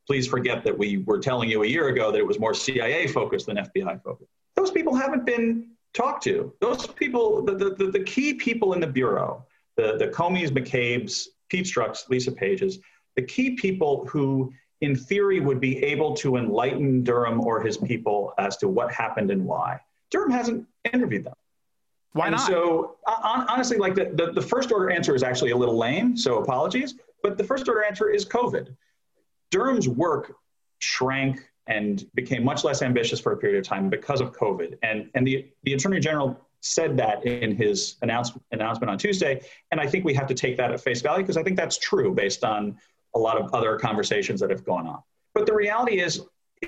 Please 0.08 0.26
forget 0.26 0.64
that 0.64 0.78
we 0.78 0.98
were 1.06 1.20
telling 1.20 1.50
you 1.50 1.64
a 1.64 1.68
year 1.68 1.90
ago 1.90 2.10
that 2.12 2.18
it 2.18 2.28
was 2.28 2.40
more 2.40 2.54
CIA 2.54 3.08
focused 3.08 3.48
than 3.48 3.58
FBI 3.58 4.02
focused. 4.02 4.32
Those 4.56 4.72
people 4.72 4.96
haven't 4.96 5.26
been 5.26 5.72
talked 5.94 6.24
to. 6.24 6.54
Those 6.62 6.88
people, 6.88 7.44
the, 7.44 7.76
the, 7.78 7.92
the 7.92 8.04
key 8.04 8.34
people 8.34 8.74
in 8.74 8.80
the 8.80 8.88
Bureau, 8.88 9.46
the, 9.76 9.98
the 9.98 10.08
Comeys, 10.08 10.52
McCabe's, 10.52 11.30
Pete 11.50 11.66
Strzok's, 11.66 12.06
Lisa 12.10 12.32
Page's, 12.32 12.80
the 13.16 13.22
key 13.22 13.52
people 13.52 14.06
who 14.08 14.52
in 14.84 14.96
theory, 14.96 15.40
would 15.40 15.62
be 15.62 15.82
able 15.84 16.14
to 16.18 16.36
enlighten 16.36 17.04
Durham 17.04 17.40
or 17.40 17.62
his 17.62 17.78
people 17.78 18.34
as 18.38 18.58
to 18.58 18.68
what 18.68 18.92
happened 18.92 19.32
and 19.32 19.46
why. 19.46 19.80
Durham 20.12 20.30
hasn't 20.30 20.68
interviewed 20.92 21.24
them. 21.24 21.34
Why 22.12 22.28
and 22.28 22.36
not? 22.36 22.46
So 22.46 22.98
uh, 23.08 23.46
honestly, 23.50 23.78
like 23.78 23.96
the, 23.96 24.12
the, 24.14 24.34
the 24.34 24.42
first 24.42 24.72
order 24.72 24.92
answer 24.92 25.16
is 25.16 25.24
actually 25.24 25.52
a 25.52 25.58
little 25.58 25.78
lame, 25.78 26.18
so 26.18 26.38
apologies. 26.40 26.96
But 27.24 27.38
the 27.38 27.44
first 27.46 27.68
order 27.70 27.84
answer 27.84 28.10
is 28.10 28.26
COVID. 28.26 28.76
Durham's 29.52 29.88
work 29.88 30.36
shrank 30.80 31.40
and 31.68 32.06
became 32.14 32.44
much 32.44 32.66
less 32.66 32.82
ambitious 32.82 33.22
for 33.22 33.32
a 33.32 33.38
period 33.38 33.58
of 33.58 33.66
time 33.66 33.90
because 33.90 34.20
of 34.20 34.34
COVID. 34.34 34.78
And, 34.84 35.10
and 35.16 35.26
the, 35.26 35.48
the 35.64 35.74
Attorney 35.74 36.02
General 36.02 36.38
said 36.60 36.98
that 36.98 37.26
in 37.26 37.56
his 37.56 37.96
announce, 38.02 38.34
announcement 38.52 38.90
on 38.90 38.98
Tuesday. 38.98 39.42
And 39.72 39.80
I 39.80 39.88
think 39.88 40.04
we 40.04 40.14
have 40.14 40.28
to 40.28 40.34
take 40.34 40.58
that 40.58 40.72
at 40.72 40.82
face 40.82 41.02
value 41.02 41.24
because 41.24 41.38
I 41.38 41.44
think 41.44 41.56
that's 41.56 41.78
true 41.78 42.14
based 42.14 42.44
on 42.44 42.78
a 43.16 43.20
lot 43.20 43.38
of 43.38 43.54
other 43.54 43.78
conversations 43.78 44.40
that 44.40 44.50
have 44.50 44.64
gone 44.64 44.88
on. 44.88 45.02
But 45.34 45.46
the 45.46 45.54
reality 45.54 46.00
is, 46.00 46.22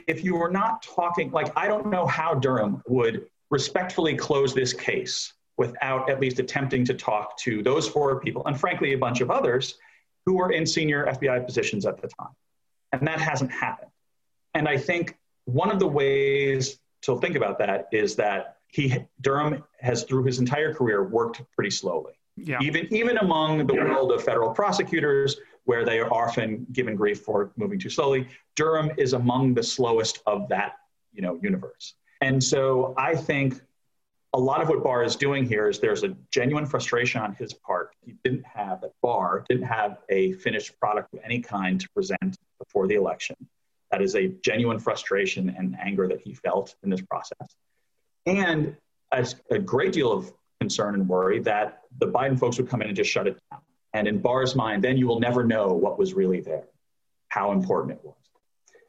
if 0.08 0.24
you 0.24 0.36
were 0.36 0.52
not 0.52 0.82
talking, 0.82 1.32
like, 1.32 1.52
I 1.58 1.68
don't 1.68 1.88
know 1.88 2.06
how 2.06 2.34
Durham 2.34 2.82
would 2.88 3.28
respectfully 3.50 4.16
close 4.16 4.54
this 4.54 4.74
case 4.74 5.34
without 5.58 6.10
at 6.10 6.20
least 6.20 6.40
attempting 6.40 6.84
to 6.86 6.94
talk 6.94 7.38
to 7.40 7.64
those 7.64 7.88
four 7.88 8.20
people, 8.20 8.46
and 8.46 8.60
frankly, 8.60 8.94
a 8.94 8.98
bunch 8.98 9.22
of 9.22 9.32
others 9.32 9.76
who 10.26 10.36
were 10.36 10.52
in 10.52 10.66
senior 10.66 11.06
FBI 11.06 11.46
positions 11.46 11.86
at 11.86 12.02
the 12.02 12.08
time. 12.08 12.34
And 12.92 13.08
that 13.08 13.20
hasn't 13.20 13.52
happened. 13.52 13.92
And 14.54 14.68
I 14.68 14.78
think 14.78 15.18
one 15.46 15.72
of 15.72 15.80
the 15.80 15.88
ways 15.88 16.80
to 17.04 17.20
think 17.20 17.36
about 17.36 17.60
that 17.60 17.88
is 17.92 18.16
that 18.16 18.58
he 18.68 18.96
Durham 19.22 19.64
has 19.80 20.04
through 20.04 20.24
his 20.24 20.40
entire 20.40 20.74
career 20.74 21.04
worked 21.04 21.42
pretty 21.54 21.70
slowly. 21.70 22.14
Yeah. 22.36 22.60
Even 22.62 22.94
even 22.94 23.18
among 23.18 23.66
the 23.68 23.76
world 23.76 24.12
of 24.12 24.24
federal 24.24 24.52
prosecutors 24.52 25.38
where 25.66 25.84
they 25.84 26.00
are 26.00 26.12
often 26.12 26.66
given 26.72 26.96
grief 26.96 27.22
for 27.22 27.52
moving 27.58 27.80
too 27.80 27.90
slowly. 27.90 28.28
Durham 28.56 28.92
is 28.98 29.14
among 29.14 29.54
the 29.54 29.64
slowest 29.64 30.22
of 30.26 30.48
that, 30.50 30.78
you 31.12 31.22
know, 31.22 31.40
universe. 31.42 31.96
And 32.22 32.42
so 32.44 32.94
I 32.98 33.16
think 33.16 33.62
a 34.34 34.40
lot 34.40 34.62
of 34.62 34.70
what 34.70 34.84
Barr 34.84 35.04
is 35.04 35.16
doing 35.16 35.46
here 35.46 35.70
is 35.70 35.80
there's 35.80 36.04
a 36.04 36.16
genuine 36.30 36.66
frustration 36.66 37.22
on 37.22 37.34
his 37.36 37.54
part. 37.54 37.92
He 38.06 38.16
didn't 38.24 38.46
have 38.46 38.84
at 38.84 38.92
Barr 39.02 39.46
didn't 39.48 39.66
have 39.66 40.00
a 40.10 40.34
finished 40.34 40.78
product 40.80 41.14
of 41.14 41.20
any 41.24 41.40
kind 41.40 41.80
to 41.80 41.90
present 41.92 42.38
before 42.60 42.88
the 42.88 42.96
election. 42.96 43.36
That 43.92 44.02
is 44.02 44.16
a 44.16 44.28
genuine 44.44 44.80
frustration 44.80 45.56
and 45.58 45.78
anger 45.82 46.08
that 46.08 46.20
he 46.20 46.34
felt 46.34 46.76
in 46.84 46.90
this 46.90 47.02
process. 47.02 47.56
And 48.26 48.76
a, 49.12 49.26
a 49.52 49.60
great 49.60 49.94
deal 49.94 50.12
of 50.12 50.34
concern 50.60 50.96
and 50.96 51.08
worry 51.08 51.40
that 51.40 51.82
the 52.00 52.08
Biden 52.08 52.38
folks 52.38 52.58
would 52.58 52.68
come 52.68 52.82
in 52.82 52.88
and 52.88 52.96
just 52.96 53.10
shut 53.10 53.28
it 53.28 53.38
down. 53.52 53.62
And 53.96 54.08
in 54.12 54.18
Barr's 54.20 54.56
mind, 54.64 54.84
then 54.84 54.98
you 54.98 55.08
will 55.08 55.22
never 55.28 55.42
know 55.54 55.68
what 55.84 55.98
was 55.98 56.14
really 56.14 56.42
there, 56.42 56.68
how 57.30 57.46
important 57.58 57.90
it 57.98 58.02
was. 58.04 58.16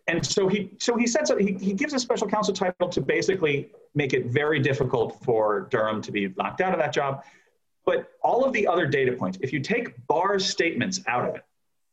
and 0.08 0.24
so 0.24 0.48
he 0.48 0.70
so 0.78 0.96
he 0.96 1.06
said 1.06 1.24
so 1.30 1.36
he, 1.36 1.52
he 1.68 1.72
gives 1.72 1.92
a 1.94 1.98
special 1.98 2.28
counsel 2.28 2.54
title 2.54 2.88
to 2.96 3.00
basically 3.00 3.56
make 3.94 4.12
it 4.18 4.26
very 4.26 4.58
difficult 4.70 5.08
for 5.24 5.42
Durham 5.70 6.02
to 6.02 6.12
be 6.12 6.22
locked 6.36 6.60
out 6.60 6.72
of 6.72 6.80
that 6.84 6.92
job. 6.92 7.12
But 7.84 8.10
all 8.22 8.44
of 8.44 8.52
the 8.52 8.66
other 8.66 8.86
data 8.86 9.12
points, 9.12 9.38
if 9.40 9.52
you 9.52 9.60
take 9.60 9.86
Barr's 10.08 10.44
statements 10.56 11.00
out 11.06 11.24
of 11.28 11.36
it, 11.36 11.44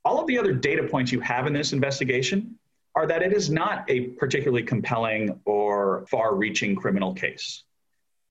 all 0.06 0.20
of 0.20 0.28
the 0.28 0.38
other 0.40 0.54
data 0.54 0.84
points 0.84 1.12
you 1.12 1.22
have 1.22 1.46
in 1.48 1.54
this 1.54 1.72
investigation 1.72 2.58
are 2.96 3.06
that 3.08 3.22
it 3.22 3.34
is 3.34 3.50
not 3.50 3.86
a 3.90 3.98
particularly 4.22 4.64
compelling 4.64 5.40
or 5.46 6.06
far 6.10 6.36
reaching 6.36 6.76
criminal 6.76 7.14
case, 7.14 7.64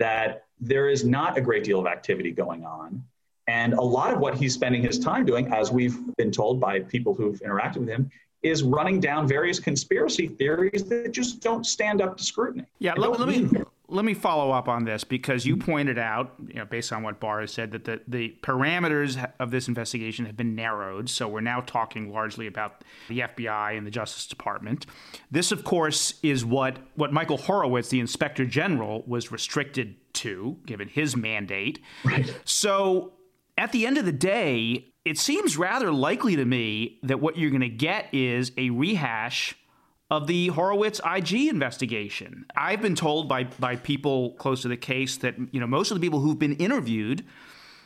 that 0.01 0.47
there 0.61 0.89
is 0.89 1.05
not 1.05 1.39
a 1.39 1.41
great 1.41 1.64
deal 1.64 1.78
of 1.80 1.87
activity 1.87 2.33
going 2.33 2.64
on. 2.64 3.05
And 3.53 3.74
a 3.74 3.82
lot 3.82 4.14
of 4.14 4.18
what 4.18 4.34
he's 4.34 4.55
spending 4.55 4.82
his 4.82 4.98
time 4.98 5.26
doing, 5.26 5.53
as 5.53 5.70
we've 5.70 5.98
been 6.16 6.32
told 6.32 6.59
by 6.59 6.80
people 6.80 7.12
who've 7.12 7.38
interacted 7.40 7.76
with 7.76 7.88
him, 7.90 8.11
is 8.42 8.62
running 8.62 8.98
down 8.98 9.28
various 9.28 9.61
conspiracy 9.61 10.26
theories 10.26 10.84
that 10.84 11.12
just 11.12 11.42
don't 11.42 11.66
stand 11.66 12.00
up 12.00 12.16
to 12.16 12.24
scrutiny. 12.24 12.64
Yeah, 12.78 12.94
let, 12.96 13.20
let 13.20 13.28
me 13.28 13.50
let 13.88 14.07
me 14.07 14.14
follow 14.14 14.53
up 14.53 14.68
on 14.68 14.86
this 14.86 15.05
because 15.05 15.44
you 15.44 15.59
pointed 15.59 15.98
out, 15.98 16.32
you 16.48 16.55
know, 16.55 16.64
based 16.64 16.94
on 16.94 17.03
what 17.03 17.20
Barr 17.20 17.42
has 17.42 17.53
said, 17.53 17.72
that 17.72 17.84
the, 17.84 18.00
the 18.09 18.34
parameters 18.42 19.30
of 19.38 19.50
this 19.50 19.68
investigation 19.68 20.24
have 20.24 20.36
been 20.36 20.55
narrowed. 20.55 21.11
So 21.11 21.28
we're 21.28 21.42
now 21.42 21.61
talking 21.61 22.11
largely 22.11 22.46
about 22.46 22.84
the 23.09 23.20
FBI 23.20 23.76
and 23.76 23.86
the 23.86 23.90
Justice 23.90 24.26
Department. 24.26 24.86
This, 25.30 25.53
of 25.53 25.62
course, 25.62 26.14
is 26.22 26.42
what 26.42 26.78
what 26.94 27.12
Michael 27.12 27.36
Horowitz, 27.36 27.90
the 27.90 28.00
Inspector 28.00 28.46
General, 28.46 29.05
was 29.07 29.30
restricted 29.30 29.96
to, 30.14 30.57
given 30.64 30.88
his 30.88 31.14
mandate. 31.14 31.80
Right. 32.03 32.34
So 32.46 33.12
at 33.63 33.71
the 33.71 33.87
end 33.87 33.97
of 33.97 34.05
the 34.05 34.11
day, 34.11 34.93
it 35.05 35.17
seems 35.17 35.57
rather 35.57 35.93
likely 35.93 36.35
to 36.35 36.45
me 36.45 36.99
that 37.05 37.21
what 37.21 37.39
you're 37.39 37.51
going 37.51 37.61
to 37.61 37.69
get 37.69 38.13
is 38.13 38.51
a 38.57 38.71
rehash 38.71 39.55
of 40.11 40.27
the 40.27 40.49
Horowitz 40.49 41.01
IG 41.09 41.47
investigation. 41.47 42.45
I've 42.57 42.83
been 42.83 42.97
told 42.97 43.29
by 43.29 43.45
by 43.45 43.77
people 43.77 44.33
close 44.33 44.63
to 44.63 44.69
the 44.69 44.77
case 44.77 45.17
that 45.19 45.37
you 45.53 45.61
know 45.61 45.69
most 45.69 45.93
of 45.93 45.97
the 45.97 46.05
people 46.05 46.19
who've 46.19 46.41
been 46.41 46.57
interviewed, 46.57 47.25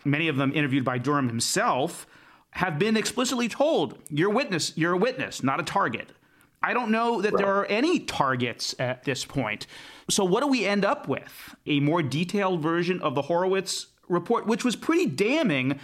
many 0.03 0.29
of 0.29 0.39
them 0.39 0.51
interviewed 0.55 0.83
by 0.83 0.97
Durham 0.97 1.29
himself, 1.29 2.07
have 2.53 2.79
been 2.79 2.97
explicitly 2.97 3.47
told, 3.47 3.99
"You're 4.09 4.31
a 4.31 4.35
witness. 4.35 4.73
You're 4.77 4.95
a 4.95 4.99
witness, 4.99 5.43
not 5.43 5.61
a 5.61 5.63
target." 5.63 6.11
I 6.63 6.73
don't 6.73 6.91
know 6.91 7.21
that 7.21 7.35
right. 7.35 7.45
there 7.45 7.55
are 7.55 7.67
any 7.67 8.01
targets 8.01 8.75
at 8.79 9.05
this 9.05 9.27
point. 9.27 9.67
So 10.09 10.25
what 10.25 10.41
do 10.41 10.47
we 10.47 10.65
end 10.65 10.87
up 10.87 11.07
with? 11.07 11.55
A 11.67 11.81
more 11.81 12.03
detailed 12.03 12.63
version 12.63 13.01
of 13.03 13.15
the 13.15 13.23
Horowitz 13.23 13.89
report, 14.09 14.47
which 14.47 14.65
was 14.65 14.77
pretty 14.77 15.07
damning 15.07 15.79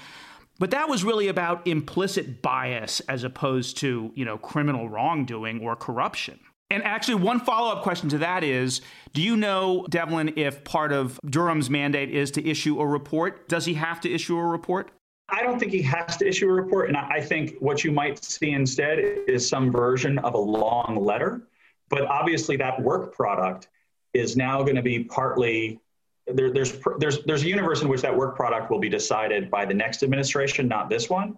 but 0.59 0.71
that 0.71 0.89
was 0.89 1.03
really 1.03 1.27
about 1.27 1.67
implicit 1.67 2.41
bias 2.41 3.01
as 3.09 3.25
opposed 3.25 3.79
to, 3.79 4.13
you 4.15 4.25
know, 4.25 4.39
criminal 4.39 4.89
wrongdoing 4.89 5.61
or 5.61 5.75
corruption. 5.75 6.39
And 6.71 6.83
actually, 6.85 7.17
one 7.17 7.41
follow 7.41 7.73
up 7.73 7.83
question 7.83 8.09
to 8.11 8.19
that 8.19 8.45
is 8.45 8.81
Do 9.13 9.23
you 9.23 9.37
know, 9.37 9.87
Devlin, 9.91 10.35
if 10.37 10.63
part 10.63 10.93
of 10.93 11.19
Durham's 11.29 11.69
mandate 11.69 12.11
is 12.11 12.31
to 12.33 12.49
issue 12.49 12.81
a 12.81 12.87
report? 12.87 13.49
Does 13.49 13.65
he 13.65 13.75
have 13.75 14.01
to 14.03 14.11
issue 14.11 14.39
a 14.39 14.45
report? 14.45 14.93
I 15.29 15.43
don't 15.43 15.59
think 15.59 15.73
he 15.73 15.83
has 15.83 16.17
to 16.19 16.29
issue 16.29 16.49
a 16.49 16.53
report. 16.53 16.89
And 16.89 16.97
I 16.97 17.21
think 17.21 17.57
what 17.59 17.83
you 17.83 17.91
might 17.91 18.23
see 18.23 18.53
instead 18.53 18.99
is 19.01 19.49
some 19.49 19.73
version 19.73 20.19
of 20.21 20.35
a 20.35 20.39
long 20.39 20.97
letter. 21.05 21.49
But 21.89 22.03
obviously, 22.03 22.57
that 22.59 22.81
work 22.81 23.15
product 23.15 23.69
is 24.15 24.37
now 24.37 24.63
going 24.63 24.77
to 24.77 24.83
be 24.83 25.05
partly 25.05 25.81
there, 26.27 26.53
there's 26.53 26.79
there's 26.99 27.25
there's 27.25 27.43
a 27.43 27.49
universe 27.49 27.83
in 27.83 27.89
which 27.89 28.03
that 28.03 28.17
work 28.17 28.37
product 28.37 28.71
will 28.71 28.79
be 28.79 28.89
decided 28.89 29.51
by 29.51 29.65
the 29.65 29.75
next 29.75 30.03
administration, 30.03 30.69
not 30.69 30.89
this 30.89 31.11
one. 31.11 31.37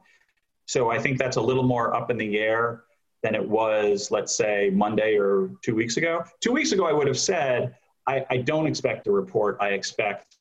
So 0.67 0.91
I 0.91 0.99
think 0.99 1.19
that's 1.19 1.37
a 1.37 1.41
little 1.41 1.63
more 1.63 1.95
up 1.95 2.11
in 2.11 2.17
the 2.17 2.39
air 2.39 2.85
than 3.23 3.35
it 3.35 3.47
was, 3.47 4.11
let's 4.11 4.37
say, 4.37 4.71
Monday 4.73 5.17
or 5.17 5.51
two 5.63 5.75
weeks 5.75 5.97
ago. 5.97 6.25
Two 6.41 6.53
weeks 6.53 6.73
ago, 6.73 6.87
I 6.87 6.93
would 6.93 7.07
have 7.07 7.19
said, 7.19 7.75
I, 8.07 8.25
I 8.31 8.37
don't 8.39 8.67
expect 8.67 9.07
a 9.07 9.11
report. 9.11 9.57
I 9.61 9.71
expect 9.71 10.37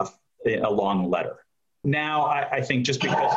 a, 0.00 0.08
a 0.46 0.70
long 0.70 1.10
letter. 1.10 1.38
Now, 1.82 2.24
I, 2.24 2.56
I, 2.56 2.60
think 2.60 2.84
just 2.84 3.00
because. 3.00 3.32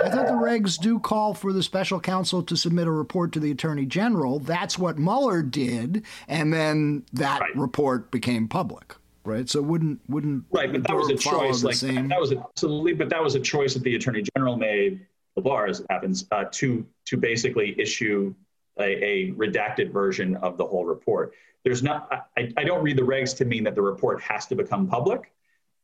I 0.00 0.08
thought 0.08 0.28
the 0.28 0.32
regs 0.32 0.78
do 0.78 1.00
call 1.00 1.34
for 1.34 1.52
the 1.52 1.64
special 1.64 1.98
counsel 1.98 2.44
to 2.44 2.56
submit 2.56 2.86
a 2.86 2.92
report 2.92 3.32
to 3.32 3.40
the 3.40 3.50
attorney 3.50 3.86
general. 3.86 4.38
That's 4.38 4.78
what 4.78 4.98
Mueller 4.98 5.42
did. 5.42 6.04
And 6.28 6.52
then 6.52 7.04
that 7.12 7.40
right. 7.40 7.56
report 7.56 8.12
became 8.12 8.46
public 8.46 8.94
right? 9.28 9.48
So 9.48 9.62
wouldn't 9.62 10.00
wouldn't 10.08 10.44
right, 10.50 10.72
but 10.72 10.82
that 10.84 10.96
was 10.96 11.10
a 11.10 11.16
choice. 11.16 11.62
Like 11.62 11.76
same... 11.76 12.08
that 12.08 12.20
was 12.20 12.32
absolutely, 12.32 12.94
but 12.94 13.08
that 13.10 13.22
was 13.22 13.34
a 13.34 13.40
choice 13.40 13.74
that 13.74 13.82
the 13.82 13.94
attorney 13.94 14.24
general 14.36 14.56
made. 14.56 15.06
The 15.36 15.42
Barr, 15.42 15.68
as 15.68 15.80
it 15.80 15.86
happens, 15.88 16.26
uh, 16.32 16.46
to 16.52 16.84
to 17.06 17.16
basically 17.16 17.78
issue 17.78 18.34
a, 18.80 19.04
a, 19.04 19.32
redacted 19.32 19.92
version 19.92 20.36
of 20.36 20.56
the 20.56 20.66
whole 20.66 20.84
report. 20.84 21.34
There's 21.64 21.82
not. 21.82 22.26
I, 22.36 22.52
I 22.56 22.64
don't 22.64 22.82
read 22.82 22.96
the 22.96 23.02
regs 23.02 23.36
to 23.36 23.44
mean 23.44 23.62
that 23.64 23.74
the 23.74 23.82
report 23.82 24.20
has 24.22 24.46
to 24.46 24.56
become 24.56 24.88
public. 24.88 25.32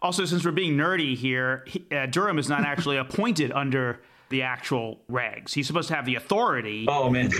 Also, 0.03 0.25
since 0.25 0.45
we're 0.45 0.51
being 0.51 0.77
nerdy 0.77 1.17
here, 1.17 1.65
he, 1.67 1.85
uh, 1.93 2.07
Durham 2.07 2.39
is 2.39 2.49
not 2.49 2.65
actually 2.65 2.97
appointed 2.97 3.53
under 3.53 4.01
the 4.35 4.43
actual 4.43 4.99
regs. 5.09 5.55
He's 5.55 5.69
supposed 5.69 5.87
to 5.89 5.95
have 5.95 6.07
the 6.07 6.17
authority. 6.17 6.87
Oh 6.89 7.09
man, 7.09 7.31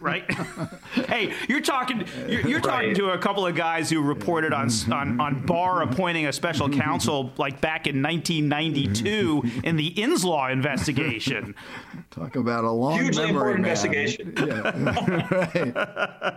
right? 0.00 0.24
hey, 1.08 1.34
you're 1.46 1.60
talking. 1.60 2.06
You're, 2.26 2.40
you're 2.48 2.60
talking 2.60 2.88
right. 2.88 2.96
to 2.96 3.10
a 3.10 3.18
couple 3.18 3.46
of 3.46 3.54
guys 3.54 3.90
who 3.90 4.00
reported 4.00 4.54
on 4.54 4.70
on 4.90 5.20
on 5.20 5.44
Barr 5.44 5.82
appointing 5.82 6.26
a 6.26 6.32
special 6.32 6.70
counsel 6.70 7.34
like 7.36 7.60
back 7.60 7.86
in 7.86 8.02
1992 8.02 9.60
in 9.62 9.76
the 9.76 9.92
Inslaw 9.92 10.50
investigation. 10.50 11.54
Talk 12.10 12.36
about 12.36 12.64
a 12.64 12.70
long 12.70 12.98
hugely 12.98 13.28
important 13.28 13.60
man. 13.60 13.70
investigation. 13.70 14.32
Yeah. 14.38 16.36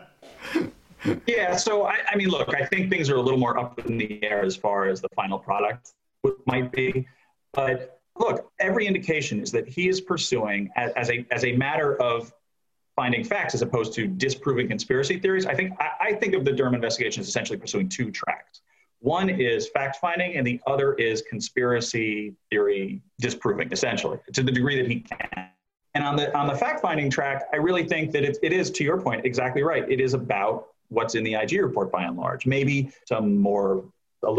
yeah. 1.26 1.56
So 1.56 1.86
I, 1.86 2.00
I 2.12 2.18
mean, 2.18 2.28
look, 2.28 2.54
I 2.54 2.66
think 2.66 2.90
things 2.90 3.10
are 3.10 3.16
a 3.16 3.22
little 3.22 3.40
more 3.40 3.58
up 3.58 3.80
in 3.86 3.98
the 3.98 4.22
air 4.26 4.44
as 4.44 4.58
far 4.58 4.90
as 4.90 5.00
the 5.00 5.10
final 5.16 5.40
product 5.40 5.94
might 6.46 6.70
be, 6.74 7.08
but 7.54 7.99
look, 8.20 8.52
every 8.60 8.86
indication 8.86 9.42
is 9.42 9.52
that 9.52 9.68
he 9.68 9.88
is 9.88 10.02
pursuing 10.02 10.70
as, 10.76 10.92
as, 10.96 11.10
a 11.10 11.26
as 11.32 11.46
a 11.46 11.54
matter 11.54 12.00
of 12.02 12.32
finding 12.96 13.24
facts 13.24 13.54
as 13.54 13.62
opposed 13.62 13.94
to 13.94 14.08
disproving 14.08 14.68
conspiracy 14.68 15.18
theories. 15.20 15.46
I 15.46 15.56
think 15.56 15.74
I, 15.80 16.10
I 16.10 16.14
think 16.14 16.34
of 16.34 16.44
the 16.46 16.52
Durham 16.52 16.76
investigation 16.76 17.22
as 17.22 17.28
essentially 17.28 17.58
pursuing 17.58 17.88
two 17.88 18.12
tracks. 18.12 18.62
One 19.00 19.30
is 19.30 19.70
fact 19.70 19.98
finding, 20.02 20.36
and 20.36 20.46
the 20.46 20.60
other 20.68 20.94
is 20.96 21.22
conspiracy 21.22 22.36
theory 22.50 23.02
disproving, 23.22 23.72
essentially, 23.72 24.20
to 24.34 24.44
the 24.44 24.52
degree 24.52 24.76
that 24.82 24.92
he 24.92 25.00
can. 25.00 25.50
And 25.96 26.04
on 26.04 26.18
the 26.18 26.36
on 26.38 26.48
the 26.48 26.56
fact 26.56 26.82
finding 26.82 27.10
track, 27.10 27.46
I 27.54 27.56
really 27.56 27.88
think 27.88 28.12
that 28.12 28.24
it, 28.26 28.38
it 28.44 28.52
is, 28.52 28.70
to 28.72 28.84
your 28.84 29.00
point, 29.00 29.26
exactly 29.26 29.64
right. 29.64 29.90
It 29.90 30.02
is 30.02 30.14
about 30.14 30.68
what's 30.90 31.16
in 31.16 31.24
the 31.24 31.36
IG 31.36 31.54
report 31.62 31.92
by 31.92 32.04
and 32.04 32.18
large. 32.18 32.46
Maybe 32.46 32.92
some 33.06 33.38
more 33.38 33.86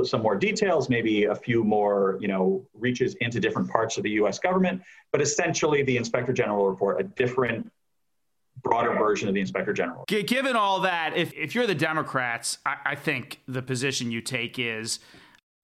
some 0.05 0.23
more 0.23 0.37
details, 0.37 0.89
maybe 0.89 1.25
a 1.25 1.35
few 1.35 1.65
more, 1.65 2.19
you 2.21 2.29
know, 2.29 2.67
reaches 2.75 3.15
into 3.17 3.41
different 3.41 3.71
parts 3.71 3.97
of 3.97 4.03
the 4.03 4.11
U.S. 4.11 4.39
government, 4.39 4.83
but 5.13 5.21
essentially 5.21 5.83
the 5.83 5.97
Inspector 5.97 6.33
General 6.33 6.69
report, 6.69 7.01
a 7.01 7.05
different, 7.05 7.71
broader 8.63 8.95
version 8.95 9.29
of 9.29 9.35
the 9.35 9.41
Inspector 9.41 9.73
General. 9.73 10.05
Given 10.07 10.57
all 10.57 10.81
that, 10.81 11.17
if, 11.17 11.33
if 11.35 11.55
you're 11.55 11.67
the 11.67 11.75
Democrats, 11.75 12.59
I, 12.67 12.77
I 12.85 12.95
think 12.95 13.41
the 13.49 13.63
position 13.63 14.11
you 14.11 14.21
take 14.21 14.59
is, 14.59 15.01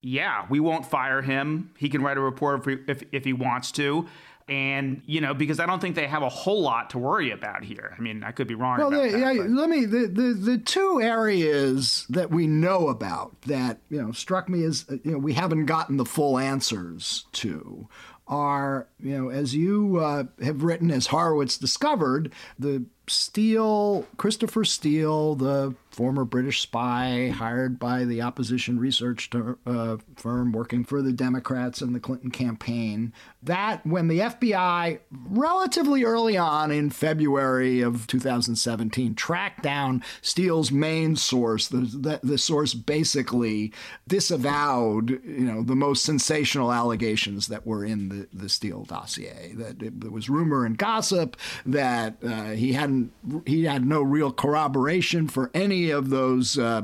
yeah, 0.03 0.47
we 0.49 0.61
won't 0.61 0.87
fire 0.87 1.23
him. 1.23 1.73
He 1.77 1.89
can 1.89 2.03
write 2.03 2.17
a 2.17 2.21
report 2.21 2.67
if, 2.67 2.89
if, 2.89 3.09
if 3.13 3.25
he 3.25 3.33
wants 3.33 3.73
to 3.73 4.07
and 4.49 5.03
you 5.07 5.21
know 5.21 5.35
because 5.35 5.59
I 5.59 5.67
don't 5.67 5.81
think 5.81 5.97
they 5.97 6.07
have 6.07 6.23
a 6.23 6.29
whole 6.29 6.63
lot 6.63 6.91
to 6.91 6.99
worry 6.99 7.31
about 7.33 7.65
here. 7.65 7.95
I 7.97 8.01
mean, 8.01 8.23
I 8.23 8.31
could 8.31 8.47
be 8.47 8.55
wrong. 8.55 8.79
Well, 8.79 8.91
they, 8.91 9.11
that, 9.11 9.35
yeah, 9.35 9.43
let 9.43 9.69
me 9.69 9.85
the, 9.85 10.07
the 10.07 10.35
the 10.35 10.59
two 10.59 11.01
areas 11.01 12.07
that 12.11 12.31
we 12.31 12.47
know 12.47 12.89
about 12.89 13.41
that 13.43 13.79
you 13.89 14.01
know 14.01 14.13
struck 14.13 14.49
me 14.49 14.65
as 14.65 14.85
you 15.05 15.13
know 15.13 15.19
we 15.19 15.33
haven't 15.33 15.67
gotten 15.67 15.97
the 15.97 16.05
full 16.05 16.39
answers 16.39 17.25
to 17.33 17.89
are 18.29 18.87
you 19.01 19.17
know 19.17 19.31
as 19.31 19.55
you 19.55 19.99
uh, 19.99 20.25
have 20.43 20.63
written 20.63 20.91
as 20.91 21.09
Horowitz 21.09 21.59
discovered 21.59 22.33
the 22.59 22.85
Steele 23.09 24.07
Christopher 24.17 24.65
Steele 24.65 25.35
the 25.35 25.75
former 25.97 26.27
British 26.27 26.61
spy 26.61 27.33
hired 27.35 27.79
by 27.79 28.05
the 28.05 28.21
opposition 28.21 28.79
research 28.79 29.31
ter- 29.31 29.57
uh, 29.67 29.97
firm 30.15 30.53
working 30.53 30.85
for 30.85 31.01
the 31.01 31.13
Democrats 31.13 31.81
in 31.81 31.95
the 31.95 32.01
Clinton 32.01 32.31
campaign. 32.31 33.15
That 33.43 33.85
when 33.87 34.09
the 34.09 34.19
FBI, 34.19 34.99
relatively 35.11 36.05
early 36.05 36.37
on 36.37 36.71
in 36.71 36.91
February 36.91 37.81
of 37.81 38.07
2017, 38.09 39.15
tracked 39.15 39.63
down 39.63 40.05
Steele's 40.21 40.71
main 40.71 41.17
source, 41.17 41.69
the, 41.69 41.79
the, 41.79 42.21
the 42.23 42.39
source 42.39 42.75
basically 42.75 43.73
disavowed, 44.07 45.11
you 45.25 45.47
know, 45.47 45.63
the 45.63 45.75
most 45.75 46.05
sensational 46.05 46.75
allegations 46.75 47.47
that 47.47 47.67
were 47.67 47.87
in 47.87 48.11
the, 48.11 48.29
the 48.35 48.51
Steele 48.51 48.85
dossier. 48.85 49.55
That 49.55 49.83
it, 49.83 50.01
there 50.03 50.11
was 50.11 50.29
rumor 50.29 50.67
and 50.67 50.77
gossip 50.77 51.39
that 51.65 52.17
uh, 52.23 52.51
he 52.51 52.75
hadn't, 52.75 52.96
he 53.45 53.65
had 53.65 53.87
no 53.87 54.03
real 54.03 54.33
corroboration 54.33 55.29
for 55.29 55.51
any 55.55 55.91
of 55.91 56.11
those, 56.11 56.59
uh, 56.59 56.83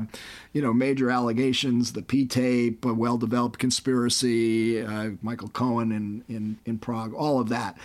you 0.51 0.61
know, 0.61 0.73
major 0.73 1.09
allegations, 1.09 1.93
the 1.93 2.01
P 2.01 2.25
tape, 2.25 2.85
a 2.85 2.93
well 2.93 3.17
developed 3.17 3.59
conspiracy, 3.59 4.81
uh, 4.81 5.11
Michael 5.21 5.49
Cohen 5.49 5.91
in, 5.91 6.23
in, 6.33 6.59
in 6.65 6.77
Prague, 6.77 7.13
all 7.13 7.39
of 7.39 7.49
that. 7.49 7.77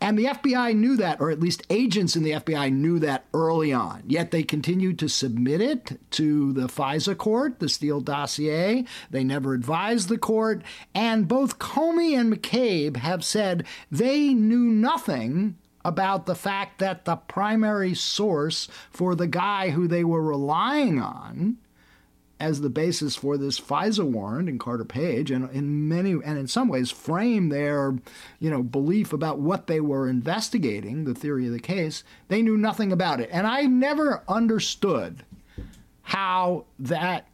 And 0.00 0.18
the 0.18 0.26
FBI 0.26 0.76
knew 0.76 0.96
that, 0.98 1.20
or 1.20 1.30
at 1.30 1.40
least 1.40 1.66
agents 1.70 2.16
in 2.16 2.22
the 2.22 2.32
FBI 2.32 2.70
knew 2.70 2.98
that 2.98 3.24
early 3.32 3.72
on. 3.72 4.02
Yet 4.06 4.30
they 4.30 4.42
continued 4.42 4.98
to 4.98 5.08
submit 5.08 5.62
it 5.62 5.98
to 6.12 6.52
the 6.52 6.66
FISA 6.66 7.16
court, 7.16 7.60
the 7.60 7.68
Steele 7.68 8.02
dossier. 8.02 8.84
They 9.10 9.24
never 9.24 9.54
advised 9.54 10.08
the 10.08 10.18
court. 10.18 10.62
And 10.94 11.26
both 11.26 11.58
Comey 11.58 12.18
and 12.18 12.32
McCabe 12.32 12.98
have 12.98 13.24
said 13.24 13.64
they 13.90 14.34
knew 14.34 14.64
nothing 14.70 15.56
about 15.86 16.26
the 16.26 16.34
fact 16.34 16.80
that 16.80 17.04
the 17.04 17.14
primary 17.14 17.94
source 17.94 18.66
for 18.90 19.14
the 19.14 19.28
guy 19.28 19.70
who 19.70 19.86
they 19.86 20.02
were 20.02 20.20
relying 20.20 21.00
on 21.00 21.56
as 22.40 22.60
the 22.60 22.68
basis 22.68 23.14
for 23.14 23.38
this 23.38 23.60
FISA 23.60 24.04
warrant 24.04 24.48
and 24.48 24.58
Carter 24.58 24.84
Page, 24.84 25.30
and 25.30 25.48
in 25.52 25.88
many 25.88 26.10
and 26.10 26.36
in 26.38 26.48
some 26.48 26.66
ways 26.66 26.90
frame 26.90 27.50
their, 27.50 27.96
you 28.40 28.50
know, 28.50 28.64
belief 28.64 29.12
about 29.12 29.38
what 29.38 29.68
they 29.68 29.80
were 29.80 30.08
investigating, 30.08 31.04
the 31.04 31.14
theory 31.14 31.46
of 31.46 31.52
the 31.52 31.60
case. 31.60 32.02
They 32.26 32.42
knew 32.42 32.58
nothing 32.58 32.90
about 32.90 33.20
it, 33.20 33.30
and 33.32 33.46
I 33.46 33.62
never 33.62 34.24
understood 34.26 35.24
how 36.02 36.64
that 36.80 37.28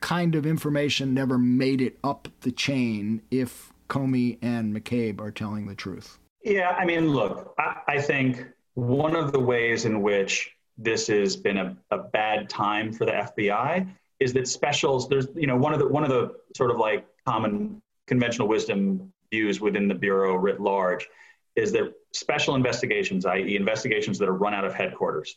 kind 0.00 0.36
of 0.36 0.46
information 0.46 1.12
never 1.12 1.36
made 1.36 1.80
it 1.80 1.98
up 2.04 2.28
the 2.42 2.52
chain 2.52 3.22
if 3.32 3.72
Comey 3.88 4.38
and 4.40 4.72
McCabe 4.72 5.20
are 5.20 5.32
telling 5.32 5.66
the 5.66 5.74
truth. 5.74 6.20
Yeah, 6.48 6.70
I 6.70 6.84
mean, 6.86 7.12
look, 7.12 7.54
I, 7.58 7.76
I 7.86 8.00
think 8.00 8.46
one 8.74 9.14
of 9.14 9.32
the 9.32 9.40
ways 9.40 9.84
in 9.84 10.00
which 10.00 10.50
this 10.78 11.08
has 11.08 11.36
been 11.36 11.58
a, 11.58 11.76
a 11.90 11.98
bad 11.98 12.48
time 12.48 12.92
for 12.92 13.04
the 13.04 13.12
FBI 13.12 13.86
is 14.20 14.32
that 14.32 14.48
specials 14.48 15.08
there's 15.08 15.28
you 15.34 15.46
know 15.46 15.56
one 15.56 15.72
of 15.72 15.78
the 15.78 15.86
one 15.86 16.04
of 16.04 16.10
the 16.10 16.34
sort 16.56 16.70
of 16.70 16.78
like 16.78 17.06
common 17.26 17.82
conventional 18.06 18.48
wisdom 18.48 19.12
views 19.30 19.60
within 19.60 19.88
the 19.88 19.94
bureau 19.94 20.36
writ 20.36 20.60
large 20.60 21.06
is 21.54 21.70
that 21.72 21.92
special 22.12 22.54
investigations 22.54 23.26
i.e 23.26 23.56
investigations 23.56 24.18
that 24.18 24.28
are 24.28 24.34
run 24.34 24.54
out 24.54 24.64
of 24.64 24.72
headquarters 24.72 25.36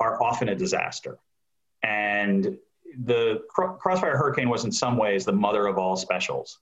are 0.00 0.22
often 0.22 0.48
a 0.48 0.54
disaster. 0.54 1.18
And 1.82 2.58
the 3.04 3.42
crossfire 3.48 4.16
hurricane 4.16 4.48
was 4.48 4.64
in 4.64 4.72
some 4.72 4.96
ways 4.96 5.24
the 5.24 5.32
mother 5.32 5.66
of 5.66 5.78
all 5.78 5.96
specials 5.96 6.58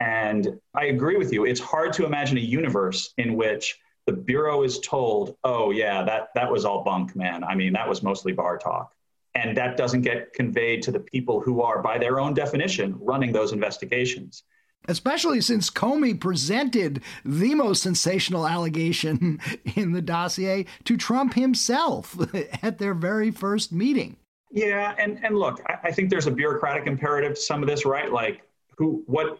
and 0.00 0.58
i 0.74 0.86
agree 0.86 1.16
with 1.16 1.32
you 1.32 1.44
it's 1.44 1.60
hard 1.60 1.92
to 1.92 2.04
imagine 2.04 2.36
a 2.36 2.40
universe 2.40 3.12
in 3.18 3.36
which 3.36 3.78
the 4.06 4.12
bureau 4.12 4.62
is 4.62 4.80
told 4.80 5.36
oh 5.44 5.70
yeah 5.70 6.02
that 6.02 6.28
that 6.34 6.50
was 6.50 6.64
all 6.64 6.82
bunk 6.82 7.14
man 7.14 7.44
i 7.44 7.54
mean 7.54 7.72
that 7.72 7.88
was 7.88 8.02
mostly 8.02 8.32
bar 8.32 8.58
talk 8.58 8.94
and 9.34 9.56
that 9.56 9.76
doesn't 9.76 10.02
get 10.02 10.32
conveyed 10.32 10.82
to 10.82 10.90
the 10.90 11.00
people 11.00 11.40
who 11.40 11.62
are, 11.62 11.80
by 11.82 11.98
their 11.98 12.18
own 12.18 12.34
definition, 12.34 12.96
running 13.00 13.32
those 13.32 13.52
investigations. 13.52 14.42
Especially 14.88 15.40
since 15.40 15.70
Comey 15.70 16.18
presented 16.18 17.02
the 17.24 17.54
most 17.54 17.82
sensational 17.82 18.46
allegation 18.46 19.38
in 19.76 19.92
the 19.92 20.02
dossier 20.02 20.66
to 20.84 20.96
Trump 20.96 21.34
himself 21.34 22.16
at 22.62 22.78
their 22.78 22.94
very 22.94 23.30
first 23.30 23.72
meeting. 23.72 24.16
Yeah, 24.50 24.96
and, 24.98 25.24
and 25.24 25.36
look, 25.36 25.60
I, 25.66 25.88
I 25.88 25.92
think 25.92 26.10
there's 26.10 26.26
a 26.26 26.32
bureaucratic 26.32 26.86
imperative 26.86 27.34
to 27.34 27.40
some 27.40 27.62
of 27.62 27.68
this, 27.68 27.84
right? 27.84 28.10
Like, 28.10 28.42
who, 28.78 29.04
what, 29.06 29.38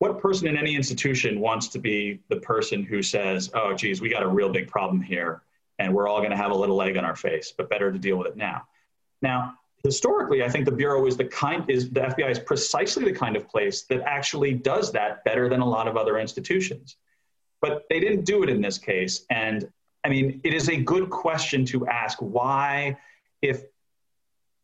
what 0.00 0.18
person 0.18 0.48
in 0.48 0.56
any 0.56 0.74
institution 0.74 1.40
wants 1.40 1.68
to 1.68 1.78
be 1.78 2.20
the 2.28 2.36
person 2.36 2.82
who 2.82 3.02
says, 3.02 3.50
"Oh, 3.54 3.74
geez, 3.74 4.00
we 4.00 4.08
got 4.08 4.22
a 4.22 4.28
real 4.28 4.48
big 4.48 4.66
problem 4.66 5.00
here, 5.00 5.42
and 5.78 5.94
we're 5.94 6.08
all 6.08 6.18
going 6.18 6.30
to 6.30 6.36
have 6.36 6.50
a 6.50 6.54
little 6.54 6.80
egg 6.82 6.96
on 6.96 7.04
our 7.04 7.14
face, 7.14 7.52
but 7.56 7.68
better 7.68 7.92
to 7.92 7.98
deal 7.98 8.16
with 8.16 8.26
it 8.28 8.36
now." 8.36 8.66
Now, 9.20 9.58
historically, 9.84 10.42
I 10.42 10.48
think 10.48 10.64
the 10.64 10.72
Bureau 10.72 11.06
is 11.06 11.18
the 11.18 11.26
kind 11.26 11.68
is 11.68 11.90
the 11.90 12.00
FBI 12.00 12.30
is 12.30 12.38
precisely 12.38 13.04
the 13.04 13.12
kind 13.12 13.36
of 13.36 13.46
place 13.46 13.82
that 13.84 14.00
actually 14.00 14.54
does 14.54 14.90
that 14.92 15.22
better 15.24 15.50
than 15.50 15.60
a 15.60 15.68
lot 15.68 15.86
of 15.86 15.98
other 15.98 16.18
institutions. 16.18 16.96
But 17.60 17.84
they 17.90 18.00
didn't 18.00 18.24
do 18.24 18.42
it 18.42 18.48
in 18.48 18.62
this 18.62 18.78
case. 18.78 19.26
And 19.28 19.70
I 20.02 20.08
mean, 20.08 20.40
it 20.44 20.54
is 20.54 20.70
a 20.70 20.76
good 20.76 21.10
question 21.10 21.66
to 21.66 21.86
ask 21.86 22.16
why, 22.20 22.96
if 23.42 23.64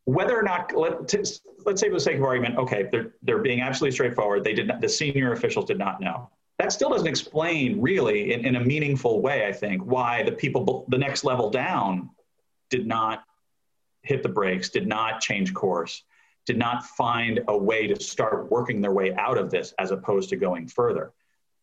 whether 0.07 0.39
or 0.39 0.41
not 0.41 0.73
let, 0.73 1.13
us 1.15 1.41
say 1.75 1.89
for 1.89 1.95
the 1.95 1.99
sake 1.99 2.15
of 2.15 2.23
argument, 2.23 2.57
okay, 2.57 2.87
they're 2.89 3.11
they're 3.23 3.41
being 3.41 3.59
absolutely 3.59 3.93
straightforward. 3.93 4.41
They 4.41 4.53
did 4.53 4.67
not, 4.67 4.79
the 4.79 4.87
senior 4.87 5.33
officials 5.33 5.65
did 5.65 5.77
not 5.77 5.99
know. 5.99 6.29
That 6.59 6.71
still 6.71 6.89
doesn't 6.89 7.07
explain 7.07 7.81
really 7.81 8.31
in, 8.31 8.45
in 8.45 8.55
a 8.55 8.59
meaningful 8.61 9.21
way, 9.21 9.45
I 9.45 9.51
think, 9.51 9.81
why 9.83 10.23
the 10.23 10.31
people 10.31 10.85
the 10.87 10.97
next 10.97 11.25
level 11.25 11.49
down 11.49 12.09
did 12.69 12.87
not 12.87 13.25
hit 14.01 14.23
the 14.23 14.29
brakes, 14.29 14.69
did 14.69 14.87
not 14.87 15.19
change 15.19 15.53
course, 15.53 16.03
did 16.45 16.57
not 16.57 16.85
find 16.85 17.41
a 17.49 17.57
way 17.57 17.85
to 17.87 18.01
start 18.01 18.49
working 18.49 18.79
their 18.79 18.93
way 18.93 19.13
out 19.15 19.37
of 19.37 19.51
this 19.51 19.73
as 19.77 19.91
opposed 19.91 20.29
to 20.29 20.37
going 20.37 20.69
further. 20.69 21.11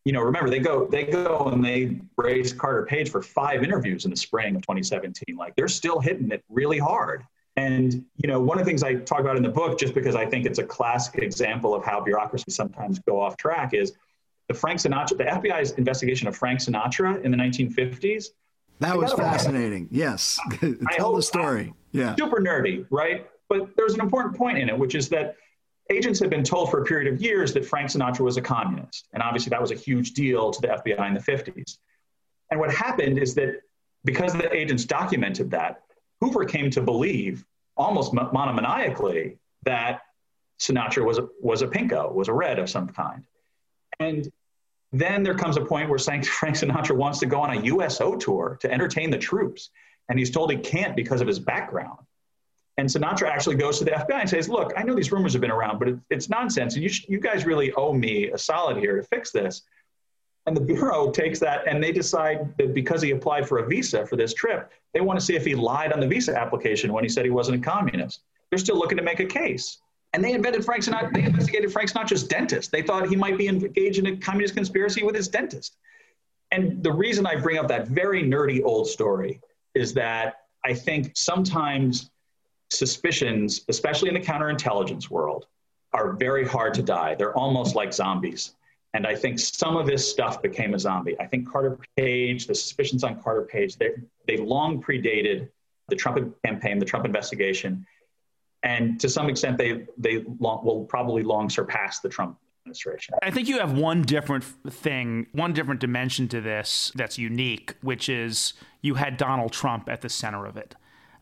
You 0.05 0.13
know, 0.13 0.21
remember 0.21 0.51
they 0.51 0.59
go 0.59 0.87
they 0.87 1.05
go 1.05 1.47
and 1.47 1.65
they 1.65 1.99
raise 2.19 2.53
Carter 2.53 2.85
Page 2.85 3.09
for 3.09 3.23
five 3.23 3.65
interviews 3.65 4.05
in 4.05 4.11
the 4.11 4.19
spring 4.19 4.55
of 4.55 4.61
2017. 4.61 5.35
Like 5.35 5.57
they're 5.57 5.67
still 5.67 5.99
hitting 5.99 6.31
it 6.31 6.45
really 6.51 6.79
hard. 6.79 7.25
And 7.57 8.05
you 8.17 8.29
know, 8.29 8.41
one 8.41 8.59
of 8.59 8.65
the 8.65 8.69
things 8.69 8.83
I 8.83 8.95
talk 8.95 9.21
about 9.21 9.37
in 9.37 9.43
the 9.43 9.49
book, 9.49 9.79
just 9.79 9.95
because 9.95 10.17
I 10.17 10.27
think 10.27 10.45
it's 10.45 10.59
a 10.59 10.65
classic 10.65 11.23
example 11.23 11.75
of 11.75 11.85
how 11.85 12.01
bureaucracy 12.01 12.51
sometimes 12.51 12.99
go 13.01 13.21
off 13.21 13.37
track, 13.37 13.75
is 13.75 13.93
the 14.49 14.55
Frank 14.55 14.81
Sinatra, 14.81 15.17
the 15.17 15.25
FBI's 15.25 15.73
investigation 15.73 16.27
of 16.27 16.37
Frank 16.37 16.61
Sinatra 16.61 17.23
in 17.23 17.31
the 17.31 17.37
1950s 17.37 18.31
that 18.81 18.97
was 18.97 19.13
fascinating. 19.13 19.89
Yes. 19.91 20.39
Tell 20.61 21.07
hope, 21.07 21.17
the 21.17 21.23
story. 21.23 21.73
Yeah. 21.93 22.15
Super 22.19 22.41
nerdy, 22.41 22.87
right? 22.91 23.27
But 23.49 23.77
there's 23.77 23.95
an 23.95 24.01
important 24.01 24.37
point 24.37 24.59
in 24.59 24.69
it, 24.69 24.79
which 24.79 24.95
is 24.95 25.09
that 25.11 25.37
agents 25.91 26.19
had 26.19 26.31
been 26.31 26.43
told 26.43 26.71
for 26.71 26.83
a 26.83 26.85
period 26.85 27.13
of 27.13 27.21
years 27.21 27.53
that 27.55 27.65
Frank 27.65 27.91
Sinatra 27.91 28.21
was 28.21 28.37
a 28.37 28.43
communist. 28.43 29.09
And 29.13 29.23
obviously, 29.23 29.51
that 29.51 29.61
was 29.61 29.71
a 29.71 29.77
huge 29.77 30.13
deal 30.13 30.51
to 30.51 30.61
the 30.61 30.69
FBI 30.69 31.07
in 31.07 31.15
the 31.15 31.21
50s. 31.21 31.79
And 32.51 32.59
what 32.59 32.73
happened 32.73 33.19
is 33.19 33.35
that 33.35 33.61
because 34.05 34.33
the 34.33 34.53
agents 34.55 34.85
documented 34.85 35.51
that, 35.53 35.83
Hoover 36.25 36.47
came 36.47 36.71
to 36.71 36.81
believe 36.81 37.45
almost 37.77 38.15
monomaniacally 38.15 39.37
that 39.65 40.01
Sinatra 40.59 41.05
was 41.05 41.19
a, 41.19 41.29
was 41.41 41.61
a 41.61 41.67
pinko, 41.67 42.15
was 42.15 42.29
a 42.29 42.33
red 42.33 42.59
of 42.59 42.71
some 42.71 42.89
kind. 42.89 43.25
And 44.01 44.31
then 44.91 45.23
there 45.23 45.35
comes 45.35 45.59
a 45.59 45.61
point 45.61 45.91
where 45.91 45.99
Frank 45.99 46.25
Sinatra 46.25 46.97
wants 46.97 47.19
to 47.19 47.27
go 47.27 47.41
on 47.41 47.59
a 47.59 47.61
USO 47.63 48.17
tour 48.17 48.57
to 48.61 48.73
entertain 48.73 49.11
the 49.11 49.19
troops, 49.19 49.69
and 50.09 50.19
he's 50.19 50.31
told 50.31 50.51
he 50.51 50.57
can't 50.57 50.97
because 50.97 51.21
of 51.21 51.27
his 51.27 51.39
background. 51.39 51.99
And 52.79 52.89
Sinatra 52.89 53.29
actually 53.29 53.57
goes 53.57 53.79
to 53.79 53.85
the 53.85 53.93
FBI 53.93 54.21
and 54.21 54.31
says, 54.31 54.49
"Look, 54.49 54.73
I 54.77 54.83
know 54.83 54.95
these 54.95 55.13
rumors 55.13 55.33
have 55.35 55.43
been 55.43 55.51
around, 55.51 55.79
but 55.79 55.89
it, 55.89 55.99
it's 56.11 56.29
nonsense, 56.29 56.75
and 56.75 56.83
you, 56.83 56.89
sh- 56.89 57.07
you 57.09 57.21
guys 57.21 57.45
really 57.45 57.71
owe 57.73 57.93
me 57.93 58.31
a 58.31 58.39
solid 58.39 58.79
here 58.79 58.97
to 58.97 59.03
fix 59.03 59.31
this." 59.31 59.63
And 60.47 60.57
the 60.57 60.61
bureau 60.61 61.11
takes 61.11 61.39
that, 61.41 61.67
and 61.67 61.83
they 61.83 61.91
decide 61.91 62.55
that 62.59 62.75
because 62.75 63.01
he 63.01 63.13
applied 63.13 63.49
for 63.49 63.59
a 63.59 63.67
visa 63.67 64.07
for 64.07 64.17
this 64.17 64.35
trip, 64.35 64.71
they 64.93 65.01
want 65.01 65.19
to 65.19 65.25
see 65.25 65.35
if 65.37 65.45
he 65.45 65.55
lied 65.55 65.93
on 65.93 66.01
the 66.01 66.07
visa 66.07 66.39
application 66.39 66.93
when 66.93 67.03
he 67.03 67.09
said 67.09 67.25
he 67.25 67.31
wasn't 67.31 67.59
a 67.59 67.65
communist. 67.65 68.21
They're 68.51 68.59
still 68.59 68.79
looking 68.79 68.99
to 68.99 69.03
make 69.03 69.21
a 69.21 69.25
case. 69.25 69.79
And 70.13 70.23
they 70.23 70.33
invented 70.33 70.65
Frank 70.65 70.85
Sinatra. 70.85 71.13
They 71.13 71.25
investigated 71.25 71.73
Frank 71.73 71.91
Sinatra's 71.91 72.23
dentist. 72.23 72.71
They 72.71 72.83
thought 72.83 73.09
he 73.09 73.17
might 73.17 73.37
be 73.37 73.49
engaged 73.49 73.99
in 73.99 74.07
a 74.07 74.17
communist 74.17 74.55
conspiracy 74.55 75.03
with 75.03 75.15
his 75.15 75.29
dentist. 75.29 75.77
And 76.53 76.83
the 76.85 76.93
reason 76.93 77.27
I 77.27 77.35
bring 77.37 77.59
up 77.59 77.67
that 77.69 77.89
very 77.89 78.23
nerdy 78.23 78.63
old 78.63 78.87
story 78.87 79.41
is 79.75 79.93
that 79.95 80.43
I 80.65 80.73
think 80.73 81.13
sometimes 81.17 82.11
suspicions, 82.71 83.65
especially 83.69 84.09
in 84.09 84.15
the 84.15 84.21
counterintelligence 84.21 85.11
world, 85.11 85.47
are 85.93 86.13
very 86.13 86.47
hard 86.47 86.75
to 86.75 86.83
die. 86.83 87.15
They're 87.15 87.37
almost 87.37 87.75
like 87.75 87.93
zombies. 87.93 88.55
And 88.95 89.07
I 89.07 89.15
think 89.15 89.39
some 89.39 89.77
of 89.77 89.87
this 89.87 90.09
stuff 90.09 90.41
became 90.41 90.73
a 90.73 90.79
zombie. 90.79 91.17
I 91.21 91.27
think 91.27 91.51
Carter 91.51 91.79
Page, 91.97 92.47
the 92.47 92.55
suspicions 92.55 93.05
on 93.05 93.21
Carter 93.21 93.43
Page, 93.43 93.77
they, 93.77 93.91
they 94.27 94.39
long 94.39 94.83
predated 94.83 95.49
the 95.89 95.97
Trump 95.97 96.35
campaign, 96.45 96.79
the 96.79 96.87
Trump 96.87 97.05
investigation 97.05 97.87
and 98.65 98.99
to 99.01 99.09
some 99.09 99.29
extent, 99.29 99.59
they 99.59 99.87
they 99.99 100.25
long, 100.41 100.65
will 100.65 100.85
probably 100.87 101.23
long 101.23 101.51
surpass 101.51 102.01
the 102.01 102.09
Trump 102.09 102.39
administration. 102.65 103.15
I 103.23 103.31
think 103.31 103.47
you 103.47 103.59
have 103.59 103.73
one 103.79 104.03
different 104.03 104.43
thing, 104.43 105.27
one 105.33 105.53
different 105.53 105.81
dimension 105.81 106.29
to 106.29 106.41
this 106.41 106.91
that's 106.95 107.19
unique, 107.19 107.75
which 107.83 108.09
is 108.09 108.55
you 108.81 108.95
had 108.95 109.19
Donald 109.19 109.53
Trump 109.53 109.89
at 109.89 110.01
the 110.01 110.09
center 110.09 110.47
of 110.47 110.57
it, 110.57 110.75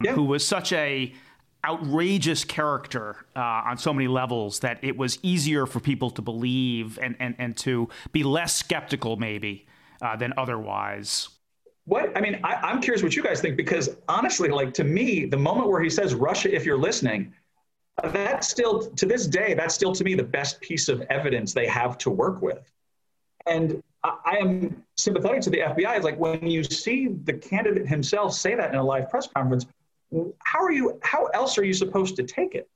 yeah. 0.02 0.12
who 0.12 0.22
was 0.22 0.46
such 0.46 0.72
a 0.72 1.12
outrageous 1.64 2.44
character 2.44 3.24
uh, 3.36 3.40
on 3.40 3.78
so 3.78 3.92
many 3.92 4.08
levels 4.08 4.60
that 4.60 4.82
it 4.82 4.96
was 4.96 5.18
easier 5.22 5.66
for 5.66 5.80
people 5.80 6.10
to 6.10 6.22
believe 6.22 6.98
and, 7.00 7.16
and, 7.20 7.34
and 7.38 7.56
to 7.56 7.88
be 8.10 8.24
less 8.24 8.56
skeptical 8.56 9.16
maybe 9.16 9.66
uh, 10.00 10.16
than 10.16 10.32
otherwise. 10.36 11.28
What 11.84 12.16
I 12.16 12.20
mean, 12.20 12.40
I, 12.44 12.70
am 12.70 12.80
curious 12.80 13.02
what 13.02 13.16
you 13.16 13.22
guys 13.22 13.40
think 13.40 13.56
because 13.56 13.96
honestly, 14.08 14.48
like 14.48 14.72
to 14.74 14.84
me, 14.84 15.24
the 15.24 15.36
moment 15.36 15.68
where 15.68 15.82
he 15.82 15.90
says 15.90 16.14
Russia, 16.14 16.54
if 16.54 16.64
you're 16.64 16.78
listening, 16.78 17.32
that's 18.04 18.48
still 18.48 18.88
to 18.90 19.06
this 19.06 19.26
day, 19.26 19.54
that's 19.54 19.74
still 19.74 19.92
to 19.92 20.04
me 20.04 20.14
the 20.14 20.22
best 20.22 20.60
piece 20.60 20.88
of 20.88 21.02
evidence 21.02 21.52
they 21.52 21.66
have 21.66 21.98
to 21.98 22.10
work 22.10 22.40
with. 22.40 22.70
And 23.46 23.82
I, 24.04 24.16
I 24.24 24.36
am 24.36 24.82
sympathetic 24.96 25.40
to 25.42 25.50
the 25.50 25.58
FBI. 25.58 25.96
It's 25.96 26.04
like 26.04 26.18
when 26.18 26.46
you 26.46 26.62
see 26.62 27.08
the 27.08 27.32
candidate 27.32 27.88
himself 27.88 28.34
say 28.34 28.54
that 28.54 28.70
in 28.70 28.78
a 28.78 28.84
live 28.84 29.10
press 29.10 29.26
conference, 29.26 29.66
how 30.44 30.62
are 30.62 30.72
you? 30.72 30.98
How 31.02 31.26
else 31.26 31.58
are 31.58 31.64
you 31.64 31.74
supposed 31.74 32.16
to 32.16 32.22
take 32.22 32.54
it? 32.54 32.68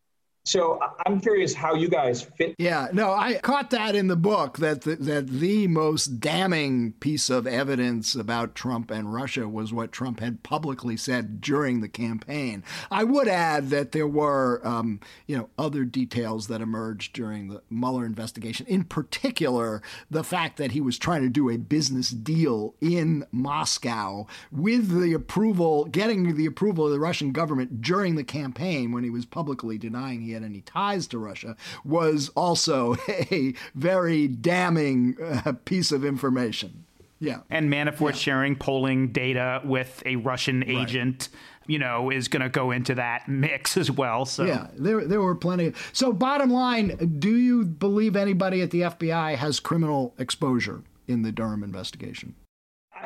So 0.47 0.79
I'm 1.05 1.21
curious 1.21 1.53
how 1.53 1.75
you 1.75 1.89
guys 1.89 2.23
fit. 2.23 2.55
Yeah, 2.57 2.87
no, 2.93 3.13
I 3.13 3.35
caught 3.35 3.71
that 3.71 3.97
in 3.97 4.07
the 4.07 4.15
book 4.15 4.59
that 4.59 4.83
the, 4.83 4.95
that 4.95 5.27
the 5.27 5.67
most 5.67 6.21
damning 6.21 6.93
piece 6.93 7.29
of 7.29 7.49
evidence 7.49 8.15
about 8.15 8.55
Trump 8.55 8.93
and 8.93 9.13
Russia 9.13 9.49
was 9.49 9.73
what 9.73 9.91
Trump 9.91 10.21
had 10.21 10.45
publicly 10.45 10.97
said 10.97 11.41
during 11.41 11.81
the 11.81 11.89
campaign. 11.89 12.63
I 12.93 13.03
would 13.03 13.27
add 13.27 13.71
that 13.71 13.91
there 13.91 14.07
were, 14.07 14.61
um, 14.65 15.01
you 15.27 15.37
know, 15.37 15.49
other 15.59 15.85
details 15.85 16.47
that 16.47 16.61
emerged 16.61 17.13
during 17.13 17.49
the 17.49 17.63
Mueller 17.69 18.07
investigation. 18.07 18.67
In 18.69 18.85
particular, 18.85 19.83
the 20.13 20.23
fact 20.23 20.59
that 20.59 20.71
he 20.71 20.81
was 20.81 20.97
trying 20.97 21.23
to 21.23 21.29
do 21.29 21.51
a 21.51 21.57
business 21.57 22.11
deal 22.11 22.77
in 22.81 23.27
Moscow 23.33 24.29
with 24.53 25.01
the 25.01 25.13
approval, 25.13 25.87
getting 25.87 26.37
the 26.37 26.47
approval 26.47 26.87
of 26.87 26.93
the 26.93 27.01
Russian 27.01 27.33
government 27.33 27.83
during 27.83 28.15
the 28.15 28.23
campaign 28.23 28.93
when 28.93 29.03
he 29.03 29.11
was 29.11 29.27
publicly 29.27 29.77
denying 29.77 30.21
he 30.21 30.36
had 30.37 30.45
any 30.45 30.61
ties 30.61 31.07
to 31.09 31.19
Russia 31.19 31.57
was 31.85 32.31
also 32.31 32.97
a 33.09 33.55
very 33.75 34.29
damning 34.29 35.17
uh, 35.21 35.53
piece 35.65 35.93
of 35.93 36.05
information. 36.05 36.85
Yeah. 37.19 37.41
And 37.51 37.73
Manafort 37.73 38.11
yeah. 38.11 38.17
sharing 38.17 38.57
polling 38.57 39.09
data 39.09 39.63
with 39.65 40.03
a 40.07 40.17
Russian 40.17 40.63
agent. 40.65 41.29
Right 41.33 41.41
you 41.69 41.79
know, 41.79 42.11
is 42.11 42.29
going 42.29 42.43
to 42.43 42.49
go 42.49 42.71
into 42.71 42.95
that 42.95 43.29
mix 43.29 43.77
as 43.77 43.91
well. 43.91 44.25
So 44.25 44.45
yeah, 44.45 44.69
there 44.77 45.05
there 45.05 45.21
were 45.21 45.35
plenty. 45.35 45.73
So 45.93 46.13
bottom 46.13 46.51
line, 46.51 47.17
do 47.19 47.37
you 47.37 47.65
believe 47.65 48.17
anybody 48.17 48.63
at 48.63 48.71
the 48.71 48.83
FBI 48.83 49.37
has 49.37 49.61
criminal 49.61 50.15
exposure 50.19 50.83
in 51.09 51.23
the 51.23 51.33
Durham 51.33 51.63
investigation? 51.63 52.35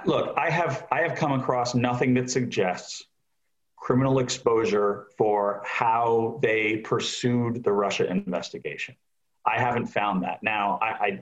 Look, 0.05 0.37
I 0.37 0.51
have 0.51 0.87
I 0.93 1.01
have 1.01 1.17
come 1.17 1.33
across 1.33 1.75
nothing 1.75 2.15
that 2.15 2.31
suggests 2.31 3.05
criminal 3.81 4.19
exposure 4.19 5.09
for 5.17 5.63
how 5.65 6.39
they 6.43 6.77
pursued 6.77 7.65
the 7.65 7.73
Russia 7.73 8.09
investigation. 8.09 8.95
I 9.45 9.59
haven't 9.59 9.87
found 9.87 10.23
that. 10.23 10.43
Now, 10.43 10.79
I, 10.83 10.87
I, 10.87 11.21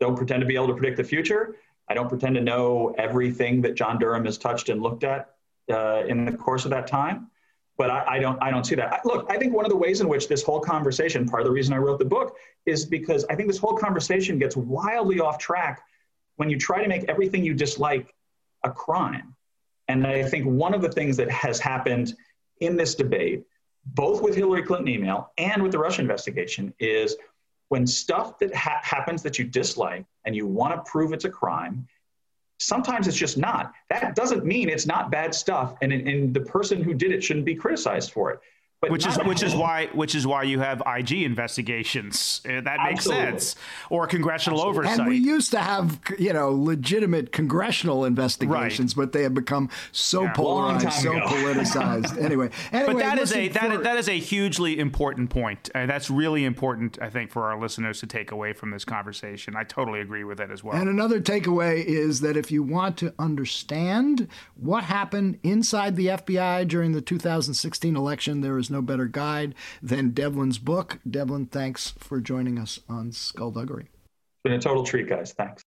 don't 0.00 0.16
pretend 0.16 0.40
to 0.40 0.46
be 0.46 0.56
able 0.56 0.66
to 0.66 0.74
predict 0.74 0.96
the 0.96 1.04
future. 1.04 1.54
I 1.88 1.94
don't 1.94 2.08
pretend 2.08 2.34
to 2.34 2.40
know 2.40 2.92
everything 2.98 3.62
that 3.62 3.76
John 3.76 4.00
Durham 4.00 4.24
has 4.24 4.36
touched 4.36 4.68
and 4.68 4.82
looked 4.82 5.04
at 5.04 5.34
uh, 5.70 6.02
in 6.08 6.24
the 6.24 6.32
course 6.32 6.64
of 6.64 6.72
that 6.72 6.88
time. 6.88 7.30
But 7.76 7.90
I, 7.90 8.16
I 8.16 8.18
don't, 8.18 8.42
I 8.42 8.50
don't 8.50 8.64
see 8.64 8.74
that. 8.74 8.92
I, 8.92 9.00
look, 9.04 9.30
I 9.30 9.38
think 9.38 9.54
one 9.54 9.64
of 9.64 9.70
the 9.70 9.76
ways 9.76 10.00
in 10.00 10.08
which 10.08 10.26
this 10.26 10.42
whole 10.42 10.58
conversation, 10.58 11.24
part 11.28 11.42
of 11.42 11.46
the 11.46 11.52
reason 11.52 11.72
I 11.72 11.76
wrote 11.76 12.00
the 12.00 12.04
book, 12.04 12.36
is 12.66 12.84
because 12.84 13.24
I 13.30 13.36
think 13.36 13.48
this 13.48 13.58
whole 13.58 13.76
conversation 13.76 14.40
gets 14.40 14.56
wildly 14.56 15.20
off 15.20 15.38
track 15.38 15.82
when 16.34 16.50
you 16.50 16.58
try 16.58 16.82
to 16.82 16.88
make 16.88 17.04
everything 17.04 17.44
you 17.44 17.54
dislike 17.54 18.12
a 18.64 18.72
crime. 18.72 19.36
And 19.92 20.06
I 20.06 20.22
think 20.22 20.46
one 20.46 20.72
of 20.72 20.80
the 20.80 20.88
things 20.88 21.18
that 21.18 21.30
has 21.30 21.60
happened 21.60 22.14
in 22.60 22.76
this 22.76 22.94
debate, 22.94 23.44
both 23.84 24.22
with 24.22 24.34
Hillary 24.34 24.62
Clinton 24.62 24.88
email 24.88 25.30
and 25.36 25.62
with 25.62 25.72
the 25.72 25.78
Russia 25.78 26.00
investigation, 26.00 26.72
is 26.78 27.16
when 27.68 27.86
stuff 27.86 28.38
that 28.38 28.54
ha- 28.54 28.80
happens 28.82 29.22
that 29.22 29.38
you 29.38 29.44
dislike 29.44 30.06
and 30.24 30.34
you 30.34 30.46
want 30.46 30.74
to 30.74 30.90
prove 30.90 31.12
it's 31.12 31.26
a 31.26 31.30
crime, 31.30 31.86
sometimes 32.58 33.06
it's 33.06 33.16
just 33.18 33.36
not. 33.36 33.72
That 33.90 34.14
doesn't 34.14 34.46
mean 34.46 34.70
it's 34.70 34.86
not 34.86 35.10
bad 35.10 35.34
stuff, 35.34 35.74
and, 35.82 35.92
and 35.92 36.32
the 36.32 36.40
person 36.40 36.82
who 36.82 36.94
did 36.94 37.12
it 37.12 37.22
shouldn't 37.22 37.44
be 37.44 37.54
criticized 37.54 38.12
for 38.12 38.30
it. 38.30 38.40
But 38.82 38.90
which 38.90 39.06
is 39.06 39.16
which 39.18 39.44
is 39.44 39.54
why 39.54 39.86
which 39.92 40.16
is 40.16 40.26
why 40.26 40.42
you 40.42 40.58
have 40.58 40.82
IG 40.84 41.22
investigations. 41.22 42.40
Uh, 42.44 42.62
that 42.62 42.80
makes 42.82 43.06
Absolutely. 43.06 43.26
sense. 43.26 43.56
Or 43.90 44.08
congressional 44.08 44.58
Absolutely. 44.58 44.80
oversight. 44.80 44.98
And 44.98 45.08
we 45.08 45.18
used 45.18 45.52
to 45.52 45.60
have 45.60 46.00
you 46.18 46.32
know 46.32 46.50
legitimate 46.50 47.30
congressional 47.30 48.04
investigations, 48.04 48.96
right. 48.96 49.04
but 49.04 49.12
they 49.12 49.22
have 49.22 49.34
become 49.34 49.70
so 49.92 50.24
yeah, 50.24 50.32
polarized, 50.32 50.92
so 50.94 51.12
politicized. 51.20 52.20
anyway, 52.20 52.50
anyway, 52.72 52.92
but 52.92 52.98
that 52.98 53.20
is 53.20 53.32
a 53.32 53.46
that, 53.50 53.70
for... 53.70 53.76
is, 53.76 53.82
that 53.84 53.98
is 53.98 54.08
a 54.08 54.18
hugely 54.18 54.80
important 54.80 55.30
point. 55.30 55.70
Uh, 55.72 55.86
that's 55.86 56.10
really 56.10 56.44
important, 56.44 56.98
I 57.00 57.08
think, 57.08 57.30
for 57.30 57.44
our 57.52 57.60
listeners 57.60 58.00
to 58.00 58.08
take 58.08 58.32
away 58.32 58.52
from 58.52 58.72
this 58.72 58.84
conversation. 58.84 59.54
I 59.54 59.62
totally 59.62 60.00
agree 60.00 60.24
with 60.24 60.40
it 60.40 60.50
as 60.50 60.64
well. 60.64 60.74
And 60.74 60.88
another 60.88 61.20
takeaway 61.20 61.84
is 61.84 62.20
that 62.22 62.36
if 62.36 62.50
you 62.50 62.64
want 62.64 62.96
to 62.96 63.14
understand 63.16 64.26
what 64.56 64.82
happened 64.82 65.38
inside 65.44 65.94
the 65.94 66.08
FBI 66.08 66.66
during 66.66 66.90
the 66.90 67.00
2016 67.00 67.94
election, 67.94 68.40
there 68.40 68.58
is 68.58 68.71
no 68.72 68.82
better 68.82 69.06
guide 69.06 69.54
than 69.80 70.10
Devlin's 70.10 70.58
book. 70.58 70.98
Devlin, 71.08 71.46
thanks 71.46 71.94
for 71.98 72.20
joining 72.20 72.58
us 72.58 72.80
on 72.88 73.12
Skullduggery. 73.12 73.84
It's 73.84 74.42
been 74.42 74.54
a 74.54 74.60
total 74.60 74.82
treat, 74.82 75.08
guys. 75.08 75.32
Thanks. 75.32 75.60